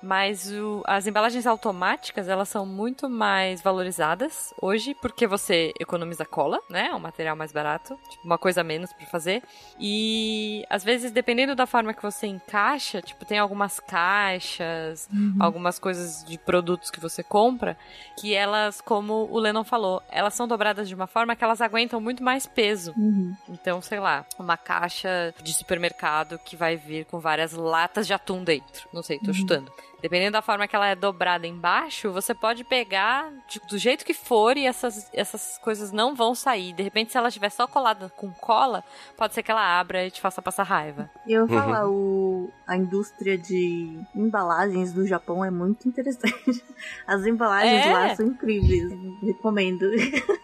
[0.05, 6.61] Mas o- as embalagens automáticas, elas são muito mais valorizadas hoje, porque você economiza cola,
[6.69, 6.89] né?
[6.91, 9.43] É um material mais barato, tipo, uma coisa a menos pra fazer.
[9.81, 15.09] E às vezes, dependendo da forma que você encaixa, tipo, tem algumas caixas,
[15.41, 17.77] algumas coisas de produtos que você compra,
[18.21, 22.01] que elas, como o Lennon falou, elas são dobradas de uma forma que elas aguentam
[22.01, 22.93] muito mais peso.
[22.97, 23.35] Uhum.
[23.49, 28.45] Então, sei lá, uma caixa de supermercado que vai vir com várias latas de atum
[28.45, 28.89] dentro.
[28.93, 29.73] Não sei, tô chutando.
[30.05, 34.13] Dependendo da forma que ela é dobrada embaixo, você pode pegar de- do jeito que
[34.13, 36.75] for e essas, essas coisas não vão sair.
[36.75, 38.85] De repente, se ela estiver só colada com cola,
[39.17, 41.11] pode ser que ela abra e te faça passar raiva.
[41.27, 46.63] E eu vou falar, o, a indústria de embalagens do Japão é muito interessante.
[47.09, 47.91] As embalagens É.
[47.95, 48.93] lá são incríveis.
[49.23, 49.87] Recomendo.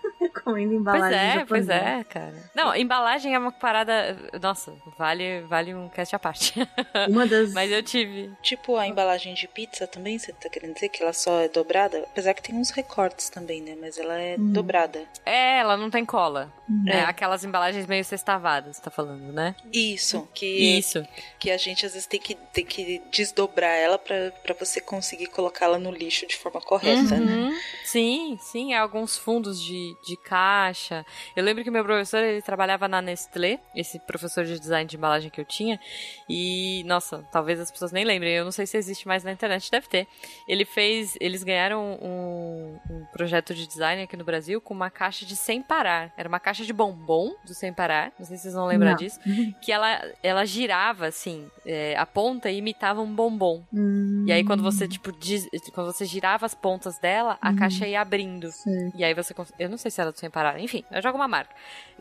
[0.55, 2.01] Recomendo Pois embalagens é, pois japonesas.
[2.01, 2.51] é, cara.
[2.55, 4.16] Não, embalagem é uma parada.
[4.40, 6.55] Nossa, vale, vale um cast à parte.
[7.09, 7.52] Uma das.
[7.52, 8.31] Mas eu tive.
[8.43, 12.05] Tipo a embalagem de pizza também, você tá querendo dizer que ela só é dobrada?
[12.10, 13.77] Apesar que tem uns recortes também, né?
[13.81, 14.52] Mas ela é Hum.
[14.52, 15.02] dobrada.
[15.24, 16.52] É, ela não tem cola.
[16.86, 17.01] É, É.
[17.05, 19.55] aquelas embalagens meio sextavadas, tá falando, né?
[19.72, 20.47] Isso, que,
[20.78, 21.05] Isso.
[21.39, 25.27] que a gente às vezes tem que, tem que desdobrar ela pra, pra você conseguir
[25.27, 27.32] colocá-la no lixo de forma correta, né?
[27.32, 27.59] Uhum.
[27.85, 31.04] Sim, sim, há alguns fundos de, de caixa.
[31.36, 35.30] Eu lembro que meu professor, ele trabalhava na Nestlé, esse professor de design de embalagem
[35.30, 35.78] que eu tinha,
[36.28, 39.70] e, nossa, talvez as pessoas nem lembrem, eu não sei se existe mais na internet,
[39.70, 40.06] deve ter.
[40.48, 45.26] Ele fez, eles ganharam um, um projeto de design aqui no Brasil com uma caixa
[45.26, 46.12] de Sem Parar.
[46.16, 48.96] Era uma caixa de bombom do Sem Parar, não sei se vocês vão lembrar Não.
[48.96, 49.18] disso,
[49.60, 53.62] que ela, ela girava, assim, é, a ponta e imitava um bombom.
[53.72, 57.56] Hum, E aí, quando você, tipo, diz- quando você girava as pontas dela, a Uhum.
[57.56, 58.50] caixa ia abrindo.
[58.52, 58.92] sei.
[58.94, 59.34] E aí você.
[59.58, 60.60] Eu não sei se era do sem parar.
[60.60, 61.55] Enfim, eu jogo uma marca.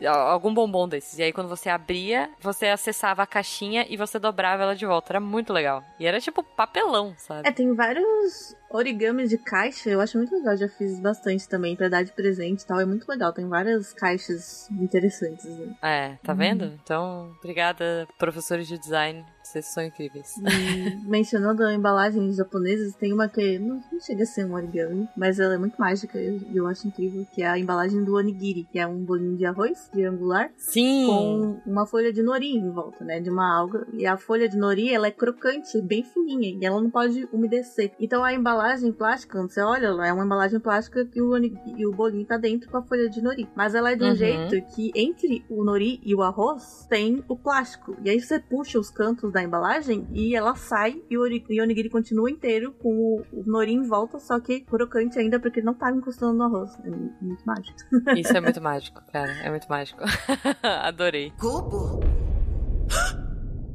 [0.06, 1.18] Al- Algum bombom desses.
[1.18, 5.12] E aí, quando você abria, você acessava a caixinha e você dobrava ela de volta.
[5.12, 5.82] Era muito legal.
[5.98, 7.48] E era tipo papelão, sabe?
[7.48, 11.88] É, tem vários origamis de caixa, eu acho muito legal, já fiz bastante também pra
[11.88, 15.44] dar de presente e tal, é muito legal, tem várias caixas interessantes.
[15.44, 15.74] Né?
[15.82, 16.66] É, tá vendo?
[16.82, 19.24] Então, obrigada, professores de design.
[19.50, 20.36] Vocês são incríveis.
[20.38, 25.40] E mencionando embalagens japonesas, tem uma que não, não chega a ser um origami, mas
[25.40, 28.64] ela é muito mágica e eu, eu acho incrível, que é a embalagem do onigiri,
[28.70, 31.06] que é um bolinho de arroz triangular Sim!
[31.06, 33.86] com uma folha de nori em volta, né, de uma alga.
[33.92, 37.92] E a folha de nori, ela é crocante, bem fininha, e ela não pode umedecer.
[37.98, 41.58] Então a embalagem plástica, quando você olha, ela é uma embalagem plástica que o, oni-
[41.76, 43.48] e o bolinho tá dentro com a folha de nori.
[43.56, 44.14] Mas ela é de um Uhum.
[44.16, 47.96] jeito que entre o nori e o arroz tem o plástico.
[48.04, 51.88] E aí você puxa os cantos da embalagem e ela sai e o, e onigiri
[51.88, 55.90] continua inteiro com o, o nori em volta, só que crocante ainda porque não tá
[55.90, 56.70] encostando no arroz.
[56.84, 56.90] É
[57.24, 57.78] muito mágico.
[58.16, 59.32] Isso é muito mágico, cara.
[59.42, 60.02] É muito mágico.
[60.62, 61.32] Adorei.
[61.38, 62.00] Kobo,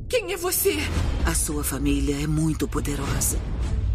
[0.09, 0.75] Quem é você?
[1.25, 3.37] a sua família é muito poderosa.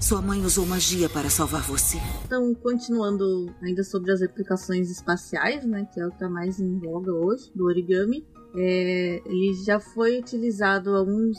[0.01, 1.99] Sua mãe usou magia para salvar você.
[2.25, 6.79] Então, continuando ainda sobre as aplicações espaciais, né, que é o que está mais em
[6.79, 11.39] voga hoje, do origami, é, ele já foi utilizado alguns,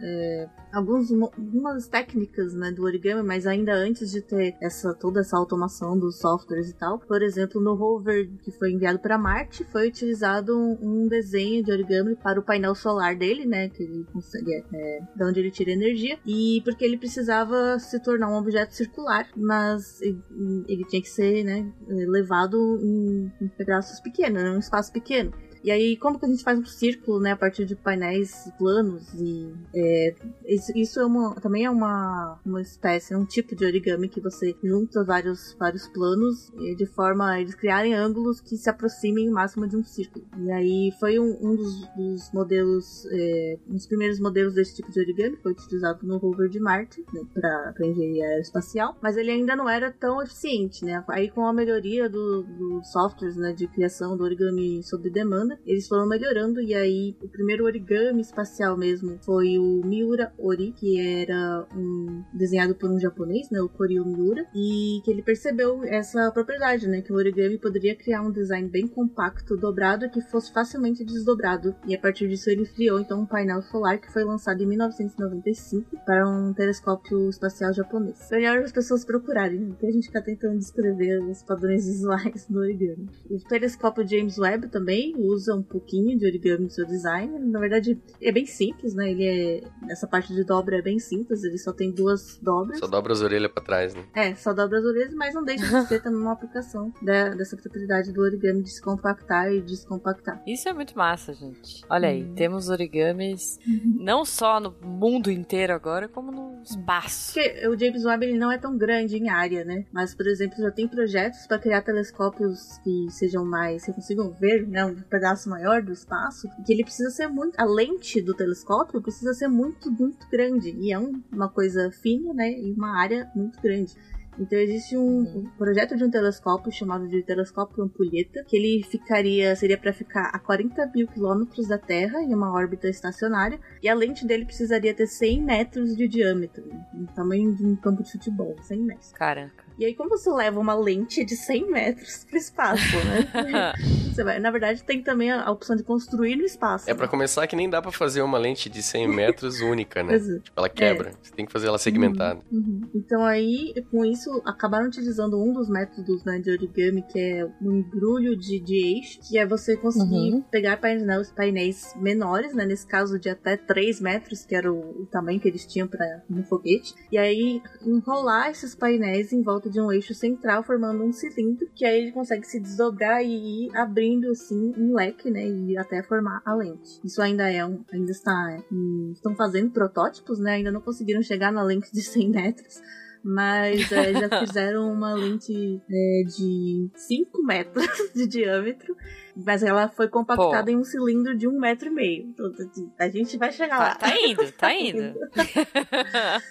[0.00, 5.36] é, alguns algumas técnicas né, do origami, mas ainda antes de ter essa toda essa
[5.36, 6.98] automação dos softwares e tal.
[6.98, 11.72] Por exemplo, no rover que foi enviado para Marte, foi utilizado um, um desenho de
[11.72, 15.70] origami para o painel solar dele, né, que ele consegue, é, de onde ele tira
[15.70, 20.22] energia, e porque ele precisava se tornar um objeto circular, mas ele,
[20.68, 25.32] ele tinha que ser né, levado em, em pedaços pequenos, né, um espaço pequeno.
[25.62, 29.12] E aí, como que a gente faz um círculo, né, a partir de painéis planos
[29.14, 30.14] e é,
[30.46, 34.54] isso, isso é uma, também é uma, uma espécie, um tipo de origami que você
[34.62, 39.66] junta vários, vários planos de forma a eles criarem ângulos que se aproximem o máximo
[39.66, 40.24] de um círculo.
[40.38, 44.90] E aí foi um, um dos, dos modelos, é, um dos primeiros modelos desse tipo
[44.90, 49.54] de origami, foi utilizado no rover de Marte, né, para engenharia aeroespacial, mas ele ainda
[49.54, 51.04] não era tão eficiente, né?
[51.08, 55.58] Aí com a melhoria do- dos softwares né, de criação do origami sob demanda, né?
[55.66, 60.98] Eles foram melhorando e aí o primeiro origami espacial mesmo foi o Miura Ori, que
[60.98, 66.30] era um desenhado por um japonês, né, o Koryu Miura, e que ele percebeu essa
[66.30, 71.04] propriedade, né, que o origami poderia criar um design bem compacto, dobrado que fosse facilmente
[71.04, 71.74] desdobrado.
[71.86, 75.96] E a partir disso ele criou então um painel solar que foi lançado em 1995
[76.04, 78.28] para um telescópio espacial japonês.
[78.30, 83.08] Melhor as pessoas procurarem, porque a gente está tentando descrever os padrões visuais do origami.
[83.28, 87.38] O telescópio James Webb também usa um pouquinho de origami no seu design.
[87.38, 89.10] Na verdade, é bem simples, né?
[89.10, 89.60] Ele é.
[89.90, 92.78] Essa parte de dobra é bem simples, ele só tem duas dobras.
[92.78, 94.04] Só dobra as orelhas pra trás, né?
[94.14, 97.56] É, só dobra as orelhas, mas não deixa de ser também uma aplicação da, dessa
[97.56, 100.42] propriedade do origami de se compactar e descompactar.
[100.46, 101.82] Isso é muito massa, gente.
[101.88, 102.34] Olha aí, Uhum.
[102.34, 103.58] temos origamis
[103.98, 107.32] não só no mundo inteiro agora, como no espaço.
[107.34, 109.84] Porque o James Webb ele não é tão grande em área, né?
[109.92, 113.84] Mas, por exemplo, já tem projetos para criar telescópios que sejam mais.
[113.84, 116.48] que consigam ver né, um pedaço maior do espaço.
[116.64, 117.58] Que ele precisa ser muito.
[117.58, 120.70] A lente do telescópio precisa ser muito, muito grande.
[120.78, 122.50] E é um- uma coisa fina, né?
[122.50, 123.94] E uma área muito grande.
[124.38, 129.54] Então existe um, um projeto de um telescópio chamado de telescópio Ampulheta, que ele ficaria,
[129.54, 133.94] seria para ficar a 40 mil quilômetros da Terra em uma órbita estacionária, e a
[133.94, 138.56] lente dele precisaria ter 100 metros de diâmetro, o tamanho de um campo de futebol,
[138.62, 139.12] 100 metros.
[139.12, 139.64] Caraca.
[139.80, 143.72] E aí, como você leva uma lente de 100 metros pro espaço, né?
[144.10, 146.90] Você vai, na verdade, tem também a, opção de construir no espaço.
[146.90, 150.16] É pra começar que nem dá pra fazer uma lente de 100 metros única, né?
[150.16, 150.18] É.
[150.18, 151.12] Tipo, ela quebra.
[151.22, 152.40] Você tem que fazer ela segmentada.
[152.52, 152.90] Uhum.
[152.94, 157.76] Então aí, com isso, acabaram utilizando um dos métodos né, de origami, que é um
[157.78, 160.42] embrulho de, de eixo, que é você conseguir Uhum.
[160.42, 165.06] pegar painéis, painéis menores, né, nesse caso de até 3 metros, que era o, o
[165.06, 169.80] tamanho que eles tinham para um foguete, e aí enrolar esses painéis em volta de
[169.80, 174.28] um eixo central, formando um cilindro, que aí ele consegue se desdobrar e ir abrindo
[174.30, 177.00] assim um leque, né, e até formar a lente.
[177.04, 181.52] Isso ainda é um, ainda está, em- estão fazendo protótipos, né, ainda não conseguiram chegar
[181.52, 182.80] na lente de 100 metros,
[183.22, 185.52] mas é, já fizeram uma lente
[185.90, 188.96] é, de 5 metros de diâmetro,
[189.44, 190.70] mas ela foi compactada Pô.
[190.70, 192.24] em um cilindro de um metro e meio.
[192.28, 193.94] Então, assim, a gente vai chegar Tá, lá.
[193.94, 195.14] tá indo, tá indo.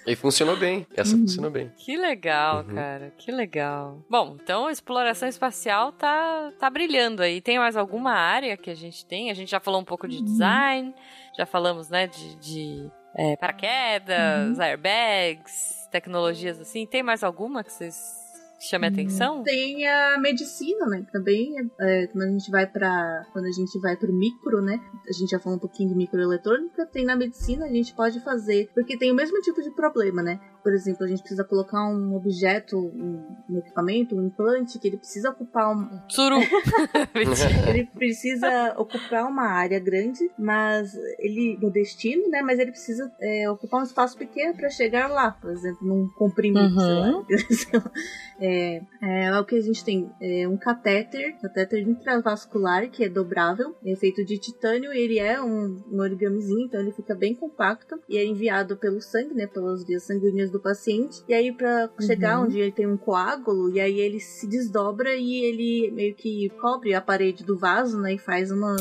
[0.06, 0.86] E funcionou bem.
[0.96, 1.22] Essa Uhum.
[1.22, 1.72] funcionou bem.
[1.78, 2.76] Que legal, Uhum.
[2.76, 3.14] cara.
[3.18, 4.04] Que legal.
[4.10, 7.42] Bom, então a exploração espacial tá, tá brilhando aí.
[7.42, 9.30] Tem mais alguma área que a gente tem?
[9.32, 10.94] A gente já falou um pouco de design,
[11.38, 16.86] já falamos, né, de, de é, paraquedas, airbags, tecnologias assim.
[16.86, 18.29] Tem mais alguma que vocês
[18.60, 19.44] chamem atenção?
[19.44, 21.06] Tem a medicina, né?
[21.12, 24.80] Também é, quando a gente vai para quando a gente vai pro micro, né?
[25.08, 26.86] A gente já falou um pouquinho de microeletrônica.
[26.88, 30.40] Tem na medicina a gente pode fazer porque tem o mesmo tipo de problema, né?
[30.64, 34.98] Por exemplo, a gente precisa colocar um objeto, um, um equipamento, um implante que ele
[34.98, 36.38] precisa ocupar um, Tsuru.
[37.68, 42.42] ele precisa ocupar uma área grande, mas ele no destino, né?
[42.42, 46.76] Mas ele precisa é, ocupar um espaço pequeno para chegar lá, por exemplo, num comprimido,
[46.76, 46.80] Uhum.
[46.80, 47.92] sei lá.
[48.42, 53.76] É, é, o que a gente tem é um catéter, catéter intravascular que é dobrável,
[53.86, 54.94] é feito de titânio.
[54.94, 59.34] Ele é um, um origamizinho, então ele fica bem compacto e é enviado pelo sangue,
[59.34, 59.46] né?
[59.46, 61.24] Pelas vias sanguíneas do paciente.
[61.28, 62.46] E aí para chegar Uhum.
[62.46, 66.94] onde ele tem um coágulo e aí ele se desdobra e ele meio que cobre
[66.94, 68.14] a parede do vaso, né?
[68.14, 68.76] E faz uma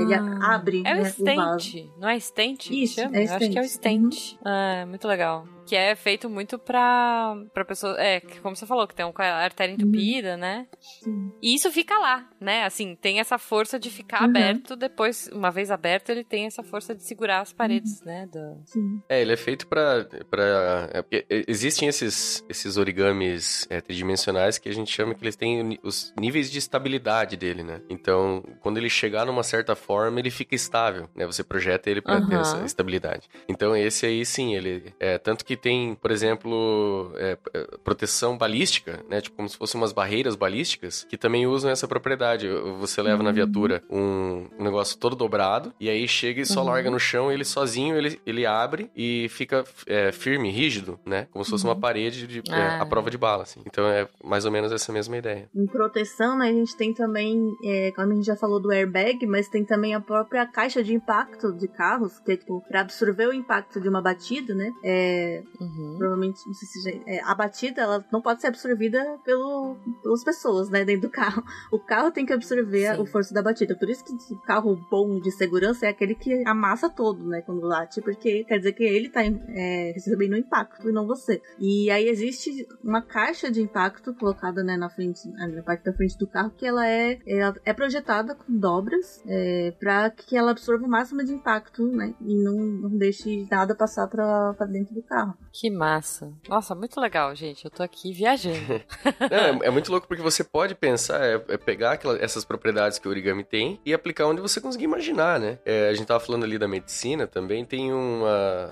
[0.00, 1.60] ele a- abre É o né, o vaso.
[1.60, 2.68] stent, não é stent?
[2.68, 3.16] que Isso, chama?
[3.16, 4.12] é Eu acho que é o stent.
[4.14, 4.38] stent.
[4.44, 5.46] Ah, muito legal.
[5.68, 7.94] Que é feito muito pra, pra pessoa.
[8.00, 10.66] É, como você falou, que tem uma artéria entupida, né?
[10.80, 11.30] Sim.
[11.42, 12.64] E isso fica lá, né?
[12.64, 14.28] Assim, tem essa força de ficar Uhum.
[14.30, 18.26] aberto depois, uma vez aberto, ele tem essa força de segurar as paredes, né?
[18.32, 19.02] do- Sim.
[19.08, 20.06] É, ele é feito pra.
[20.30, 25.36] pra é, porque existem esses, esses origamis é, tridimensionais que a gente chama que eles
[25.36, 27.80] têm os níveis de estabilidade dele, né?
[27.90, 31.26] Então, quando ele chegar numa certa forma, ele fica estável, né?
[31.26, 33.28] Você projeta ele pra ter essa estabilidade.
[33.48, 34.94] Então, esse aí sim, ele.
[34.98, 39.20] É, tanto que tem, por exemplo, é, é, proteção balística, né?
[39.20, 42.48] Tipo, como se fossem umas barreiras balísticas que também usam essa propriedade.
[42.80, 46.66] Você leva na viatura um, um negócio todo dobrado e aí chega e só Uhum.
[46.68, 51.26] larga no chão, ele sozinho ele, ele abre e fica é, firme, rígido, né?
[51.30, 52.82] Como se fosse uma parede de, é, Ah.
[52.82, 53.60] a prova de bala, assim.
[53.66, 55.48] Então é mais ou menos essa mesma ideia.
[55.54, 59.26] Em proteção, né, a gente tem também, é, como a gente já falou do airbag,
[59.26, 63.26] mas tem também a própria caixa de impacto de carros, que é tipo, pra absorver
[63.28, 64.72] o impacto de uma batida, né?
[64.84, 65.96] É, Uhum.
[65.98, 70.24] Provavelmente, não sei se já, é, a batida ela não pode ser absorvida pelo, pelas
[70.24, 71.42] pessoas, né, dentro do carro.
[71.70, 73.02] O carro tem que absorver Sim.
[73.02, 73.76] o força da batida.
[73.76, 77.66] Por isso que o carro bom de segurança é aquele que amassa todo, né, quando
[77.66, 81.42] late, porque quer dizer que ele tá é, recebendo o impacto e não você.
[81.58, 86.18] E aí existe uma caixa de impacto colocada, né, na frente, na parte da frente
[86.18, 90.84] do carro, que ela é, é, é projetada com dobras é, para que ela absorva
[90.84, 95.37] o máximo de impacto, né, e não, não deixe nada passar para dentro do carro.
[95.52, 96.32] Que massa.
[96.48, 97.64] Nossa, muito legal, gente.
[97.64, 98.80] Eu tô aqui viajando.
[99.30, 102.98] Não, é, é, muito louco porque você pode pensar, é, é pegar aquelas, essas propriedades
[102.98, 105.58] que o origami tem e aplicar onde você conseguir imaginar, né?
[105.64, 108.70] É, a gente tava falando ali da medicina também, tem uma,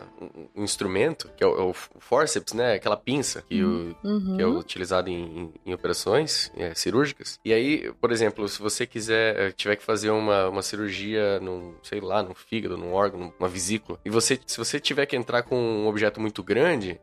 [0.55, 2.75] um instrumento, que é o, é o forceps, né?
[2.75, 4.37] Aquela pinça que, o, uhum.
[4.37, 7.41] que é utilizado em, em, em operações é, cirúrgicas.
[7.45, 11.75] E aí, por exemplo, se você quiser, é, tiver que fazer uma, uma cirurgia num,
[11.83, 15.43] sei lá, num fígado, num órgão, numa vesícula, e você, se você tiver que entrar
[15.43, 16.56] com um objeto muito grande,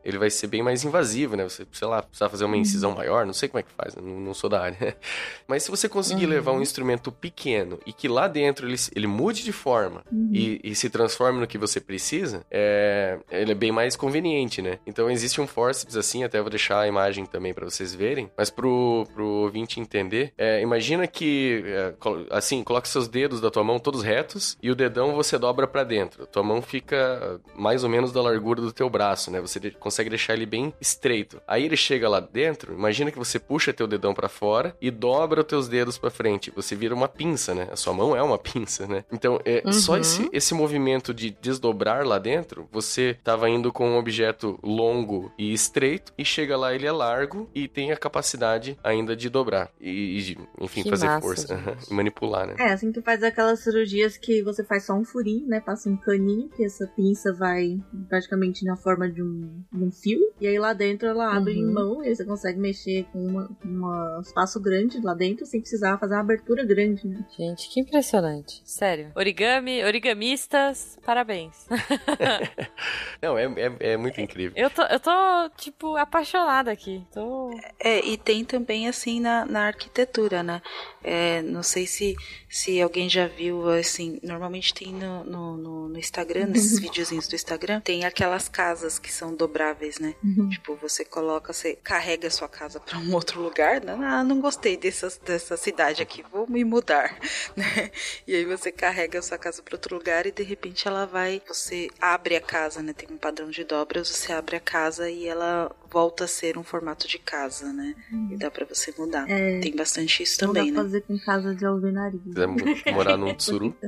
[0.04, 1.44] ele vai ser bem mais invasivo, né?
[1.44, 2.96] Você, sei lá, precisar fazer uma incisão uhum.
[2.96, 4.96] maior, não sei como é que faz, não, não sou da área.
[5.46, 6.30] Mas se você conseguir uhum.
[6.30, 10.30] levar um instrumento pequeno e que lá dentro ele, ele mude de forma uhum.
[10.32, 14.78] e, e, se transforme no que você precisa, é, ele é bem mais conveniente, né?
[14.86, 18.50] Então existe um forceps assim, até vou deixar a imagem também para vocês verem, mas
[18.50, 21.94] pro, pro ouvinte entender, é, imagina que, é,
[22.30, 25.84] assim, coloque seus dedos da tua mão todos retos e o dedão você dobra para
[25.84, 26.26] dentro.
[26.26, 29.33] Tua mão fica mais ou menos da largura do teu braço, né?
[29.40, 31.40] Você consegue deixar ele bem estreito.
[31.46, 35.40] Aí ele chega lá dentro, imagina que você puxa teu dedão para fora e dobra
[35.40, 36.52] os teus dedos para frente.
[36.54, 37.68] Você vira uma pinça, né?
[37.70, 39.04] A sua mão é uma pinça, né?
[39.12, 39.72] Então, é uhum.
[39.72, 45.32] só esse, esse movimento de desdobrar lá dentro, você tava indo com um objeto longo
[45.38, 49.70] e estreito e chega lá ele é largo e tem a capacidade ainda de dobrar
[49.80, 52.54] e, de, enfim, que fazer massa, força e manipular, né?
[52.58, 55.60] É, assim que faz aquelas cirurgias que você faz só um furinho, né?
[55.60, 57.78] Passa um caninho que essa pinça vai
[58.08, 61.58] praticamente na forma de um, de um fio e aí lá dentro ela abre uhum.
[61.58, 65.98] em mão e você consegue mexer com uma, um espaço grande lá dentro sem precisar
[65.98, 67.24] fazer uma abertura grande, né?
[67.36, 68.62] Gente, que impressionante.
[68.64, 69.12] Sério.
[69.14, 71.66] Origami, origamistas, parabéns.
[73.22, 74.52] Não, é, é, é, muito incrível.
[74.56, 75.10] Eu tô, eu tô,
[75.56, 77.04] tipo, apaixonada aqui.
[77.12, 77.50] Tô...
[77.78, 80.60] É, e tem também, assim, na, na arquitetura, né?
[81.02, 82.16] É, não sei se,
[82.48, 87.34] se alguém já viu, assim, normalmente tem no, no, no, no Instagram, nesses videozinhos do
[87.34, 90.14] Instagram, tem aquelas casas que são dobráveis, né?
[90.22, 90.48] Uhum.
[90.48, 93.96] Tipo, você coloca, você carrega a sua casa para um outro lugar, né?
[94.02, 97.18] ah, não gostei dessa, dessa cidade aqui, vou me mudar,
[97.56, 97.90] né?
[98.26, 101.40] E aí você carrega a sua casa para outro lugar e de repente ela vai,
[101.46, 102.92] você abre a casa, né?
[102.92, 106.64] Tem um padrão de dobras, você abre a casa e ela volta a ser um
[106.64, 107.94] formato de casa, né?
[108.10, 108.30] Uhum.
[108.32, 109.30] E dá para você mudar.
[109.30, 110.84] É, Tem bastante isso também, dá né?
[110.84, 112.20] fazer com casa de alvenaria.
[112.20, 113.74] Quiser morar num tsuru?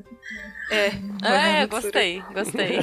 [0.69, 2.81] É, é gostei, gostei.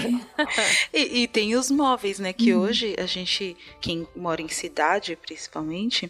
[0.94, 2.32] e, e, tem os móveis, né?
[2.32, 2.62] Que hum.
[2.62, 6.10] hoje a gente, quem mora em cidade principalmente,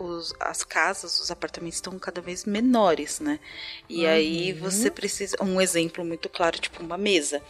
[0.00, 3.38] os, as casas, os apartamentos estão cada vez menores, né?
[3.88, 4.10] E uhum.
[4.10, 5.36] aí você precisa.
[5.40, 7.40] Um exemplo muito claro, tipo uma mesa.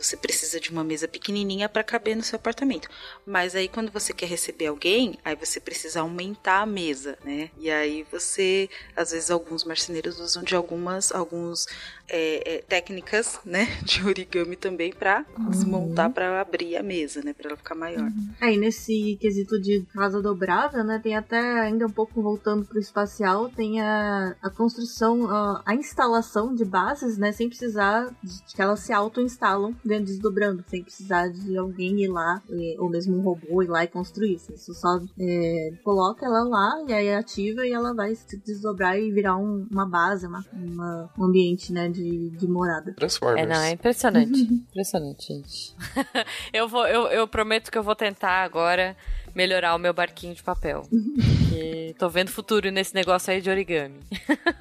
[0.00, 2.88] Você precisa de uma mesa pequenininha para caber no seu apartamento.
[3.26, 7.50] Mas aí quando você quer receber alguém, aí você precisa aumentar a mesa, né?
[7.58, 11.66] E aí você, às vezes alguns marceneiros usam de algumas alguns
[12.10, 15.50] é, é, técnicas, né, de origami também para uhum.
[15.50, 18.02] desmontar para abrir a mesa, né, para ela ficar maior.
[18.02, 18.30] Uhum.
[18.40, 23.48] Aí nesse quesito de casa dobrável, né, tem até ainda um pouco voltando pro espacial,
[23.48, 28.80] tem a, a construção, a, a instalação de bases, né, sem precisar de que elas
[28.80, 32.42] se auto-instalam dentro desdobrando, sem precisar de alguém ir lá,
[32.78, 34.38] ou mesmo um robô ir lá e construir.
[34.38, 39.10] Você só é, coloca ela lá e aí ativa e ela vai se desdobrar e
[39.10, 42.92] virar um, uma base, uma, uma, um ambiente, né, de de, de morada.
[42.92, 43.48] Transformers.
[43.48, 44.40] É, não, é impressionante.
[44.40, 45.74] impressionante, gente.
[46.52, 48.96] eu, vou, eu, eu prometo que eu vou tentar agora
[49.34, 50.82] melhorar o meu barquinho de papel.
[51.50, 53.98] Porque tô vendo futuro nesse negócio aí de origami.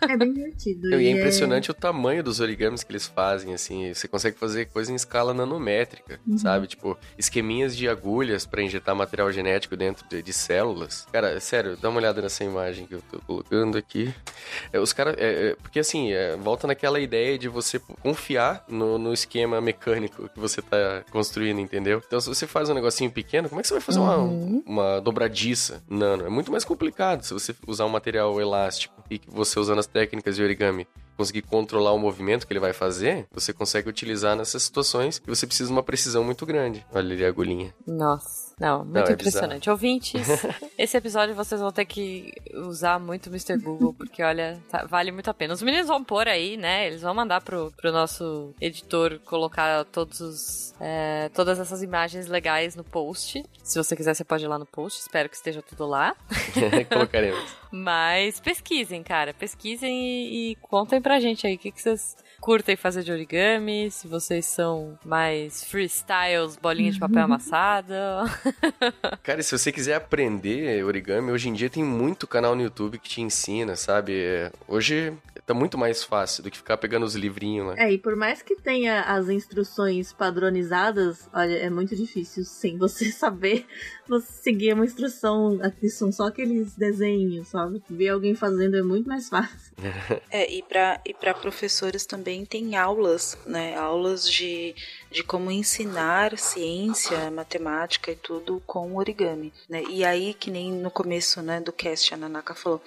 [0.01, 0.89] É bem divertido.
[0.89, 3.93] E é, é impressionante o tamanho dos origamis que eles fazem, assim.
[3.93, 6.37] Você consegue fazer coisa em escala nanométrica, uhum.
[6.37, 6.65] sabe?
[6.65, 11.05] Tipo, esqueminhas de agulhas para injetar material genético dentro de, de, células.
[11.11, 14.13] Cara, sério, dá uma olhada nessa imagem que eu tô colocando aqui.
[14.73, 15.15] É, os caras.
[15.17, 20.27] É, é, porque assim, é, volta naquela ideia de você confiar no, no, esquema mecânico
[20.29, 22.01] que você tá construindo, entendeu?
[22.05, 24.49] Então, se você faz um negocinho pequeno, como é que você vai fazer uhum.
[24.49, 26.25] uma, uma dobradiça nano?
[26.25, 30.35] É muito mais complicado se você usar um material elástico e você usando as técnicas
[30.35, 30.87] de origami
[31.17, 35.45] conseguir controlar o movimento que ele vai fazer, você consegue utilizar nessas situações que você
[35.45, 36.85] precisa de uma precisão muito grande.
[36.93, 37.75] Olha ali a agulhinha.
[37.85, 38.48] Nossa.
[38.59, 39.59] Não, muito Não, é impressionante.
[39.61, 39.75] bizarro.
[39.75, 40.27] Ouvintes,
[40.77, 43.57] esse episódio vocês vão ter que usar muito o Mr.
[43.57, 45.53] Google, porque olha, tá- vale muito a pena.
[45.53, 46.87] Os meninos vão pôr aí, né?
[46.87, 52.75] Eles vão mandar pro, pro nosso editor colocar todos os, é, todas essas imagens legais
[52.75, 53.43] no post.
[53.63, 54.99] Se você quiser, você pode ir lá no post.
[54.99, 56.15] Espero que esteja tudo lá.
[56.91, 57.39] Colocaremos.
[57.71, 59.33] Mas pesquisem, cara.
[59.33, 63.91] Pesquisem e, e contem pra gente aí o que, que vocês curtem fazer de origami,
[63.91, 68.23] se vocês são mais freestyles, bolinha de papel amassada.
[69.23, 72.97] Cara, e se você quiser aprender origami, hoje em dia tem muito canal no YouTube
[72.99, 74.13] que te ensina, sabe?
[74.19, 75.13] É, Hoje
[75.49, 77.75] tá muito mais fácil do que ficar pegando os livrinhos lá.
[77.77, 83.11] É, e por mais que tenha as instruções padronizadas, olha, é muito difícil sem você
[83.11, 83.65] saber
[84.07, 85.59] você seguir uma instrução.
[85.61, 87.81] Aqui são só aqueles desenhos, sabe?
[87.89, 89.73] Ver alguém fazendo é muito mais fácil.
[90.29, 93.75] É, e para e para professores também tem aulas, né?
[93.75, 94.75] Aulas de,
[95.11, 99.83] de como ensinar ciência, matemática e tudo com origami, né?
[99.89, 102.81] E aí, que nem no começo, né, do cast, a Nanaka falou,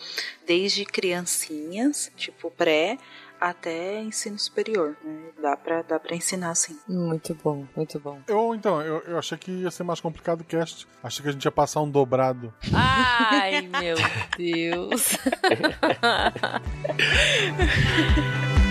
[0.47, 2.99] desde criancinhas, tipo pré,
[3.43, 5.31] até ensino superior, né?
[5.40, 6.78] Dá pra, dá pra ensinar, sim.
[6.86, 8.20] Muito bom, muito bom.
[8.28, 10.86] Eu, então, eu, eu achei que ia ser mais complicado o cast.
[11.03, 12.55] Achei que a gente ia passar um dobrado.
[12.73, 13.97] Ai, meu
[14.36, 15.19] Deus.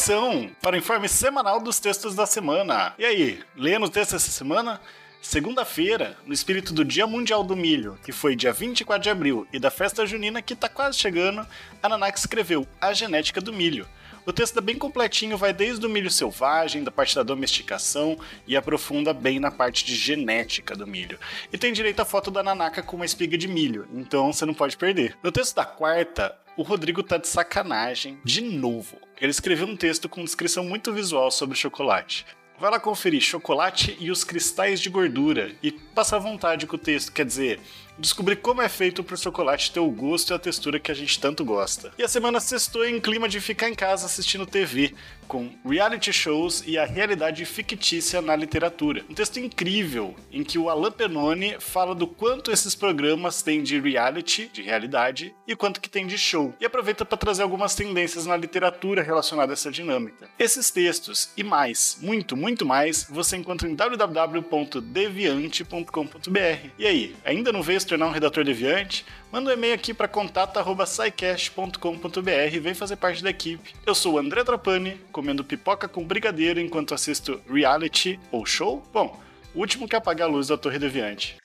[0.00, 2.94] Atenção para o informe semanal dos textos da semana.
[2.98, 4.80] E aí, lendo o texto essa semana?
[5.20, 9.58] Segunda-feira, no espírito do Dia Mundial do Milho, que foi dia 24 de abril, e
[9.58, 11.46] da festa junina que tá quase chegando,
[11.82, 13.86] a Nanak escreveu A Genética do Milho.
[14.26, 18.54] O texto é bem completinho, vai desde o milho selvagem, da parte da domesticação, e
[18.56, 21.18] aprofunda bem na parte de genética do milho.
[21.52, 24.52] E tem direito à foto da Nanaka com uma espiga de milho, então você não
[24.52, 25.16] pode perder.
[25.22, 28.98] No texto da quarta, o Rodrigo tá de sacanagem de novo.
[29.18, 32.26] Ele escreveu um texto com descrição muito visual sobre chocolate.
[32.58, 36.78] Vai lá conferir chocolate e os cristais de gordura e passa à vontade com o
[36.78, 37.58] texto, quer dizer,
[38.00, 41.20] descobrir como é feito pro chocolate ter o gosto e a textura que a gente
[41.20, 41.92] tanto gosta.
[41.98, 44.94] E a semana sextou em clima de ficar em casa assistindo TV,
[45.28, 49.04] com reality shows e a realidade fictícia na literatura.
[49.08, 53.78] Um texto incrível em que o Alan Penone fala do quanto esses programas têm de
[53.78, 56.52] reality, de realidade, e quanto que tem de show.
[56.60, 60.28] E aproveita para trazer algumas tendências na literatura relacionadas a essa dinâmica.
[60.38, 66.70] Esses textos e mais, muito, muito mais, você encontra em www.deviante.com.br.
[66.78, 69.04] E aí, ainda não se tornar um redator deviante?
[69.30, 73.74] Manda um e-mail aqui para contato@saicast.com.br e vem fazer parte da equipe.
[73.84, 78.82] Eu sou o André Trapani, comendo pipoca com brigadeiro enquanto assisto reality ou show.
[78.92, 79.20] Bom,
[79.54, 81.36] o último que apagar a luz da Torre Deviante.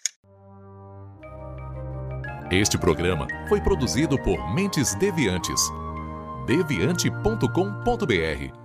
[2.51, 5.59] Este programa foi produzido por Mentes Deviantes.
[6.45, 8.64] deviante.com.br